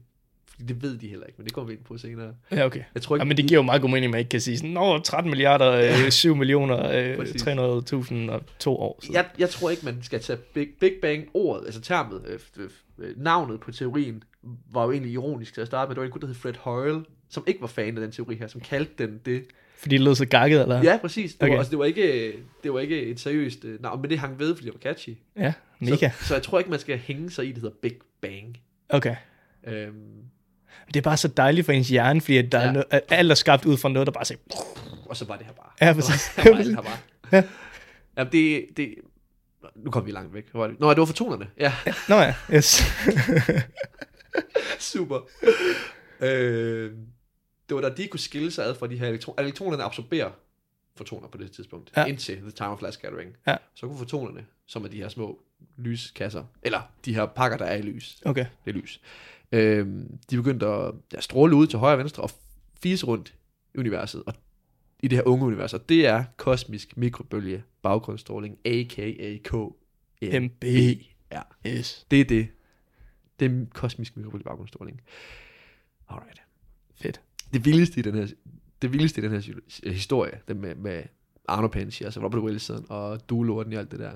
Fordi 0.51 0.63
det 0.65 0.81
ved 0.81 0.97
de 0.97 1.07
heller 1.07 1.25
ikke, 1.25 1.37
men 1.37 1.45
det 1.45 1.53
kommer 1.53 1.67
vi 1.67 1.73
ind 1.75 1.83
på 1.83 1.97
senere. 1.97 2.33
ja, 2.51 2.65
okay. 2.65 2.83
Jeg 2.95 3.01
tror 3.01 3.15
ikke, 3.15 3.21
Ja, 3.21 3.27
men 3.27 3.37
det 3.37 3.47
giver 3.47 3.57
jo 3.59 3.63
meget 3.63 3.81
god 3.81 3.89
mening, 3.89 4.05
at 4.05 4.11
man 4.11 4.19
ikke 4.19 4.29
kan 4.29 4.41
sige 4.41 4.57
sådan, 4.57 4.71
Nå, 4.71 4.99
13 4.99 5.29
milliarder, 5.31 5.71
øh, 6.05 6.11
7 6.11 6.35
millioner, 6.35 6.91
øh, 7.11 7.17
Præcis. 7.19 7.43
300.000 7.43 8.31
og 8.31 8.43
to 8.59 8.75
år. 8.77 8.99
Så. 9.03 9.09
jeg, 9.13 9.29
jeg 9.39 9.49
tror 9.49 9.69
ikke, 9.69 9.85
man 9.85 10.03
skal 10.03 10.19
tage 10.21 10.37
Big, 10.53 10.67
Big 10.79 10.93
Bang 11.01 11.25
ordet, 11.33 11.65
altså 11.65 11.81
termet, 11.81 12.21
øh, 12.57 12.69
øh, 12.97 13.17
navnet 13.17 13.59
på 13.59 13.71
teorien, 13.71 14.23
var 14.73 14.83
jo 14.85 14.91
egentlig 14.91 15.11
ironisk 15.11 15.53
til 15.53 15.61
at 15.61 15.67
starte 15.67 15.89
med. 15.89 15.95
Det 15.95 15.99
var 16.01 16.05
en 16.05 16.11
gut, 16.11 16.21
der 16.21 16.27
hed 16.27 16.35
Fred 16.35 16.53
Hoyle, 16.59 17.05
som 17.29 17.43
ikke 17.47 17.61
var 17.61 17.67
fan 17.67 17.95
af 17.97 18.01
den 18.01 18.11
teori 18.11 18.35
her, 18.35 18.47
som 18.47 18.61
kaldte 18.61 19.07
den 19.07 19.21
det. 19.25 19.43
Fordi 19.77 19.95
det 19.97 20.03
lød 20.03 20.15
så 20.15 20.25
gakket, 20.25 20.61
eller? 20.61 20.83
Ja, 20.83 20.97
præcis. 21.01 21.33
Det, 21.33 21.41
Okay. 21.43 21.51
var, 21.51 21.57
altså, 21.57 21.71
det, 21.71 21.79
var, 21.79 21.85
ikke, 21.85 22.33
det 22.63 22.73
var 22.73 22.79
ikke 22.79 23.01
et 23.01 23.19
seriøst 23.19 23.65
øh, 23.65 23.81
navn, 23.81 24.01
men 24.01 24.09
det 24.09 24.19
hang 24.19 24.39
ved, 24.39 24.55
fordi 24.55 24.65
det 24.67 24.73
var 24.73 24.79
catchy. 24.91 25.09
Ja, 25.35 25.53
mega. 25.79 26.09
Så, 26.19 26.25
så 26.27 26.33
jeg 26.33 26.43
tror 26.43 26.59
ikke, 26.59 26.71
man 26.71 26.79
skal 26.79 26.97
hænge 26.97 27.29
sig 27.31 27.45
i, 27.45 27.51
det 27.51 27.61
hedder 27.61 27.75
Big 27.81 27.93
Bang. 28.21 28.57
Okay. 28.89 29.15
Øhm, 29.67 29.93
Det 30.87 30.95
er 30.95 31.01
bare 31.01 31.17
så 31.17 31.27
dejligt 31.27 31.65
for 31.65 31.71
ens 31.73 31.89
hjerne, 31.89 32.21
fordi 32.21 32.41
der 32.41 32.61
ja. 32.61 32.67
er 32.73 32.81
no- 32.99 32.99
alt 33.09 33.31
er 33.31 33.35
skabt 33.35 33.65
ud 33.65 33.77
fra 33.77 33.89
noget, 33.89 34.05
der 34.07 34.11
bare 34.11 34.25
siger... 34.25 34.37
og 35.09 35.17
så 35.17 35.25
var 35.25 35.37
det 35.37 35.45
her 35.45 35.53
bare. 35.53 35.87
Ja, 35.87 35.93
præcis. 35.93 36.21
Så 36.35 36.49
var 36.51 36.57
alt 36.57 36.75
her 36.75 36.81
bare. 36.81 36.97
Ja. 37.31 37.43
Jamen, 38.17 38.31
det, 38.31 38.65
det, 38.77 38.95
nu 39.75 39.91
kom 39.91 40.05
vi 40.05 40.11
langt 40.11 40.33
væk. 40.33 40.45
Det? 40.45 40.79
Nå, 40.79 40.89
det 40.89 40.97
var 40.99 41.05
fotonerne. 41.05 41.47
Ja, 41.59 41.73
Nå 42.09 42.15
ja, 42.15 42.33
yes. 42.53 42.81
super. 44.79 45.19
øh, 46.19 46.91
det 47.69 47.75
var 47.75 47.81
da 47.81 47.89
de 47.89 48.07
kunne 48.07 48.19
skille 48.19 48.51
sig 48.51 48.65
ad 48.65 48.75
fra 48.75 48.87
de 48.87 48.97
her 48.97 49.07
elektroner. 49.07 49.41
Elektronerne 49.41 49.83
absorberer 49.83 50.31
fotoner 50.95 51.27
på 51.27 51.37
det 51.37 51.51
tidspunkt, 51.51 51.91
Ja. 51.97 52.05
indtil 52.05 52.37
the 52.37 52.51
time 52.51 52.69
of 52.69 52.81
last 52.81 52.97
scattering. 52.99 53.35
Ja. 53.47 53.55
Så 53.75 53.87
kunne 53.87 53.97
fotonerne, 53.97 54.45
som 54.65 54.83
er 54.83 54.87
de 54.87 54.97
her 54.97 55.09
små 55.09 55.39
lyskasser, 55.77 56.43
eller 56.61 56.81
de 57.05 57.13
her 57.15 57.25
pakker, 57.25 57.57
der 57.57 57.65
er 57.65 57.75
i 57.75 57.81
lys, 57.81 58.21
Okay. 58.25 58.45
det 58.65 58.75
er 58.75 58.79
lys, 58.79 59.01
øh, 59.51 59.87
de 60.29 60.35
begyndte 60.35 60.65
at 60.67 60.93
ja, 61.13 61.21
stråle 61.21 61.55
ud 61.55 61.67
til 61.67 61.79
højre 61.79 61.93
og 61.95 61.99
venstre 61.99 62.23
og 62.23 62.31
fise 62.81 63.05
rundt 63.05 63.33
i 63.75 63.77
universet, 63.77 64.23
og 64.25 64.33
i 64.99 65.07
det 65.07 65.17
her 65.17 65.23
unge 65.27 65.45
univers, 65.45 65.73
og 65.73 65.89
det 65.89 66.05
er 66.07 66.23
kosmisk 66.37 66.97
mikrobølge 66.97 67.63
baggrundsstråling, 67.81 68.57
a.k.a. 68.65 69.37
KMB. 69.43 70.23
MB. 70.41 70.63
Ja, 71.31 71.41
Yes. 71.67 72.05
det 72.11 72.21
er 72.21 72.25
det. 72.25 72.47
Det 73.39 73.51
er 73.51 73.65
kosmisk 73.73 74.17
mikrobølge 74.17 74.43
baggrundsstråling. 74.43 75.01
Alright. 76.09 76.41
Fedt. 76.95 77.21
Det 77.53 77.65
vildeste 77.65 77.99
i 77.99 78.03
den 78.03 78.15
her, 78.15 78.27
det 78.81 78.93
vildeste 78.93 79.21
i 79.21 79.23
den 79.23 79.31
her 79.31 79.59
historie, 79.91 80.39
det 80.47 80.57
med, 80.57 80.75
med 80.75 81.03
Arno 81.47 81.67
Penci, 81.67 82.03
altså 82.03 82.19
Robert 82.23 82.41
Wilson 82.43 82.85
og 82.89 83.29
Duelorden 83.29 83.73
i 83.73 83.75
alt 83.75 83.91
det 83.91 83.99
der, 83.99 84.11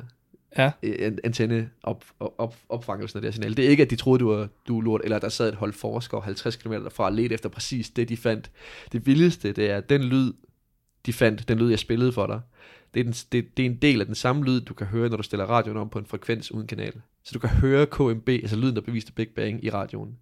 Ja. 0.58 0.72
an- 0.84 1.20
antenne 1.24 1.70
op, 1.84 2.06
op, 2.20 2.34
op, 2.38 2.56
opfangelsen 2.70 3.18
af 3.18 3.22
det 3.22 3.28
her 3.28 3.34
signal. 3.34 3.58
Det 3.58 3.66
er 3.66 3.70
ikke, 3.70 3.84
at 3.84 3.90
de 3.90 3.96
troede, 3.96 4.20
det 4.20 4.28
var 4.28 4.48
Duelort, 4.68 5.02
eller 5.04 5.16
at 5.16 5.22
der 5.22 5.30
sad 5.30 5.50
et 5.50 5.56
hold 5.56 5.74
forskere 5.74 6.22
50 6.22 6.56
km 6.56 6.72
derfra 6.72 7.06
og 7.06 7.14
ledte 7.14 7.34
efter 7.34 7.50
præcis 7.50 7.90
det, 7.90 8.10
de 8.10 8.18
fandt. 8.18 8.52
Det 8.92 9.06
vildeste, 9.06 9.52
det 9.54 9.70
er, 9.72 9.78
at 9.78 9.90
den 9.90 10.04
lyd, 10.04 10.34
de 11.06 11.14
fandt, 11.14 11.48
den 11.48 11.60
lyd, 11.60 11.70
jeg 11.70 11.80
spillede 11.80 12.12
for 12.12 12.28
dig, 12.28 12.42
det 12.94 13.00
er, 13.00 13.04
den, 13.04 13.14
det, 13.14 13.58
det 13.58 13.66
er 13.66 13.70
en 13.70 13.76
del 13.76 14.00
af 14.00 14.06
den 14.06 14.16
samme 14.16 14.46
lyd, 14.46 14.62
du 14.62 14.74
kan 14.74 14.88
høre, 14.88 15.10
når 15.10 15.18
du 15.18 15.24
stiller 15.24 15.46
radioen 15.46 15.78
om 15.78 15.90
på 15.90 16.00
en 16.00 16.06
frekvens 16.06 16.52
uden 16.52 16.68
kanal. 16.68 16.94
Så 17.24 17.32
du 17.34 17.40
kan 17.40 17.50
høre 17.50 17.86
KMB, 17.86 18.30
altså 18.30 18.56
lyden, 18.56 18.76
der 18.76 18.82
beviste 18.82 19.12
Big 19.12 19.28
Bang 19.36 19.64
i 19.66 19.70
radioen. 19.70 20.18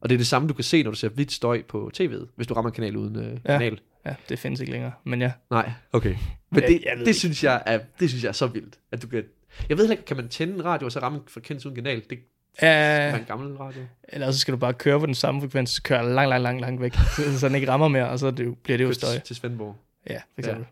Og 0.00 0.08
det 0.08 0.14
er 0.14 0.18
det 0.18 0.26
samme, 0.26 0.48
du 0.48 0.54
kan 0.54 0.64
se, 0.64 0.82
når 0.82 0.90
du 0.90 0.96
ser 0.96 1.08
hvidt 1.08 1.32
støj 1.32 1.62
på 1.62 1.90
tv'et, 2.00 2.26
hvis 2.36 2.46
du 2.46 2.54
rammer 2.54 2.70
en 2.70 2.74
kanal 2.74 2.96
uden 2.96 3.16
øh, 3.16 3.32
Ja. 3.32 3.38
kanal. 3.58 3.80
Ja, 4.06 4.14
det 4.28 4.38
findes 4.38 4.60
ikke 4.60 4.72
længere. 4.72 4.92
Men 5.04 5.20
ja. 5.22 5.32
Nej, 5.50 5.72
okay. 5.92 6.14
Men 6.50 6.60
Jeg- 6.60 6.68
det, 6.68 6.82
jeg 6.84 6.92
ved 6.92 7.00
det, 7.00 7.06
ikke. 7.06 7.18
synes 7.18 7.44
jeg 7.44 7.62
er, 7.66 7.80
det 8.00 8.08
synes 8.08 8.22
jeg 8.24 8.28
er 8.28 8.32
så 8.32 8.46
vildt, 8.46 8.78
at 8.92 9.02
du 9.02 9.06
kan... 9.08 9.24
Jeg 9.68 9.78
ved 9.78 9.90
ikke, 9.90 10.04
kan 10.04 10.16
man 10.16 10.28
tænde 10.28 10.54
en 10.54 10.64
radio 10.64 10.84
og 10.86 10.92
så 10.92 10.98
ramme 11.00 11.18
en 11.18 11.24
frekvens 11.28 11.66
uden 11.66 11.74
kanal? 11.76 12.02
Det 12.10 12.18
Ja, 12.62 13.16
en 13.18 13.24
gammel 13.24 13.56
radio. 13.56 13.82
eller 14.08 14.30
så 14.30 14.38
skal 14.38 14.52
du 14.52 14.58
bare 14.58 14.74
køre 14.74 15.00
på 15.00 15.06
den 15.06 15.14
samme 15.14 15.40
frekvens, 15.40 15.70
så 15.70 15.82
kører 15.82 16.02
langt, 16.02 16.28
langt, 16.28 16.42
langt, 16.42 16.60
langt 16.60 16.80
væk, 16.82 16.94
så, 17.38 17.48
den 17.48 17.54
ikke 17.54 17.68
rammer 17.70 17.88
mere, 17.88 18.08
og 18.08 18.18
så 18.18 18.30
det, 18.30 18.58
bliver 18.58 18.76
det 18.76 18.84
jo 18.84 18.92
støj. 18.92 19.18
Til 19.20 19.36
Svendborg. 19.36 19.76
Ja, 20.10 20.16
for 20.16 20.38
eksempel. 20.38 20.66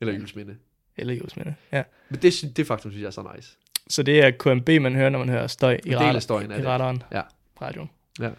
Eller 0.00 0.14
Julesminde. 0.14 0.56
Eller 0.96 1.14
Josminde. 1.14 1.54
Ja. 1.72 1.82
Men 2.08 2.22
det, 2.22 2.52
det 2.56 2.66
faktum 2.66 2.90
synes 2.90 3.02
jeg 3.02 3.06
er 3.06 3.10
så 3.10 3.32
nice. 3.36 3.56
Så 3.88 4.02
det 4.02 4.20
er 4.22 4.30
KMB, 4.30 4.68
man 4.68 4.94
hører, 4.94 5.10
når 5.10 5.18
man 5.18 5.28
hører 5.28 5.46
støj 5.46 5.80
i, 5.84 5.96
radar, 5.96 6.18
støjen 6.18 6.50
i 6.50 6.54
det. 6.54 6.66
radaren. 6.66 7.02
Ja. 7.12 7.22
Radioen. 7.62 7.90
Ja. 8.20 8.30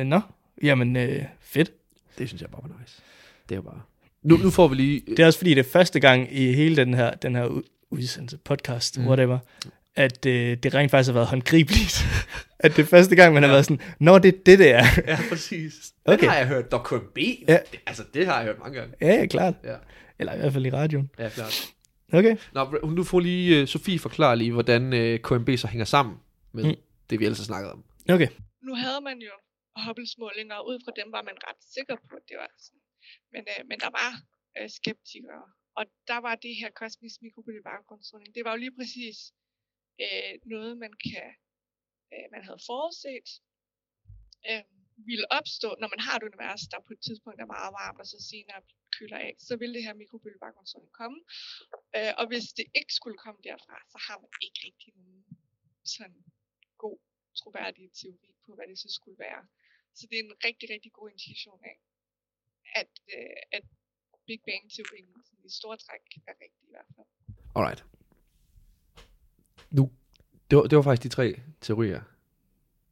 Øh, 0.00 0.06
nå, 0.06 0.20
jamen 0.62 0.96
øh, 0.96 1.24
fedt. 1.40 1.72
Det 2.18 2.28
synes 2.28 2.42
jeg 2.42 2.50
bare 2.50 2.62
var 2.62 2.76
nice. 2.80 3.02
Det 3.48 3.56
er 3.56 3.60
bare... 3.60 3.80
Nu, 4.22 4.36
nu 4.36 4.50
får 4.50 4.68
vi 4.68 4.74
lige... 4.74 5.02
Det 5.06 5.18
er 5.18 5.26
også 5.26 5.38
fordi, 5.38 5.50
det 5.54 5.66
er 5.66 5.70
første 5.70 6.00
gang 6.00 6.28
i 6.36 6.52
hele 6.52 6.76
den 6.76 6.94
her, 6.94 7.10
den 7.10 7.34
her 7.36 7.62
udsendelse, 7.90 8.38
podcast, 8.38 8.98
mm. 8.98 9.06
Whatever, 9.06 9.38
at 9.96 10.26
øh, 10.26 10.56
det 10.56 10.74
rent 10.74 10.90
faktisk 10.90 11.08
har 11.08 11.14
været 11.14 11.26
håndgribeligt. 11.26 12.06
at 12.58 12.76
det 12.76 12.82
er 12.82 12.86
første 12.86 13.16
gang, 13.16 13.34
man 13.34 13.42
har 13.42 13.50
været 13.50 13.64
sådan, 13.64 13.80
Nå, 13.98 14.18
det 14.18 14.34
er 14.34 14.38
det, 14.46 14.58
det 14.58 14.70
er. 14.70 14.84
Ja, 15.06 15.18
præcis. 15.28 15.92
Okay. 16.04 16.20
Den 16.20 16.28
har 16.28 16.36
jeg 16.36 16.46
hørt. 16.46 16.72
Dr. 16.72 16.96
B. 17.14 17.18
Ja. 17.48 17.58
Altså, 17.86 18.02
det 18.14 18.26
har 18.26 18.36
jeg 18.36 18.44
hørt 18.44 18.58
mange 18.58 18.78
gange. 18.78 18.94
ja, 19.00 19.14
ja, 19.14 19.26
klart. 19.26 19.54
Ja, 19.64 19.74
Eller 20.22 20.34
i 20.34 20.38
hvert 20.42 20.52
fald 20.56 20.66
i 20.66 20.70
radioen. 20.80 21.06
ja 21.22 21.28
klart. 21.38 21.54
Okay. 22.18 22.34
Nå, 22.56 22.60
nu 22.98 23.02
får 23.10 23.20
lige... 23.28 23.46
Uh, 23.62 23.68
Sofie 23.74 23.98
forklare 24.08 24.34
lige, 24.42 24.52
hvordan 24.58 24.82
uh, 25.00 25.14
KMB 25.26 25.48
så 25.62 25.66
hænger 25.72 25.88
sammen 25.96 26.14
med 26.56 26.64
Mm. 26.64 26.76
det, 27.08 27.14
vi 27.20 27.24
ellers 27.26 27.38
har 27.42 27.50
snakket 27.52 27.70
om. 27.74 27.80
Okay. 28.16 28.28
Nu 28.68 28.72
havde 28.82 29.00
man 29.08 29.18
jo 29.28 29.34
Hubble-målinger, 29.84 30.54
og 30.60 30.64
ud 30.70 30.78
fra 30.84 30.92
dem 31.00 31.08
var 31.16 31.22
man 31.28 31.36
ret 31.48 31.60
sikker 31.76 31.96
på, 32.06 32.12
at 32.20 32.24
det 32.28 32.36
var 32.42 32.50
sådan. 32.66 32.84
Men, 33.34 33.42
øh, 33.52 33.60
men 33.70 33.76
der 33.84 33.90
var 34.00 34.10
øh, 34.58 34.68
skeptikere, 34.78 35.44
og 35.78 35.84
der 36.10 36.18
var 36.26 36.34
det 36.44 36.54
her 36.60 36.70
kosmisk 36.80 37.16
mikrobølge 37.24 37.62
baggrundsstråling. 37.70 38.30
Det 38.36 38.42
var 38.46 38.52
jo 38.54 38.58
lige 38.64 38.74
præcis 38.78 39.16
øh, 40.04 40.32
noget, 40.54 40.72
man 40.84 40.92
kan 41.08 41.28
øh, 42.14 42.26
man 42.34 42.42
havde 42.46 42.60
forudset 42.70 43.28
øh, 44.50 44.62
ville 45.10 45.26
opstå, 45.38 45.68
når 45.80 45.88
man 45.94 46.00
har 46.06 46.14
et 46.18 46.24
univers, 46.30 46.62
der 46.72 46.78
på 46.86 46.92
et 46.96 47.00
tidspunkt 47.06 47.38
er 47.44 47.48
meget 47.56 47.72
varmt, 47.80 47.98
og 48.02 48.06
så 48.12 48.18
senere 48.32 48.60
køler 49.02 49.18
af, 49.28 49.34
så 49.48 49.56
vil 49.56 49.74
det 49.74 49.82
her 49.86 49.94
mikrobølge 49.94 50.38
baggrundsstråling 50.44 50.92
komme. 51.00 51.18
Øh, 51.96 52.12
og 52.20 52.24
hvis 52.30 52.46
det 52.58 52.66
ikke 52.80 52.94
skulle 52.98 53.18
komme 53.24 53.40
derfra, 53.48 53.76
så 53.92 53.98
har 54.06 54.16
man 54.22 54.30
ikke 54.46 54.58
rigtig 54.66 54.90
nogen 54.96 55.24
sådan 55.94 56.22
god 56.84 56.98
troværdig 57.40 57.84
teori 58.00 58.30
på, 58.44 58.50
hvad 58.56 58.66
det 58.70 58.78
så 58.78 58.88
skulle 58.98 59.18
være. 59.18 59.42
Så 59.94 60.02
det 60.10 60.16
er 60.18 60.22
en 60.28 60.34
rigtig, 60.46 60.66
rigtig 60.74 60.92
god 60.92 61.06
indikation 61.10 61.60
af, 61.72 61.76
at, 62.80 62.92
øh, 63.16 63.42
at 63.52 63.64
Big 64.26 64.40
Bang-teorien 64.46 65.08
i 65.44 65.50
store 65.60 65.76
træk 65.76 66.04
er 66.26 66.34
rigtig 66.44 66.64
i 66.68 66.72
hvert 66.74 66.90
fald. 66.96 67.06
Alright. 67.56 67.84
Nu 69.70 69.90
Det 70.50 70.56
var, 70.58 70.62
det 70.62 70.76
var 70.76 70.82
faktisk 70.82 71.02
de 71.02 71.08
tre 71.08 71.40
teorier, 71.60 72.02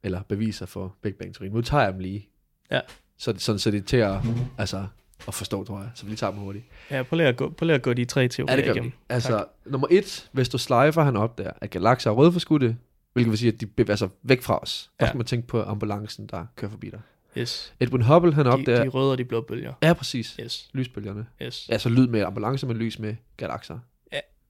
eller 0.03 0.23
beviser 0.23 0.65
for 0.65 0.97
Big 1.01 1.15
Bang-teorien. 1.17 1.53
Nu 1.53 1.61
tager 1.61 1.83
jeg 1.83 1.93
dem 1.93 1.99
lige. 1.99 2.29
Ja. 2.71 2.81
Så, 3.17 3.35
sådan, 3.37 3.59
så 3.59 3.71
det 3.71 3.79
er 3.79 3.85
til 3.85 3.97
at, 3.97 4.15
altså, 4.57 4.87
at 5.27 5.33
forstå, 5.33 5.63
tror 5.63 5.79
jeg. 5.79 5.89
Så 5.95 6.03
vi 6.03 6.09
lige 6.09 6.17
tager 6.17 6.31
dem 6.31 6.39
hurtigt. 6.39 6.65
Ja, 6.91 7.03
prøv 7.03 7.17
lige 7.17 7.27
at 7.27 7.37
gå, 7.37 7.49
prøv 7.49 7.65
lige 7.65 7.75
at 7.75 7.81
gå 7.81 7.93
de 7.93 8.05
tre 8.05 8.27
teorier 8.27 8.51
Ja, 8.53 8.57
det 8.57 8.65
gør 8.65 8.71
igennem. 8.73 8.91
vi. 8.91 8.95
Altså, 9.09 9.29
tak. 9.29 9.45
nummer 9.65 9.87
et, 9.91 10.29
hvis 10.31 10.49
du 10.49 10.57
slifer 10.57 11.03
han 11.03 11.17
op 11.17 11.37
der, 11.37 11.51
at 11.61 11.69
galakser 11.69 12.09
er 12.11 12.13
rødforskudte, 12.15 12.77
hvilket 13.13 13.31
vil 13.31 13.37
sige, 13.39 13.51
at 13.53 13.61
de 13.61 13.65
bevæger 13.65 13.95
sig 13.95 14.09
væk 14.23 14.41
fra 14.41 14.59
os. 14.61 14.91
Der 14.99 15.05
Ja. 15.05 15.09
skal 15.09 15.17
man 15.17 15.25
tænke 15.25 15.47
på 15.47 15.63
ambulancen, 15.63 16.27
der 16.27 16.45
kører 16.55 16.71
forbi 16.71 16.89
dig. 16.89 17.01
Yes. 17.37 17.73
Edwin 17.79 18.01
Hubble, 18.01 18.33
han 18.33 18.45
De, 18.45 18.51
opdager... 18.51 18.83
de 18.83 18.89
røde 18.89 19.11
og 19.11 19.17
de 19.17 19.25
blå 19.25 19.41
bølger. 19.41 19.73
Ja, 19.83 19.93
præcis. 19.93 20.37
Yes. 20.41 20.69
Lysbølgerne. 20.73 21.25
Yes. 21.41 21.69
Ja, 21.69 21.77
så 21.77 21.89
lyd 21.89 22.07
med 22.07 22.21
ambulance, 22.21 22.67
men 22.67 22.77
lys 22.77 22.99
med 22.99 23.15
galakser. 23.37 23.79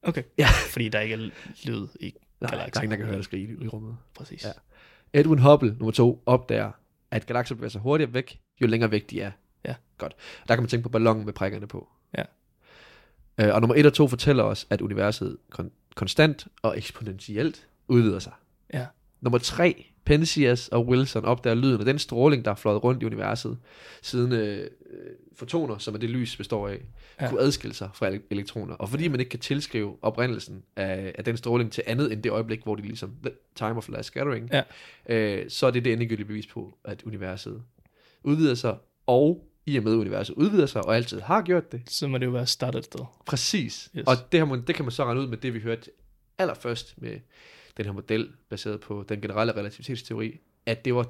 Okay. 0.03 0.23
Ja. 0.37 0.47
Fordi 0.73 0.89
der 0.89 0.99
ikke 0.99 1.13
er 1.15 1.29
lyd 1.65 1.87
i 1.99 2.05
Nej, 2.05 2.11
der 2.39 2.47
er 2.47 2.51
galakser. 2.51 2.81
ingen, 2.81 2.91
der 2.91 2.97
kan 2.97 3.05
høre 3.05 3.15
dig 3.15 3.23
skrige 3.23 3.57
i, 3.61 3.65
i 3.65 3.67
rummet. 3.67 3.97
Præcis. 4.15 4.45
Ja. 4.45 5.19
Edwin 5.19 5.39
Hubble, 5.39 5.69
nummer 5.79 5.91
to, 5.91 6.23
opdager, 6.25 6.71
at 7.11 7.25
galakser 7.25 7.55
bevæger 7.55 7.69
sig 7.69 7.81
hurtigere 7.81 8.13
væk, 8.13 8.39
jo 8.61 8.67
længere 8.67 8.91
væk 8.91 9.09
de 9.09 9.21
er. 9.21 9.31
Godt. 10.01 10.15
Der 10.47 10.55
kan 10.55 10.63
man 10.63 10.69
tænke 10.69 10.83
på 10.83 10.89
ballonen 10.89 11.25
med 11.25 11.33
prikkerne 11.33 11.67
på. 11.67 11.89
Ja. 12.17 12.23
Øh, 13.41 13.53
og 13.55 13.61
nummer 13.61 13.75
et 13.75 13.85
og 13.85 13.93
to 13.93 14.07
fortæller 14.07 14.43
os, 14.43 14.67
at 14.69 14.81
universet 14.81 15.37
kon- 15.59 15.69
konstant 15.95 16.47
og 16.61 16.77
eksponentielt 16.77 17.67
udvider 17.87 18.19
sig. 18.19 18.31
Ja. 18.73 18.85
Nummer 19.21 19.37
tre, 19.39 19.85
Penzias 20.05 20.67
og 20.67 20.87
Wilson 20.87 21.25
opdager 21.25 21.55
lyden 21.55 21.79
af 21.79 21.85
den 21.85 21.99
stråling, 21.99 22.45
der 22.45 22.51
er 22.51 22.55
fløjet 22.55 22.83
rundt 22.83 23.03
i 23.03 23.05
universet, 23.05 23.57
siden 24.01 24.31
øh, 24.31 24.57
øh, 24.59 24.67
fotoner, 25.35 25.77
som 25.77 25.93
er 25.93 25.99
det 25.99 26.09
lys 26.09 26.37
består 26.37 26.67
af, 26.67 26.81
Ja. 27.21 27.29
kunne 27.29 27.41
adskille 27.41 27.73
sig 27.73 27.89
fra 27.93 28.09
ele- 28.09 28.27
elektroner. 28.31 28.73
Og 28.75 28.89
fordi 28.89 29.07
man 29.07 29.19
ikke 29.19 29.29
kan 29.29 29.39
tilskrive 29.39 29.97
oprindelsen 30.01 30.63
af, 30.75 31.15
af 31.17 31.23
den 31.23 31.37
stråling 31.37 31.71
til 31.71 31.83
andet 31.87 32.13
end 32.13 32.23
det 32.23 32.29
øjeblik, 32.31 32.63
hvor 32.63 32.75
de 32.75 32.81
ligesom, 32.81 33.11
time 33.55 33.77
of 33.77 33.89
last 33.89 34.07
scattering, 34.07 34.49
Ja. 34.53 34.61
øh, 35.15 35.49
så 35.49 35.67
er 35.67 35.71
det 35.71 35.85
det 35.85 35.93
endegyldige 35.93 36.25
bevis 36.25 36.47
på, 36.47 36.77
at 36.85 37.03
universet 37.03 37.61
udvider 38.23 38.55
sig, 38.55 38.77
og 39.07 39.47
i 39.65 39.77
og 39.77 39.83
med 39.83 39.91
at 39.91 39.97
universet 39.97 40.33
udvider 40.33 40.65
sig, 40.65 40.85
og 40.85 40.95
altid 40.95 41.19
har 41.21 41.41
gjort 41.41 41.71
det, 41.71 41.81
Så 41.87 42.07
må 42.07 42.17
det 42.17 42.25
jo 42.25 42.31
være 42.31 42.47
startet 42.47 42.79
et 42.79 42.85
sted. 42.85 42.99
Præcis. 43.25 43.89
Yes. 43.97 44.03
Og 44.07 44.15
det, 44.31 44.47
man, 44.47 44.61
det 44.67 44.75
kan 44.75 44.85
man 44.85 44.91
så 44.91 45.05
regne 45.05 45.19
ud 45.21 45.27
med 45.27 45.37
det, 45.37 45.53
vi 45.53 45.59
hørte 45.59 45.91
allerførst 46.37 46.93
med 46.97 47.19
den 47.77 47.85
her 47.85 47.91
model, 47.93 48.29
baseret 48.49 48.79
på 48.79 49.05
den 49.09 49.21
generelle 49.21 49.53
relativitetsteori, 49.55 50.39
at 50.65 50.85
det 50.85 50.95
var 50.95 51.03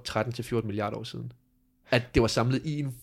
13-14 0.61 0.65
milliarder 0.65 0.97
år 0.97 1.03
siden. 1.03 1.31
At 1.91 2.03
det 2.13 2.21
var 2.21 2.27
samlet 2.27 2.65
i 2.65 2.79
en 2.79 2.97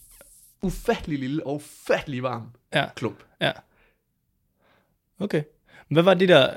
ufattelig 0.63 1.19
lille 1.19 1.47
og 1.47 1.55
ufattelig 1.55 2.23
varm 2.23 2.49
Ja. 2.75 2.89
klump. 2.97 3.23
Ja. 3.41 3.53
Okay. 5.19 5.43
Hvad 5.89 6.03
var 6.03 6.15
det 6.15 6.29
der, 6.29 6.55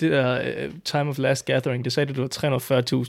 det 0.00 0.10
der 0.12 0.66
uh, 0.68 0.74
time 0.84 1.10
of 1.10 1.18
last 1.18 1.44
gathering? 1.44 1.84
Det 1.84 1.92
sagde 1.92 2.12
du, 2.14 2.22
det 2.22 2.42
var 2.42 2.58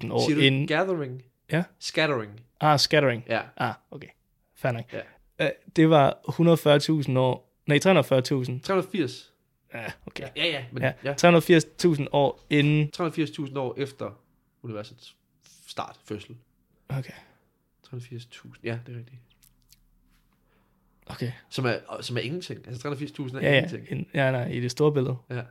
340.000 0.03 0.11
år 0.13 0.29
inden... 0.41 0.67
gathering? 0.67 1.23
Ja. 1.51 1.63
Scattering. 1.79 2.39
Ah, 2.59 2.79
scattering. 2.79 3.23
Ja. 3.29 3.41
Ah, 3.57 3.73
okay. 3.91 4.07
Fair 4.55 4.71
nok. 4.71 4.93
Ja. 4.93 4.99
Uh, 5.41 5.47
det 5.75 5.89
var 5.89 6.19
140.000 7.07 7.17
år... 7.17 7.49
Nej, 7.65 7.77
340.000. 7.77 8.61
380. 8.61 9.33
Ja, 9.73 9.91
okay. 10.05 10.27
Ja, 10.35 10.45
ja. 10.45 10.65
Men, 10.71 10.83
Ja, 10.83 10.93
ja. 11.03 11.13
380.000 11.13 12.07
år 12.11 12.39
inden... 12.49 12.91
380.000 12.97 13.57
år 13.59 13.75
efter 13.77 14.19
universets 14.63 15.15
start, 15.67 15.99
fødsel. 16.05 16.37
Okay. 16.89 17.13
380.000. 17.87 18.47
Ja, 18.63 18.79
det 18.85 18.93
er 18.93 18.97
rigtigt. 18.97 19.17
Okay. 21.05 21.31
Som 21.49 21.65
er, 21.65 22.01
som 22.01 22.17
er 22.17 22.21
ingenting. 22.21 22.67
Altså 22.67 22.89
380.000 22.89 23.37
er 23.37 23.41
Ja, 23.41 23.51
ja. 23.51 23.57
ingenting. 23.57 23.91
In, 23.99 24.07
ja, 24.13 24.31
nej, 24.31 24.47
i 24.47 24.59
det 24.59 24.71
store 24.71 24.93
billede. 24.93 25.15
Ja. 25.29 25.41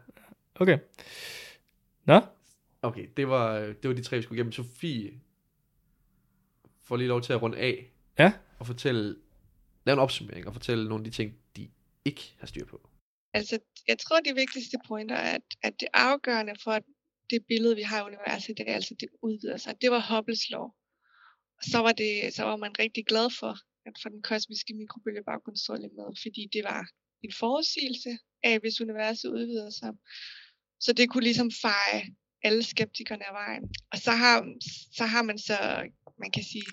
Okay. 0.54 0.78
Nå? 2.04 2.20
Okay, 2.82 3.06
det 3.16 3.28
var, 3.28 3.58
det 3.58 3.88
var 3.88 3.92
de 3.94 4.02
tre, 4.02 4.16
vi 4.16 4.22
skulle 4.22 4.36
igennem. 4.36 4.52
Sofie 4.52 5.12
får 6.82 6.96
lige 6.96 7.08
lov 7.08 7.20
til 7.22 7.32
at 7.32 7.42
runde 7.42 7.58
af 7.58 7.90
Ja. 8.18 8.32
og 8.58 8.66
fortælle, 8.66 9.16
lave 9.84 9.94
en 9.94 9.98
opsummering 9.98 10.46
og 10.46 10.52
fortælle 10.52 10.88
nogle 10.88 11.04
af 11.04 11.10
de 11.10 11.16
ting, 11.16 11.38
de 11.56 11.70
ikke 12.04 12.34
har 12.38 12.46
styr 12.46 12.66
på. 12.66 12.88
Altså, 13.34 13.58
jeg 13.88 13.98
tror, 13.98 14.20
de 14.20 14.34
vigtigste 14.34 14.78
pointer 14.88 15.16
er, 15.16 15.34
at, 15.34 15.42
at 15.62 15.80
det 15.80 15.88
afgørende 15.94 16.54
for 16.64 16.78
det 17.30 17.46
billede, 17.48 17.76
vi 17.76 17.82
har 17.82 17.98
i 18.00 18.06
universet, 18.06 18.58
det 18.58 18.68
er 18.68 18.74
altså, 18.74 18.94
det 19.00 19.08
udvider 19.22 19.56
sig. 19.56 19.74
Det 19.80 19.90
var 19.90 20.14
Hubbles 20.16 20.50
lov. 20.50 20.76
Og 21.58 21.64
så 21.70 21.78
var, 21.78 21.92
det, 21.92 22.34
så 22.34 22.42
var 22.44 22.56
man 22.56 22.78
rigtig 22.78 23.06
glad 23.06 23.30
for, 23.40 23.52
at 23.86 23.94
for 24.02 24.08
den 24.08 24.22
kosmiske 24.22 24.74
mikrobølgebaggrundsstråling 24.74 25.92
med, 25.94 26.08
fordi 26.22 26.48
det 26.52 26.64
var 26.64 26.88
en 27.22 27.32
forudsigelse 27.32 28.18
af, 28.42 28.58
hvis 28.60 28.80
universet 28.80 29.28
udvider 29.28 29.70
sig. 29.70 29.92
Så 30.80 30.92
det 30.92 31.10
kunne 31.10 31.24
ligesom 31.24 31.50
feje 31.62 32.02
alle 32.42 32.62
skeptikerne 32.62 33.28
af 33.28 33.34
vejen. 33.34 33.64
Og 33.92 33.98
så 33.98 34.10
har, 34.10 34.36
så 34.98 35.04
har 35.06 35.22
man 35.22 35.38
så, 35.38 35.58
man 36.18 36.30
kan 36.30 36.42
sige, 36.42 36.66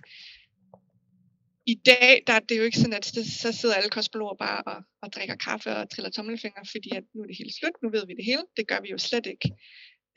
i 1.74 1.76
dag, 1.86 2.24
der 2.28 2.34
er 2.34 2.40
det 2.40 2.58
jo 2.58 2.64
ikke 2.64 2.78
sådan, 2.78 2.94
at 2.94 3.06
så, 3.06 3.22
så 3.42 3.52
sidder 3.52 3.76
alle 3.76 3.90
kosmologer 3.90 4.36
bare 4.36 4.62
og, 4.64 4.84
og 5.02 5.14
drikker 5.14 5.36
kaffe 5.36 5.70
og 5.76 5.90
triller 5.90 6.12
tommelfinger, 6.12 6.64
fordi 6.74 6.90
at 6.96 7.04
nu 7.14 7.22
er 7.22 7.28
det 7.28 7.38
hele 7.38 7.54
slut, 7.60 7.76
nu 7.84 7.90
ved 7.90 8.08
vi 8.08 8.14
det 8.14 8.26
hele. 8.26 8.44
Det 8.58 8.68
gør 8.68 8.80
vi 8.82 8.90
jo 8.90 8.98
slet 8.98 9.26
ikke. 9.26 9.48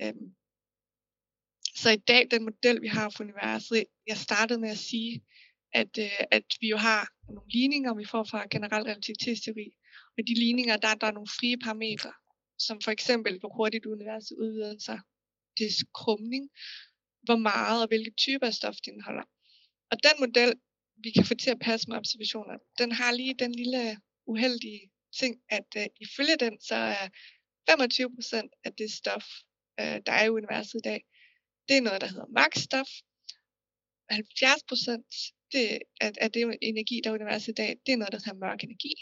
Øhm. 0.02 0.28
Så 1.82 1.90
i 1.90 1.96
dag, 1.96 2.28
den 2.30 2.44
model, 2.44 2.82
vi 2.82 2.86
har 2.86 3.08
for 3.10 3.24
universet, 3.24 3.84
jeg 4.06 4.16
startede 4.16 4.60
med 4.60 4.70
at 4.70 4.78
sige, 4.78 5.22
at, 5.72 5.98
øh, 5.98 6.20
at 6.30 6.46
vi 6.60 6.68
jo 6.68 6.76
har 6.76 7.08
nogle 7.28 7.50
ligninger, 7.50 7.94
vi 7.94 8.04
får 8.04 8.24
fra 8.24 8.46
generel 8.50 8.82
relativitetsteori. 8.82 9.68
Og 10.18 10.26
de 10.26 10.34
ligninger, 10.34 10.76
der, 10.76 10.94
der 10.94 11.06
er 11.06 11.16
nogle 11.18 11.34
frie 11.38 11.58
parametre, 11.58 12.12
som 12.58 12.80
for 12.84 12.90
eksempel, 12.90 13.38
hvor 13.40 13.52
hurtigt 13.56 13.86
universet 13.86 14.36
udvider 14.42 14.78
sig. 14.78 15.00
Det 15.58 15.66
er 15.66 15.84
krumning, 15.94 16.50
hvor 17.22 17.36
meget 17.36 17.82
og 17.82 17.88
hvilke 17.88 18.12
typer 18.18 18.46
af 18.46 18.54
stof 18.54 18.74
det 18.74 18.92
indeholder. 18.92 19.26
Og 19.90 19.96
den 20.02 20.16
model, 20.26 20.52
vi 21.02 21.10
kan 21.10 21.24
få 21.24 21.34
til 21.34 21.50
at 21.50 21.58
passe 21.58 21.88
med 21.88 21.96
observationer, 21.96 22.58
den 22.78 22.92
har 22.92 23.12
lige 23.12 23.34
den 23.34 23.52
lille 23.54 24.00
uheldige 24.26 24.90
ting, 25.20 25.40
at 25.48 25.68
øh, 25.76 25.86
ifølge 26.00 26.36
den, 26.40 26.60
så 26.60 26.74
er 26.74 27.08
25% 27.70 28.60
af 28.64 28.72
det 28.72 28.92
stof, 28.92 29.26
øh, 29.80 30.00
der 30.06 30.12
er 30.12 30.24
i 30.24 30.28
universet 30.28 30.74
i 30.74 30.84
dag, 30.84 31.00
det 31.68 31.76
er 31.76 31.80
noget, 31.80 32.00
der 32.00 32.06
hedder 32.06 32.28
max-stof. 32.38 32.90
70% 34.12 35.48
det, 35.52 35.78
af, 36.00 36.12
af 36.20 36.32
det 36.32 36.58
energi, 36.62 37.00
der 37.04 37.10
er 37.10 37.14
i 37.14 37.18
universet 37.20 37.48
i 37.48 37.54
dag, 37.54 37.76
det 37.86 37.92
er 37.92 37.96
noget, 37.96 38.12
der 38.12 38.18
hedder 38.18 38.46
mørk 38.46 38.64
energi. 38.64 38.94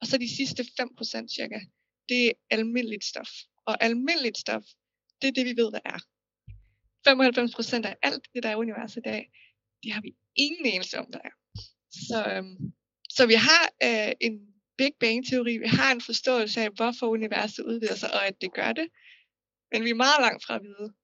Og 0.00 0.06
så 0.06 0.18
de 0.18 0.36
sidste 0.36 0.62
5% 0.62 1.34
cirka, 1.36 1.60
det 2.08 2.26
er 2.28 2.32
almindeligt 2.50 3.04
stof. 3.04 3.30
Og 3.66 3.84
almindeligt 3.84 4.38
stof, 4.38 4.64
det 5.22 5.28
er 5.28 5.32
det, 5.32 5.46
vi 5.46 5.56
ved, 5.56 5.70
hvad 5.70 5.80
er. 5.84 5.98
95% 7.08 7.86
af 7.86 7.96
alt 8.02 8.28
det, 8.34 8.42
der 8.42 8.48
er 8.48 8.52
i 8.52 8.56
universet 8.56 8.96
i 8.96 9.08
dag, 9.10 9.30
det 9.82 9.92
har 9.92 10.00
vi 10.00 10.16
ingen 10.36 10.66
anelse 10.66 10.98
om, 10.98 11.06
der 11.12 11.18
er. 11.24 11.34
Så, 12.08 12.18
øhm, 12.32 12.56
så 13.10 13.26
vi 13.26 13.34
har 13.34 13.64
øh, 13.82 14.12
en 14.20 14.34
Big 14.78 14.92
Bang-teori, 15.00 15.58
vi 15.58 15.66
har 15.66 15.92
en 15.92 16.00
forståelse 16.00 16.60
af, 16.60 16.70
hvorfor 16.70 17.06
universet 17.06 17.64
udvider 17.64 17.94
sig, 17.94 18.14
og 18.14 18.26
at 18.26 18.40
det 18.40 18.54
gør 18.54 18.72
det. 18.72 18.88
Men 19.72 19.84
vi 19.84 19.90
er 19.90 19.94
meget 19.94 20.20
langt 20.20 20.44
fra 20.44 20.54
at 20.56 20.62
vide. 20.62 20.94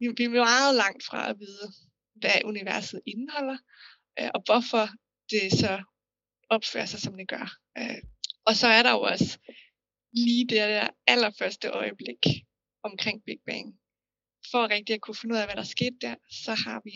Vi, 0.00 0.06
vi 0.18 0.24
er 0.24 0.44
meget 0.44 0.74
langt 0.74 1.04
fra 1.04 1.30
at 1.30 1.36
vide, 1.38 1.66
hvad 2.14 2.44
universet 2.44 3.00
indeholder, 3.06 3.58
øh, 4.20 4.30
og 4.34 4.42
hvorfor 4.46 4.88
det 5.30 5.52
så 5.52 5.82
opfører 6.50 6.86
sig, 6.86 7.00
som 7.00 7.16
det 7.16 7.28
gør. 7.28 7.56
Øh, 7.78 8.02
og 8.46 8.56
så 8.56 8.66
er 8.66 8.82
der 8.82 8.90
jo 8.90 9.00
også 9.00 9.38
lige 10.12 10.46
det 10.48 10.56
der 10.56 10.88
allerførste 11.06 11.68
øjeblik 11.68 12.22
omkring 12.82 13.24
Big 13.26 13.40
Bang. 13.46 13.78
For 14.50 14.70
rigtig 14.70 14.94
at 14.94 15.00
kunne 15.00 15.14
finde 15.14 15.34
ud 15.34 15.38
af, 15.38 15.46
hvad 15.46 15.56
der 15.56 15.62
skete 15.62 15.96
der, 16.00 16.14
så 16.44 16.54
har 16.54 16.82
vi, 16.84 16.92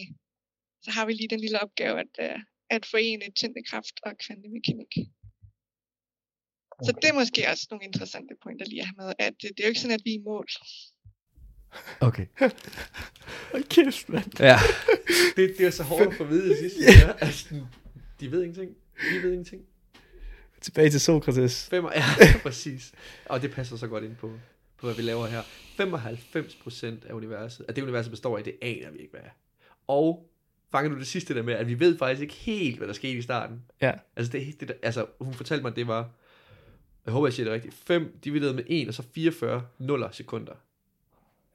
så 0.85 0.91
har 0.91 1.07
vi 1.07 1.13
lige 1.13 1.29
den 1.29 1.41
lille 1.41 1.63
opgave 1.63 2.01
at, 2.01 2.13
uh, 2.23 2.41
at 2.71 2.87
forene 2.87 3.31
tyngdekraft 3.31 3.97
og 4.03 4.13
kvantemekanik. 4.19 4.93
Så 6.85 6.93
det 7.03 7.09
er 7.09 7.15
måske 7.15 7.49
også 7.49 7.67
nogle 7.71 7.85
interessante 7.85 8.35
pointer 8.43 8.67
lige 8.67 8.81
at 8.81 8.87
have 8.87 9.07
med, 9.07 9.15
at 9.19 9.35
det, 9.43 9.51
det 9.57 9.61
er 9.61 9.65
jo 9.65 9.69
ikke 9.69 9.81
sådan, 9.81 9.95
at 9.95 10.05
vi 10.05 10.11
er 10.11 10.19
i 10.21 10.23
mål. 10.25 10.47
Okay. 12.01 12.27
Hold 13.53 13.65
kæft, 13.65 14.09
mand. 14.09 14.41
Ja. 14.41 14.59
det, 15.37 15.55
det 15.59 15.67
er 15.67 15.71
så 15.71 15.83
hårdt 15.83 16.07
at 16.07 16.15
få 16.15 16.25
at 16.25 16.31
vide 16.31 16.53
i 16.53 16.57
sidste. 16.57 16.83
ja. 16.83 17.13
Altså, 17.21 17.55
de 18.21 18.31
ved 18.31 18.43
ingenting. 18.43 18.77
De 19.13 19.23
ved 19.23 19.31
ingenting. 19.31 19.63
Tilbage 20.61 20.91
til 20.91 21.01
Sokrates. 21.01 21.69
Fem, 21.69 21.85
ja, 21.85 22.05
præcis. 22.43 22.93
Og 23.27 23.43
det 23.43 23.51
passer 23.51 23.77
så 23.77 23.87
godt 23.87 24.05
ind 24.05 24.17
på, 24.17 24.39
på 24.77 24.87
hvad 24.87 24.95
vi 24.95 25.03
laver 25.03 25.27
her. 25.27 25.43
95% 27.03 27.09
af 27.09 27.13
universet, 27.13 27.65
af 27.69 27.75
det 27.75 27.83
universet 27.83 28.11
består 28.11 28.39
af, 28.39 28.45
det 28.45 28.57
aner 28.63 28.91
vi 28.91 28.99
ikke, 28.99 29.11
hvad 29.11 29.21
er. 29.21 29.31
Og 29.87 30.32
fanger 30.73 30.91
du 30.91 30.99
det 30.99 31.07
sidste 31.07 31.35
der 31.35 31.43
med, 31.43 31.55
at 31.55 31.69
vi 31.69 31.81
ved 31.81 31.99
faktisk 31.99 32.23
ikke 32.23 32.35
helt, 32.35 32.79
hvad 32.79 32.89
der 32.89 32.95
skete 32.95 33.19
i 33.19 33.23
starten. 33.23 33.63
Ja. 33.81 33.93
Altså, 34.17 34.33
det, 34.33 34.61
det, 34.61 34.73
altså 34.83 35.07
hun 35.21 35.35
fortalte 35.35 35.63
mig, 35.63 35.71
at 35.71 35.77
det 35.77 35.87
var, 35.87 36.11
jeg 37.07 37.13
håber, 37.13 37.27
jeg 37.27 37.35
siger 37.35 37.45
det 37.45 37.55
rigtigt, 37.55 37.75
5 37.75 38.19
divideret 38.25 38.55
med 38.55 38.65
1, 38.67 38.89
og 38.89 38.95
så 38.95 39.03
44 39.15 39.67
nuller 39.79 40.11
sekunder. 40.11 40.53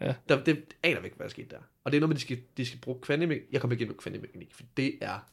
Ja. 0.01 0.13
Der, 0.29 0.43
det 0.43 0.63
aner 0.83 0.99
vi 0.99 1.05
ikke, 1.05 1.17
hvad 1.17 1.25
der 1.25 1.29
skete 1.29 1.49
der. 1.49 1.59
Og 1.83 1.91
det 1.91 1.97
er 1.97 2.01
noget 2.01 2.09
med, 2.09 2.15
de 2.15 2.21
skal, 2.21 2.39
de 2.57 2.65
skal 2.65 2.79
bruge 2.79 2.99
kvantemekanik. 3.01 3.51
Jeg 3.51 3.61
kommer 3.61 3.73
ikke 3.73 3.81
ind 3.81 3.89
med 3.89 3.97
kvantemekanik, 3.97 4.53
for 4.53 4.63
det 4.77 4.97
er 5.01 5.29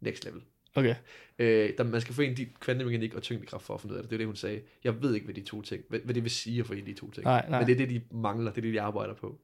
next 0.00 0.24
level. 0.24 0.42
Okay. 0.74 0.94
Øh, 1.38 1.70
der, 1.78 1.84
man 1.84 2.00
skal 2.00 2.14
forene 2.14 2.36
de 2.36 2.46
kvantemekanik 2.60 3.14
og 3.14 3.22
tyngdekraft 3.22 3.64
for 3.64 3.74
at 3.74 3.80
finde 3.80 3.92
ud 3.92 3.98
af 3.98 4.02
det. 4.02 4.10
Det 4.10 4.16
er 4.16 4.18
det, 4.18 4.26
hun 4.26 4.36
sagde. 4.36 4.60
Jeg 4.84 5.02
ved 5.02 5.14
ikke, 5.14 5.24
hvad 5.24 5.34
de 5.34 5.42
to 5.42 5.62
ting, 5.62 5.84
hvad, 5.88 6.00
hvad 6.04 6.14
det 6.14 6.22
vil 6.22 6.30
sige 6.30 6.60
at 6.60 6.66
forene 6.66 6.86
de 6.86 6.94
to 6.94 7.10
ting. 7.10 7.24
Nej, 7.24 7.46
nej. 7.48 7.58
Men 7.58 7.66
det 7.66 7.72
er 7.72 7.86
det, 7.86 7.90
de 7.90 8.16
mangler. 8.16 8.50
Det 8.50 8.58
er 8.58 8.62
det, 8.62 8.74
de 8.74 8.80
arbejder 8.80 9.14
på. 9.14 9.38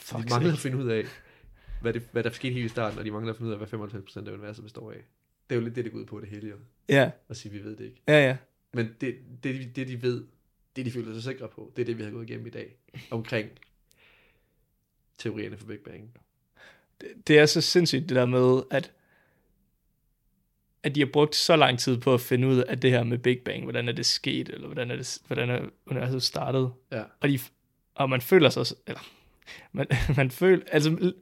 Så 0.00 0.18
de 0.18 0.24
mangler 0.30 0.52
at 0.52 0.58
finde 0.58 0.76
ud 0.76 0.88
af, 0.88 1.04
hvad, 1.80 1.92
det, 1.92 2.08
hvad 2.12 2.24
der 2.24 2.30
skete 2.30 2.54
helt 2.54 2.64
i 2.64 2.68
starten, 2.68 2.98
og 2.98 3.04
de 3.04 3.10
mangler 3.10 3.32
at 3.32 3.36
finde 3.36 3.48
ud 3.48 3.52
af, 3.60 3.68
hvad 3.68 3.80
95% 3.80 4.28
af 4.28 4.32
universet 4.32 4.64
består 4.64 4.90
af. 4.92 4.96
Det 5.50 5.56
er 5.56 5.60
jo 5.60 5.64
lidt 5.64 5.76
det, 5.76 5.84
det 5.84 5.92
går 5.92 5.98
ud 5.98 6.04
på 6.04 6.20
det 6.20 6.28
hele, 6.28 6.48
jo. 6.48 6.56
Ja, 6.88 7.10
At 7.28 7.36
sige, 7.36 7.52
vi 7.52 7.64
ved 7.64 7.76
det 7.76 7.84
ikke. 7.84 8.02
ja, 8.08 8.26
ja. 8.26 8.36
Men 8.72 8.90
det, 9.00 9.16
det, 9.44 9.76
det, 9.76 9.88
de 9.88 10.02
ved, 10.02 10.24
det 10.76 10.86
de 10.86 10.90
føler 10.90 11.14
sig 11.14 11.22
sikre 11.22 11.48
på, 11.48 11.72
det 11.76 11.82
er 11.82 11.86
det, 11.86 11.98
vi 11.98 12.02
har 12.02 12.10
gået 12.10 12.30
igennem 12.30 12.46
i 12.46 12.50
dag. 12.50 12.76
Omkring 13.10 13.50
teorierne 15.18 15.56
for 15.56 15.66
Big 15.66 15.80
Bang. 15.80 16.10
Det, 17.00 17.08
det 17.26 17.38
er 17.38 17.46
så 17.46 17.60
sindssygt 17.60 18.08
det 18.08 18.16
der 18.16 18.26
med, 18.26 18.62
at 18.70 18.92
at 20.82 20.94
de 20.94 21.00
har 21.00 21.08
brugt 21.12 21.34
så 21.34 21.56
lang 21.56 21.78
tid 21.78 21.98
på 21.98 22.14
at 22.14 22.20
finde 22.20 22.48
ud 22.48 22.56
af 22.58 22.80
det 22.80 22.90
her 22.90 23.02
med 23.04 23.18
Big 23.18 23.38
Bang, 23.44 23.62
hvordan 23.62 23.88
er 23.88 23.92
det 23.92 24.06
sket, 24.06 24.48
eller 24.48 24.66
hvordan 24.66 24.90
er, 24.90 24.96
det, 24.96 25.18
hvordan 25.26 25.50
er 25.50 25.68
universet 25.86 26.22
startet. 26.22 26.72
Ja. 26.92 27.02
Og, 27.20 27.28
de, 27.28 27.38
og 27.94 28.10
man 28.10 28.20
føler 28.20 28.48
sig, 28.50 28.76
eller 28.86 29.00
man, 29.72 29.86
man 30.16 30.30
føler, 30.30 30.62
altså 30.72 31.12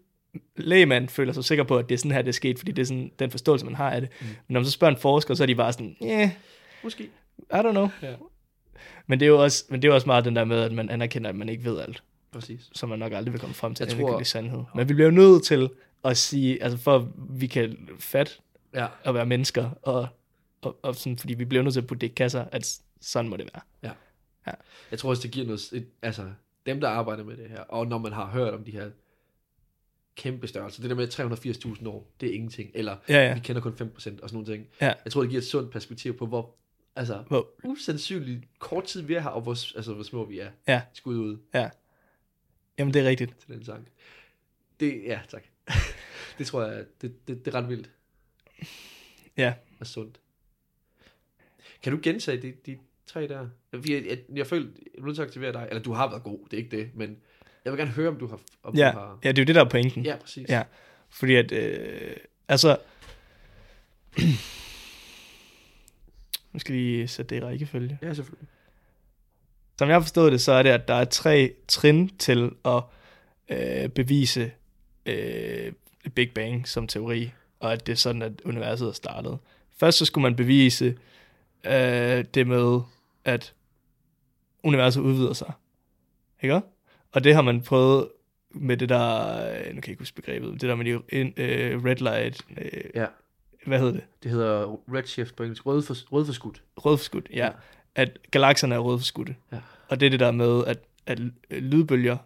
lægemand 0.56 1.08
føler 1.08 1.32
sig 1.32 1.44
sikker 1.44 1.64
på, 1.64 1.76
at 1.78 1.88
det 1.88 1.94
er 1.94 1.98
sådan 1.98 2.10
her, 2.10 2.22
det 2.22 2.28
er 2.28 2.32
sket, 2.32 2.58
fordi 2.58 2.72
det 2.72 2.82
er 2.82 2.86
sådan 2.86 3.10
den 3.18 3.30
forståelse, 3.30 3.64
man 3.64 3.74
har 3.74 3.90
af 3.90 4.00
det. 4.00 4.10
Mm. 4.20 4.26
Men 4.26 4.36
når 4.48 4.60
man 4.60 4.64
så 4.64 4.70
spørger 4.70 4.94
en 4.94 5.00
forsker, 5.00 5.34
så 5.34 5.42
er 5.42 5.46
de 5.46 5.54
bare 5.54 5.72
sådan, 5.72 5.96
yeah, 6.02 6.30
Måske. 6.82 7.04
I 7.04 7.54
don't 7.54 7.70
know. 7.70 7.88
Ja. 8.02 8.14
Men 9.06 9.20
det, 9.20 9.26
er 9.26 9.30
jo 9.30 9.42
også, 9.42 9.64
men 9.68 9.82
det 9.82 9.88
er 9.88 9.90
jo 9.90 9.94
også 9.94 10.06
meget 10.06 10.24
den 10.24 10.36
der 10.36 10.44
med, 10.44 10.60
at 10.60 10.72
man 10.72 10.90
anerkender, 10.90 11.28
at 11.30 11.36
man 11.36 11.48
ikke 11.48 11.64
ved 11.64 11.80
alt, 11.80 12.02
Præcis. 12.32 12.70
så 12.72 12.86
man 12.86 12.98
nok 12.98 13.12
aldrig 13.12 13.32
vil 13.32 13.40
komme 13.40 13.54
frem 13.54 13.74
til 13.74 13.86
Jeg 13.86 14.00
en 14.00 14.06
tror- 14.06 14.22
sandhed. 14.22 14.62
Men 14.74 14.88
vi 14.88 14.94
bliver 14.94 15.08
jo 15.10 15.14
nødt 15.14 15.44
til 15.44 15.70
at 16.04 16.16
sige, 16.16 16.62
altså 16.62 16.78
for 16.78 16.96
at 16.96 17.02
vi 17.30 17.46
kan 17.46 17.88
fatte 17.98 18.32
Ja. 18.74 18.86
at 19.04 19.14
være 19.14 19.26
mennesker, 19.26 19.70
og, 19.82 20.06
og, 20.62 20.76
og 20.82 20.94
sådan, 20.94 21.18
fordi 21.18 21.34
vi 21.34 21.44
bliver 21.44 21.62
nødt 21.62 21.72
til 21.74 21.80
at 21.80 21.86
putte 21.86 22.00
det 22.00 22.12
i 22.12 22.14
kasser, 22.14 22.44
at 22.52 22.78
sådan 23.00 23.28
må 23.30 23.36
det 23.36 23.50
være. 23.54 23.92
Jeg 24.90 24.98
tror 24.98 25.10
også, 25.10 25.22
det 25.22 25.30
giver 25.30 25.46
noget... 25.46 25.60
Et, 25.72 25.86
altså, 26.02 26.22
dem, 26.66 26.80
der 26.80 26.88
arbejder 26.88 27.24
med 27.24 27.36
det 27.36 27.46
her, 27.50 27.60
og 27.60 27.86
når 27.86 27.98
man 27.98 28.12
har 28.12 28.26
hørt 28.26 28.54
om 28.54 28.64
de 28.64 28.70
her 28.70 28.90
kæmpe 30.16 30.46
størrelser, 30.48 30.80
det 30.82 30.90
der 30.90 30.96
med 30.96 31.08
380.000 31.78 31.88
år, 31.88 32.10
det 32.20 32.28
er 32.28 32.34
ingenting. 32.34 32.70
Eller, 32.74 32.96
Ja, 33.08 33.26
ja. 33.28 33.34
vi 33.34 33.40
kender 33.40 33.62
kun 33.62 33.72
5% 33.72 33.82
og 33.96 34.00
sådan 34.02 34.20
nogle 34.32 34.46
ting. 34.46 34.66
Ja. 34.80 34.92
Jeg 35.04 35.12
tror, 35.12 35.20
det 35.20 35.30
giver 35.30 35.40
et 35.42 35.46
sundt 35.46 35.70
perspektiv 35.72 36.16
på, 36.18 36.26
hvor, 36.26 36.54
altså, 36.96 37.24
Hvor, 37.28 37.48
usandsynligt 37.64 38.44
kort 38.58 38.84
tid 38.84 39.02
vi 39.02 39.14
er 39.14 39.20
her, 39.20 39.30
og 39.30 39.40
hvor, 39.40 39.76
altså, 39.76 39.94
hvor 39.94 40.02
små 40.02 40.24
vi 40.24 40.38
er. 40.38 40.50
Ja. 40.68 40.82
Skud 40.92 41.16
ud 41.16 41.38
ja. 41.54 41.70
Jamen, 42.78 42.94
det 42.94 43.02
er 43.02 43.08
rigtigt. 43.08 43.38
til 43.38 43.48
den 43.54 43.64
sang. 43.64 43.88
Det, 44.80 45.02
ja, 45.04 45.20
tak. 45.28 45.44
det 46.38 46.46
tror 46.46 46.62
jeg, 46.62 46.84
det, 47.02 47.28
det, 47.28 47.44
det 47.44 47.54
er 47.54 47.58
ret 47.58 47.68
vildt 47.68 47.90
Ja. 49.36 49.54
og 49.80 49.86
sundt. 49.86 50.20
Kan 51.82 51.92
du 51.92 51.98
gentage 52.02 52.42
de, 52.42 52.52
de 52.66 52.78
tre 53.06 53.28
der? 53.28 53.48
Jeg, 53.72 53.90
jeg, 53.90 54.18
jeg, 54.34 54.46
føler, 54.46 54.66
jeg 54.94 54.98
er 55.00 55.04
nødt 55.04 55.14
til 55.16 55.22
at 55.22 55.28
aktivere 55.28 55.52
dig. 55.52 55.66
Eller 55.70 55.82
du 55.82 55.92
har 55.92 56.10
været 56.10 56.22
god, 56.22 56.38
det 56.50 56.52
er 56.52 56.62
ikke 56.62 56.76
det, 56.76 56.90
men 56.94 57.16
jeg 57.64 57.72
vil 57.72 57.78
gerne 57.78 57.90
høre, 57.90 58.08
om 58.08 58.16
du 58.18 58.26
har... 58.26 58.40
Om 58.62 58.74
Ja, 58.74 58.90
du 58.94 58.98
har... 58.98 59.18
ja, 59.24 59.28
det 59.28 59.38
er 59.38 59.42
jo 59.42 59.46
det, 59.46 59.54
der 59.54 59.64
er 59.64 59.68
pointen. 59.68 60.04
ja 60.04 60.16
præcis. 60.16 60.48
Ja. 60.48 60.62
Fordi 61.10 61.34
at, 61.34 61.52
øh, 61.52 62.16
altså, 62.48 62.76
nu 66.52 66.58
skal 66.58 66.74
vi 66.74 67.06
sætte 67.06 67.34
det 67.34 67.42
i 67.42 67.44
rækkefølge. 67.44 67.98
ja 68.02 68.14
selvfølgelig. 68.14 68.48
Som 69.78 69.88
jeg 69.88 69.94
har 69.94 70.00
forstået 70.00 70.32
det, 70.32 70.40
så 70.40 70.52
er 70.52 70.62
det, 70.62 70.70
at 70.70 70.88
der 70.88 70.94
er 70.94 71.04
tre 71.04 71.54
trin 71.68 72.08
til 72.18 72.50
at 72.64 72.82
øh, 73.48 73.88
bevise 73.88 74.52
øh, 75.06 75.72
Big 76.14 76.30
Bang 76.34 76.68
som 76.68 76.86
teori, 76.86 77.30
og 77.60 77.72
at 77.72 77.86
det 77.86 77.92
er 77.92 77.96
sådan, 77.96 78.22
at 78.22 78.32
universet 78.44 78.88
er 78.88 78.92
startet. 78.92 79.38
Først 79.76 79.98
så 79.98 80.04
skulle 80.04 80.22
man 80.22 80.36
bevise 80.36 80.98
øh, 81.64 82.24
det 82.34 82.46
med, 82.46 82.80
at 83.24 83.54
universet 84.62 85.00
udvider 85.00 85.32
sig. 85.32 85.52
Ikke? 86.42 86.60
Og 87.14 87.24
det 87.24 87.34
har 87.34 87.42
man 87.42 87.60
prøvet 87.62 88.08
med 88.50 88.76
det 88.76 88.88
der, 88.88 89.36
øh, 89.50 89.56
nu 89.58 89.62
kan 89.64 89.74
jeg 89.76 89.88
ikke 89.88 90.00
huske 90.00 90.14
begrebet, 90.16 90.52
det 90.52 90.60
der 90.60 90.74
med 90.74 90.84
de 90.84 90.90
øh, 91.36 91.84
red 91.84 91.96
light, 91.96 92.40
øh, 92.58 92.80
Ja. 92.94 93.06
hvad 93.66 93.78
hedder 93.78 93.92
det? 93.92 94.02
Det 94.22 94.30
hedder 94.30 94.80
redshift 94.94 95.36
på 95.36 95.42
engelsk. 95.42 95.66
Rød 95.66 95.82
for, 95.82 95.94
rødforskudt. 96.12 96.62
Rødforskudt, 96.76 97.28
ja. 97.32 97.50
At 97.94 98.18
galakserne 98.30 98.74
er 98.74 98.78
rødforskudte. 98.78 99.36
Ja. 99.52 99.58
Og 99.88 100.00
det 100.00 100.06
er 100.06 100.10
det 100.10 100.20
der 100.20 100.30
med, 100.30 100.64
at, 100.66 100.78
at 101.06 101.20
lydbølger, 101.50 102.16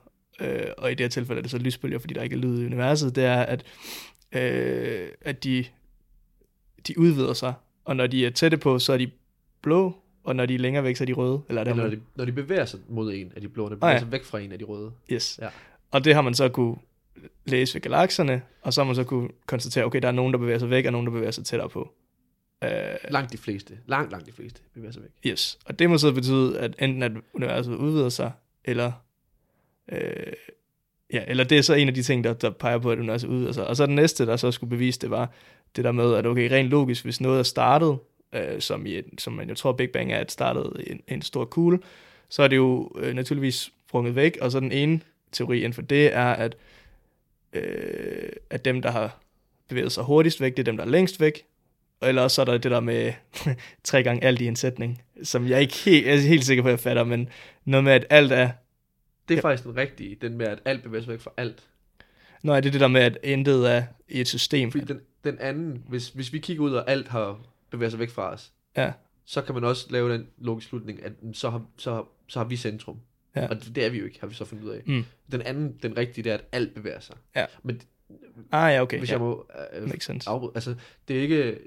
øh, 0.41 0.67
og 0.79 0.91
i 0.93 0.95
det 0.95 1.05
her 1.05 1.09
tilfælde 1.09 1.39
er 1.39 1.43
det 1.43 1.51
så 1.51 1.59
lysbølger, 1.59 1.99
fordi 1.99 2.15
der 2.15 2.23
ikke 2.23 2.37
er 2.37 2.41
lyd 2.41 2.63
i 2.63 2.67
universet, 2.67 3.17
det 3.17 3.25
er, 3.25 3.43
at, 3.43 3.65
øh, 4.33 5.09
at 5.21 5.45
de, 5.45 5.65
de 6.87 6.99
udvider 6.99 7.33
sig. 7.33 7.55
Og 7.85 7.97
når 7.97 8.07
de 8.07 8.27
er 8.27 8.31
tætte 8.31 8.57
på, 8.57 8.79
så 8.79 8.93
er 8.93 8.97
de 8.99 9.11
blå, 9.63 9.97
og 10.29 10.37
når 10.37 10.47
de 10.47 10.55
er 10.55 10.59
længere 10.59 10.85
væk, 10.85 10.97
så 10.97 11.05
er 11.05 11.07
de 11.07 11.13
røde. 11.13 11.41
Eller 11.49 11.63
er 11.63 11.71
Eller 11.71 11.83
når 11.83 11.91
de, 11.91 12.01
når 12.17 12.25
de 12.25 12.33
bevæger 12.33 12.65
sig 12.65 12.81
mod 12.89 13.15
en 13.15 13.33
af 13.37 13.41
de 13.41 13.49
blå, 13.49 13.69
der 13.69 13.75
Ah, 13.75 13.79
bevæger 13.79 13.93
ja. 13.93 13.99
sig 13.99 14.13
væk 14.13 14.25
fra 14.25 14.39
en 14.39 14.53
af 14.53 14.59
de 14.59 14.65
røde. 14.65 14.93
Yes. 15.13 15.39
Ja. 15.43 15.49
Og 15.91 16.05
det 16.05 16.15
har 16.15 16.23
man 16.23 16.35
så 16.35 16.49
kunne 16.49 16.77
læse 17.47 17.75
ved 17.75 17.81
galakserne, 17.81 18.43
og 18.63 18.73
så 18.75 18.81
har 18.81 18.87
man 18.87 18.95
så 18.95 19.05
kunne 19.05 19.29
konstatere, 19.47 19.85
okay, 19.85 20.01
der 20.03 20.09
er 20.09 20.13
nogen, 20.13 20.33
der 20.33 20.39
bevæger 20.39 20.59
sig 20.59 20.71
væk, 20.71 20.87
og 20.87 20.93
nogen, 20.93 21.07
der 21.07 21.13
bevæger 21.13 21.31
sig 21.31 21.45
tættere 21.45 21.69
på. 21.69 21.95
Uh, 22.65 22.71
Langt 23.11 23.33
de 23.33 23.39
fleste. 23.39 23.79
Langt, 23.87 24.11
langt 24.11 24.27
de 24.27 24.33
fleste 24.33 24.61
bevæger 24.75 24.93
sig 24.93 25.03
væk. 25.03 25.11
Yes, 25.33 25.59
og 25.65 25.79
det 25.79 25.91
må 25.91 25.99
så 25.99 26.13
betyde, 26.13 26.59
at 26.61 26.75
enten 26.79 27.03
at 27.03 27.13
universet 27.35 27.75
udvider 27.75 28.09
sig, 28.09 28.33
eller, 28.65 28.93
øh, 29.93 30.33
ja, 31.13 31.25
eller 31.27 31.45
det 31.45 31.59
er 31.59 31.63
så 31.63 31.75
en 31.75 31.89
af 31.89 31.95
de 31.95 32.03
ting, 32.03 32.25
der, 32.25 32.33
der 32.33 32.51
peger 32.51 32.79
på, 32.79 32.91
at 32.91 32.99
universet 32.99 33.29
udvider 33.29 33.53
sig. 33.53 33.67
Og 33.67 33.77
så 33.77 33.87
den 33.87 33.95
næste, 33.95 34.27
der 34.27 34.37
så 34.37 34.51
skulle 34.51 34.71
bevise 34.71 35.01
det, 35.01 35.11
var 35.11 35.31
det 35.77 35.85
der 35.85 35.93
med, 35.93 36.15
at 36.15 36.27
okay, 36.27 36.51
rent 36.51 36.69
logisk, 36.69 37.05
hvis 37.05 37.21
noget 37.21 37.39
er 37.39 37.43
startet, 37.43 37.99
øh, 38.33 38.61
som, 38.61 38.87
i, 38.87 39.03
som 39.19 39.33
man 39.33 39.49
jo 39.49 39.55
tror 39.55 39.73
Big 39.73 39.91
Bang 39.91 40.13
er, 40.13 40.19
at 40.19 40.33
startet 40.33 40.73
i 40.87 40.91
en, 40.91 41.01
en 41.09 41.23
stor 41.23 41.45
kugle, 41.45 41.79
så 42.29 42.43
er 42.43 42.49
det 42.49 42.57
jo 42.57 42.91
øh, 42.99 43.15
naturligvis 43.15 43.71
sprunget 43.89 44.15
væk, 44.17 44.39
og 44.41 44.51
så 44.53 44.61
den 44.61 44.73
ene 44.73 45.01
teori 45.33 45.57
inden 45.59 45.73
for 45.73 45.83
det 45.83 46.15
er, 46.15 46.25
at, 46.33 46.57
øh, 47.53 48.29
at 48.51 48.65
dem, 48.65 48.83
der 48.83 48.91
har 48.91 49.19
bevæget 49.69 49.93
sig 49.93 50.05
hurtigst 50.05 50.41
væk, 50.41 50.53
det 50.57 50.59
er 50.59 50.65
dem, 50.65 50.77
der 50.77 50.85
er 50.85 50.89
længst 50.89 51.21
væk, 51.21 51.45
eller 52.03 52.29
så 52.29 52.41
er 52.41 52.45
der 52.45 52.59
det 52.59 52.71
der 52.71 52.81
med 52.81 53.13
tre 53.85 54.03
gange 54.03 54.25
alt 54.25 54.41
i 54.41 54.47
en 54.47 54.57
sætning, 54.57 55.03
som 55.23 55.49
jeg 55.49 55.61
ikke 55.61 55.75
helt, 55.75 56.07
jeg 56.07 56.15
er 56.15 56.21
helt 56.21 56.45
sikker 56.45 56.63
på, 56.63 56.69
at 56.69 56.73
jeg 56.73 56.81
fatter, 56.81 57.05
men 57.05 57.29
noget 57.65 57.85
med, 57.85 57.93
at 57.93 58.07
alt 58.11 58.33
er... 58.33 58.51
Det 59.29 59.35
er 59.35 59.39
Ja. 59.39 59.41
faktisk 59.49 59.65
den 59.65 59.77
rigtige, 59.77 60.15
den 60.21 60.37
med, 60.39 60.47
at 60.47 60.59
alt 60.65 60.83
bevæger 60.83 61.03
sig 61.05 61.13
væk 61.13 61.21
fra 61.21 61.31
alt. 61.37 61.63
Nå, 62.43 62.53
er 62.53 62.61
det 62.61 62.73
det 62.73 62.81
der 62.81 62.89
med, 62.89 63.01
at 63.01 63.19
intet 63.25 63.71
er 63.71 63.83
i 64.09 64.21
et 64.21 64.29
system? 64.29 64.71
Fordi 64.71 64.85
den, 64.85 65.01
den 65.25 65.39
anden, 65.41 65.85
hvis, 65.89 66.09
hvis 66.09 66.33
vi 66.33 66.39
kigger 66.39 66.65
ud, 66.65 66.73
og 66.73 66.91
alt 66.91 67.09
har 67.09 67.39
bevæget 67.71 67.93
sig 67.93 67.99
væk 67.99 68.11
fra 68.11 68.33
os, 68.33 68.53
Ja, 68.77 68.93
så 69.25 69.43
kan 69.43 69.55
man 69.55 69.65
også 69.65 69.87
lave 69.91 70.13
den 70.13 70.27
logiske 70.39 70.69
slutning, 70.69 71.05
at 71.05 71.13
så 71.33 71.51
har, 71.51 71.63
så, 71.77 72.05
så 72.27 72.39
har 72.39 72.47
vi 72.47 72.57
centrum. 72.57 73.01
Ja. 73.37 73.49
Og 73.49 73.57
det, 73.57 73.77
det 73.77 73.85
er 73.85 73.91
vi 73.91 73.99
jo 73.99 74.05
ikke, 74.05 74.21
har 74.21 74.27
vi 74.27 74.35
så 74.35 74.45
fundet 74.45 74.65
ud 74.65 74.71
af. 74.71 74.83
Mm. 74.87 75.05
Den 75.33 75.43
anden, 75.43 75.79
den 75.83 75.97
rigtige, 75.97 76.25
det 76.25 76.31
er, 76.31 76.35
at 76.35 76.45
alt 76.53 76.75
bevæger 76.75 77.01
sig. 77.01 77.17
Ja. 77.37 77.47
Men 77.63 77.83
ah 78.53 78.75
ja, 78.75 78.83
okay. 78.83 78.99
hvis 78.99 79.11
ja. 79.11 79.15
jeg 79.15 79.21
må 79.21 79.47
øh, 79.73 79.83
Makes 79.83 80.05
sense. 80.05 80.31
afbryde, 80.31 80.53
altså 80.55 80.75
det 81.09 81.17
er 81.19 81.23
ikke, 81.23 81.59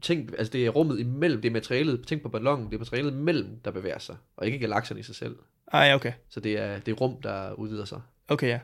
tænk, 0.00 0.30
altså 0.38 0.52
det 0.52 0.66
er 0.66 0.70
rummet 0.70 1.00
imellem, 1.00 1.42
det 1.42 1.48
er 1.48 1.52
materialet, 1.52 2.06
tænk 2.06 2.22
på 2.22 2.28
ballonen, 2.28 2.66
det 2.66 2.74
er 2.74 2.78
materialet 2.78 3.12
mellem, 3.12 3.60
der 3.64 3.70
bevæger 3.70 3.98
sig, 3.98 4.16
og 4.36 4.46
ikke 4.46 4.58
galakserne 4.58 5.00
i 5.00 5.02
sig 5.02 5.14
selv. 5.14 5.36
Ah 5.72 5.88
ja, 5.88 5.94
okay. 5.94 6.12
Så 6.28 6.40
det 6.40 6.58
er, 6.58 6.78
det 6.78 6.92
er 6.92 6.96
rum, 6.96 7.22
der 7.22 7.52
udvider 7.52 7.84
sig. 7.84 8.00
Okay, 8.28 8.48
ja. 8.48 8.58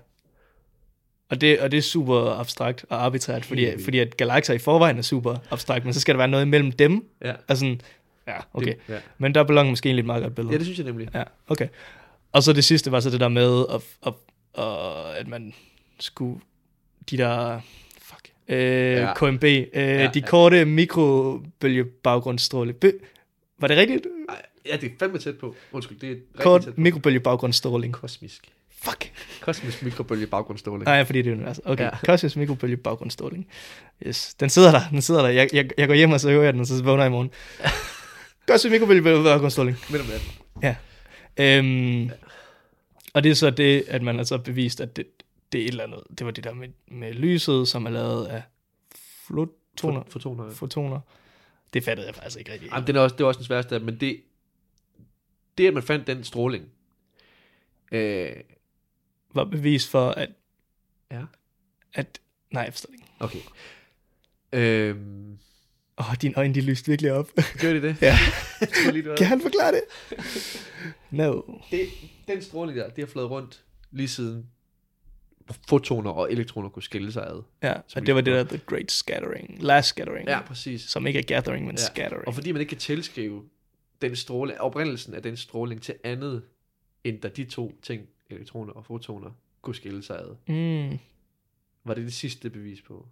Og 1.31 1.41
det, 1.41 1.61
og 1.61 1.71
det 1.71 1.79
er 1.79 1.83
super 1.83 2.41
abstrakt 2.41 2.85
og 2.89 3.05
arbitrært, 3.05 3.45
fordi, 3.45 3.65
Helt 3.65 3.85
fordi 3.85 3.99
at 3.99 4.17
galakser 4.17 4.55
i 4.55 4.59
forvejen 4.59 4.99
er 4.99 5.03
super 5.03 5.37
abstrakt, 5.51 5.85
men 5.85 5.95
så 5.95 6.01
skal 6.01 6.15
der 6.15 6.17
være 6.17 6.29
noget 6.29 6.45
imellem 6.45 6.73
dem. 6.73 7.05
Ja. 7.25 7.33
Altså, 7.49 7.77
ja, 8.27 8.35
okay. 8.55 8.67
Det, 8.67 8.77
ja. 8.89 8.99
Men 9.19 9.35
der 9.35 9.45
ballon 9.45 9.69
måske 9.69 9.87
egentlig 9.87 10.03
et 10.03 10.07
meget 10.07 10.23
godt 10.23 10.35
billede. 10.35 10.53
ja, 10.53 10.59
det 10.59 10.67
synes 10.67 10.79
jeg 10.79 10.87
nemlig. 10.87 11.09
Ja, 11.15 11.23
okay. 11.49 11.69
Og 12.33 12.43
så 12.43 12.53
det 12.53 12.65
sidste 12.65 12.93
var 12.93 13.01
så 13.01 13.11
det 13.11 13.21
der 13.21 13.29
med, 13.29 13.65
at, 13.75 13.81
at, 14.07 14.13
at, 14.65 15.17
at 15.17 15.29
man 15.29 15.55
skulle, 16.01 16.41
de 17.11 17.17
der, 17.17 17.61
fuck, 18.03 18.29
øh, 18.49 18.59
Ja. 18.59 19.01
ja. 19.01 19.15
KMB, 19.15 19.45
øh, 19.45 19.67
Ja, 19.75 20.03
ja, 20.03 20.11
de 20.15 20.19
ja. 20.21 20.27
korte 20.27 20.65
mikrobølgebaggrundsstråle. 20.65 22.73
Bø- 22.85 22.99
var 23.59 23.69
det 23.69 23.77
rigtigt? 23.77 24.07
Ja, 24.67 24.77
det 24.77 24.85
er 24.85 24.91
fandme 24.99 25.19
tæt 25.19 25.39
på. 25.39 25.55
Undskyld, 25.73 25.99
det 25.99 26.11
er 26.11 26.17
Kort 26.43 26.65
tæt 26.65 26.75
på. 26.75 26.81
mikrobølgebaggrundsstråling. 26.81 27.93
Kosmisk. 27.95 28.49
Fuck. 28.71 29.13
Kosmisk 29.41 29.83
mikrobølge 29.83 30.27
baggrundsstråling. 30.27 30.85
Nej, 30.85 31.05
fordi 31.05 31.23
det 31.23 31.31
er 31.31 31.35
univers. 31.35 31.61
Okay, 31.65 31.85
Ja. 31.85 31.89
ja. 31.89 31.99
kosmisk 32.07 32.37
mikrobølgebaggrundsstråling. 32.37 33.47
Yes, 34.07 34.35
den 34.35 34.51
sidder 34.51 34.71
der, 34.71 34.81
den 34.91 35.03
sidder 35.03 35.23
der. 35.23 35.29
Jeg, 35.29 35.49
jeg, 35.53 35.71
jeg 35.79 35.89
går 35.89 35.95
hjem 35.95 36.13
og 36.13 36.21
så 36.21 36.31
hører 36.31 36.43
jeg 36.45 36.53
den, 36.53 36.61
og 36.61 36.67
så 36.67 36.83
vågner 36.83 37.03
jeg 37.03 37.11
i 37.11 37.13
morgen. 37.13 37.31
kosmisk 38.49 38.73
mikrobølgebaggrundsstråling. 38.73 39.77
Midt 39.91 40.03
om 40.03 40.09
natten. 40.09 40.31
Øhm, 41.41 42.11
og 43.15 43.23
det 43.25 43.31
er 43.31 43.35
så 43.35 43.51
det, 43.51 43.85
at 43.89 44.03
man 44.03 44.17
har 44.17 44.25
så 44.25 44.39
bevist, 44.39 44.81
at 44.81 44.97
det, 44.97 45.07
det 45.53 45.61
er 45.61 45.65
et 45.65 45.69
eller 45.71 45.85
andet. 45.85 46.01
Det 46.19 46.25
var 46.27 46.31
det 46.33 46.45
der 46.45 46.55
med, 46.55 46.69
med 46.91 47.13
lyset, 47.13 47.69
som 47.69 47.87
er 47.87 47.91
lavet 47.91 48.27
af 48.27 48.43
fotoner. 49.27 50.03
Fotoner. 50.09 50.51
fotoner. 50.51 51.01
Det 51.75 51.85
fattede 51.85 52.07
jeg 52.07 52.15
faktisk 52.15 52.39
ikke 52.39 52.53
rigtig. 52.53 52.71
Jamen, 52.73 52.87
det 52.87 52.97
er 52.97 53.01
også, 53.01 53.17
det 53.17 53.25
er 53.25 53.29
også 53.29 53.39
den 53.39 53.45
sværeste, 53.47 53.79
men 53.79 53.97
det, 54.01 54.21
det 55.59 55.67
at 55.69 55.75
man 55.75 55.83
fandt 55.83 56.07
den 56.07 56.25
stråling, 56.25 56.65
øh, 57.93 58.33
Var 59.35 59.45
bevis 59.45 59.89
for, 59.89 60.11
at... 60.11 60.29
Ja. 61.11 61.23
At, 61.95 62.21
nej, 62.51 62.63
jeg 62.63 62.73
forstår 62.73 62.87
det 62.91 62.95
ikke. 62.95 63.07
okay. 63.21 63.41
Øhm, 64.53 65.39
Åh, 65.99 66.11
oh, 66.11 66.15
dine 66.23 66.35
øjne, 66.39 66.55
de 66.55 66.61
lyste 66.61 66.87
virkelig 66.91 67.13
op. 67.13 67.31
gør 67.61 67.73
de 67.73 67.83
det? 67.83 67.97
ja. 68.03 68.19
Lige, 68.93 69.09
det 69.11 69.19
kan 69.19 69.27
han 69.27 69.41
forklare 69.41 69.73
det? 69.73 69.81
no. 71.11 71.41
det, 71.71 71.89
den 72.29 72.43
stråling 72.43 72.79
der, 72.79 72.89
det 72.91 73.05
har 73.05 73.07
flået 73.07 73.31
rundt 73.31 73.65
lige 73.91 74.09
siden 74.09 74.47
fotoner 75.69 76.11
og 76.11 76.33
elektroner 76.33 76.69
kunne 76.69 76.83
skille 76.83 77.13
sig 77.13 77.27
ad. 77.27 77.43
Ja, 77.63 77.75
og 77.97 78.07
det 78.07 78.15
var 78.15 78.21
det 78.21 78.33
der 78.35 78.45
The 78.45 78.61
Great 78.67 78.93
Scattering. 78.93 79.63
Last 79.63 79.89
Scattering. 79.89 80.29
Ja, 80.29 80.43
præcis. 80.43 80.81
Som 80.83 81.07
ikke 81.07 81.19
er 81.19 81.23
gathering, 81.23 81.67
men 81.67 81.77
Ja. 81.77 81.83
scattering. 81.83 82.27
Og 82.29 82.35
fordi 82.35 82.53
man 82.53 82.61
ikke 82.61 82.71
kan 82.71 82.79
tilskrive 82.79 83.45
den 84.03 84.17
stråle, 84.17 84.61
oprindelsen 84.61 85.15
af 85.15 85.23
den 85.23 85.37
stråling 85.37 85.83
til 85.83 85.95
andet, 86.05 86.43
end 87.05 87.21
da 87.21 87.29
de 87.29 87.45
to 87.45 87.79
ting, 87.83 88.03
elektroner 88.31 88.73
og 88.73 88.85
fotoner, 88.85 89.31
kunne 89.63 89.75
skille 89.75 90.03
sig 90.03 90.19
ad. 90.19 90.37
Mm. 90.91 90.99
Var 91.85 91.95
det 91.95 92.05
det 92.05 92.13
sidste 92.13 92.51
bevis 92.51 92.83
på, 92.83 93.09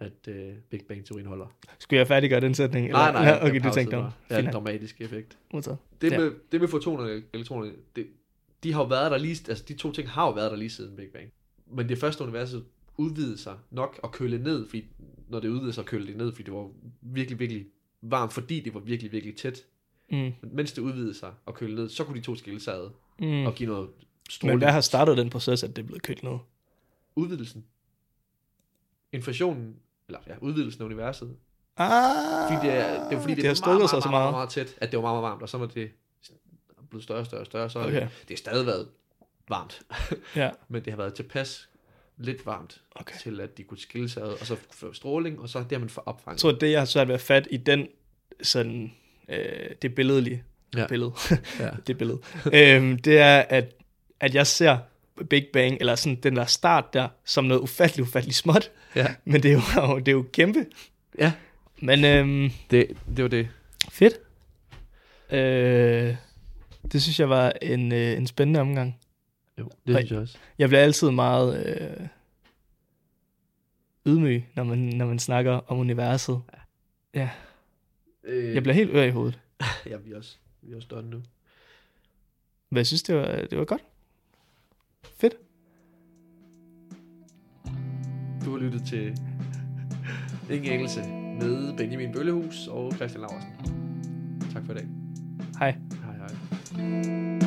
at 0.00 0.28
uh, 0.28 0.34
Big 0.70 0.80
Bang-teorien 0.88 1.26
holder? 1.26 1.46
Skulle 1.78 1.98
jeg 1.98 2.06
færdiggøre 2.08 2.40
den 2.40 2.54
sætning? 2.54 2.88
Nej, 2.90 3.12
nej. 3.12 3.22
Jeg 3.22 3.42
okay, 3.42 3.60
du 3.60 3.70
tænkte 3.74 3.94
om. 3.94 4.02
bare. 4.02 4.12
Ja, 4.30 4.46
en 4.46 4.52
dramatisk 4.52 5.00
effekt. 5.00 5.38
Modtaget. 5.52 5.78
Det 6.00 6.12
Ja. 6.12 6.18
med, 6.18 6.32
det 6.52 6.60
med 6.60 6.68
fotonerne 6.68 7.12
og 7.12 7.22
elektronerne, 7.32 7.72
det, 7.96 8.06
de 8.62 8.72
har 8.72 8.80
jo 8.82 8.86
været 8.86 9.10
der 9.10 9.18
lige, 9.18 9.44
altså 9.48 9.64
de 9.68 9.74
to 9.74 9.92
ting 9.92 10.08
har 10.10 10.26
jo 10.26 10.32
været 10.32 10.50
der 10.50 10.56
lige 10.56 10.70
siden 10.70 10.96
Big 10.96 11.08
Bang. 11.12 11.32
Men 11.66 11.88
det 11.88 11.98
første 11.98 12.24
universet 12.24 12.64
udvidede 12.96 13.38
sig 13.38 13.58
nok 13.70 14.00
og 14.02 14.12
køle 14.12 14.38
ned, 14.38 14.68
fordi 14.68 14.84
når 15.28 15.40
det 15.40 15.48
udvidede 15.48 15.72
sig, 15.72 15.84
køle 15.84 16.06
det 16.06 16.16
ned, 16.16 16.32
fordi 16.32 16.42
det 16.42 16.54
var 16.54 16.70
virkelig, 17.00 17.38
virkelig 17.38 17.66
varmt, 18.02 18.32
fordi 18.32 18.60
det 18.60 18.74
var 18.74 18.80
virkelig, 18.80 19.12
virkelig 19.12 19.36
tæt. 19.36 19.64
Mm. 20.10 20.16
Men 20.18 20.34
mens 20.42 20.72
det 20.72 20.82
udvidede 20.82 21.14
sig 21.14 21.32
og 21.46 21.54
køle 21.54 21.74
ned, 21.74 21.88
så 21.88 22.04
kunne 22.04 22.16
de 22.20 22.24
to 22.24 22.34
skille 22.36 22.60
sig 22.60 22.74
ad 22.74 22.90
Mm. 23.20 23.46
og 23.46 23.54
give 23.54 23.68
noget 23.68 23.88
Men 23.88 24.06
stråling. 24.30 24.58
hvad 24.58 24.72
har 24.72 24.80
startet 24.80 25.16
den 25.16 25.30
proces, 25.30 25.62
at 25.62 25.76
det 25.76 25.82
er 25.82 25.86
blevet 25.86 26.02
kølt 26.02 26.22
ned? 26.22 26.38
Udvidelsen. 27.16 27.64
Inflationen, 29.12 29.76
eller 30.08 30.20
ja, 30.26 30.34
udvidelsen 30.40 30.82
af 30.82 30.86
universet. 30.86 31.36
Ah, 31.76 32.52
Fordi 32.52 32.66
det 32.66 32.76
er, 32.76 33.08
det 33.08 33.16
er 33.16 33.20
fordi, 33.20 33.34
det, 33.34 33.36
det 33.36 33.44
er 33.44 33.48
har 33.48 33.54
stukket 33.54 33.90
sig 33.90 34.02
så 34.02 34.08
meget. 34.08 34.22
meget, 34.24 34.32
meget 34.32 34.50
tæt, 34.50 34.74
at 34.80 34.90
det 34.92 34.96
var 34.96 35.02
meget, 35.02 35.14
meget 35.14 35.22
varmt, 35.30 35.42
og 35.42 35.48
så 35.48 35.58
når 35.58 35.66
det 35.66 35.90
blevet 36.90 37.04
større 37.04 37.18
og 37.18 37.26
større 37.26 37.40
og 37.42 37.46
større, 37.46 37.70
så 37.70 37.78
okay. 37.78 37.92
Det, 38.00 38.08
det 38.20 38.30
har 38.30 38.36
stadig 38.36 38.66
været 38.66 38.88
varmt, 39.48 39.82
Ja, 40.36 40.50
men 40.68 40.84
det 40.84 40.92
har 40.92 40.96
været 40.96 41.14
tilpas 41.14 41.68
lidt 42.16 42.46
varmt, 42.46 42.82
okay. 42.94 43.18
til 43.18 43.40
at 43.40 43.58
de 43.58 43.62
kunne 43.62 43.78
skille 43.78 44.08
sig 44.08 44.22
ad, 44.22 44.28
og 44.40 44.46
så 44.46 44.56
få 44.70 44.92
stråling, 44.92 45.40
og 45.40 45.48
så 45.48 45.58
det 45.58 45.72
har 45.72 45.78
man 45.78 45.88
Jeg 45.96 46.08
opfanget. 46.08 46.40
tror, 46.40 46.52
det 46.52 46.70
jeg 46.70 46.80
har 46.80 46.86
svært 46.86 47.08
ved 47.08 47.14
at 47.14 47.20
fatte 47.20 47.52
i 47.52 47.56
den, 47.56 47.88
sådan, 48.42 48.94
øh, 49.28 49.70
det 49.82 49.94
billedlige, 49.94 50.42
Ja. 50.76 50.86
billede, 50.86 51.12
Ja. 51.60 51.68
det 51.86 51.98
billede, 51.98 52.18
øhm, 52.52 52.98
det 52.98 53.18
er, 53.18 53.38
at, 53.48 53.64
at 54.20 54.34
jeg 54.34 54.46
ser 54.46 54.78
Big 55.30 55.46
Bang, 55.52 55.76
eller 55.80 55.94
sådan 55.94 56.16
den 56.22 56.36
der 56.36 56.44
start 56.44 56.94
der, 56.94 57.08
som 57.24 57.44
noget 57.44 57.60
ufattelig, 57.60 58.02
ufattelig 58.02 58.34
småt, 58.34 58.70
ja. 58.96 59.06
men 59.24 59.42
det 59.42 59.52
er 59.52 59.82
jo, 59.86 59.98
det 60.04 60.08
er 60.08 60.12
jo 60.12 60.26
kæmpe. 60.32 60.66
Ja. 61.18 61.32
Men 61.82 62.04
øhm, 62.04 62.50
Det, 62.70 62.86
det 63.16 63.22
var 63.22 63.28
det. 63.28 63.48
fedt. 63.90 64.14
Øh, 65.30 66.16
det 66.92 67.02
synes 67.02 67.20
jeg 67.20 67.28
var 67.28 67.52
en, 67.62 67.92
øh, 67.92 68.16
en 68.16 68.26
spændende 68.26 68.60
omgang. 68.60 68.98
Jo, 69.58 69.70
det 69.86 69.94
Ej. 69.94 70.00
synes 70.00 70.10
jeg 70.10 70.18
også. 70.20 70.38
Jeg 70.58 70.68
bliver 70.68 70.82
altid 70.82 71.10
meget 71.10 71.66
øh, 71.66 72.06
ydmyg, 74.06 74.44
når 74.54 74.64
man, 74.64 74.78
når 74.78 75.06
man 75.06 75.18
snakker 75.18 75.52
om 75.52 75.78
universet. 75.78 76.40
Øh, 78.28 78.54
Jeg 78.54 78.62
bliver 78.62 78.74
helt 78.74 78.90
ør 78.90 79.02
i 79.02 79.10
hovedet. 79.10 79.40
Ja, 79.86 79.96
vi 79.96 80.12
er 80.12 80.16
også, 80.16 80.36
vi 80.62 80.72
er 80.72 80.76
også 80.76 80.88
done 80.90 81.10
nu. 81.10 81.22
Men 82.70 82.76
jeg 82.76 82.86
synes, 82.86 83.02
det 83.02 83.14
var, 83.16 83.26
det 83.50 83.58
var 83.58 83.64
godt. 83.64 83.82
Fedt. 85.04 85.34
Du 88.44 88.50
har 88.50 88.58
lyttet 88.58 88.82
til 88.86 89.06
Ingen 90.54 90.72
Engelse 90.72 91.00
med 91.40 91.76
Benjamin 91.76 92.12
Bøllehus 92.12 92.66
og 92.66 92.92
Christian 92.92 93.20
Laursen. 93.20 93.50
Tak 94.52 94.64
for 94.66 94.72
i 94.72 94.76
dag. 94.76 94.86
Hej. 95.58 95.76
Hej 96.04 96.16
hej. 96.16 97.37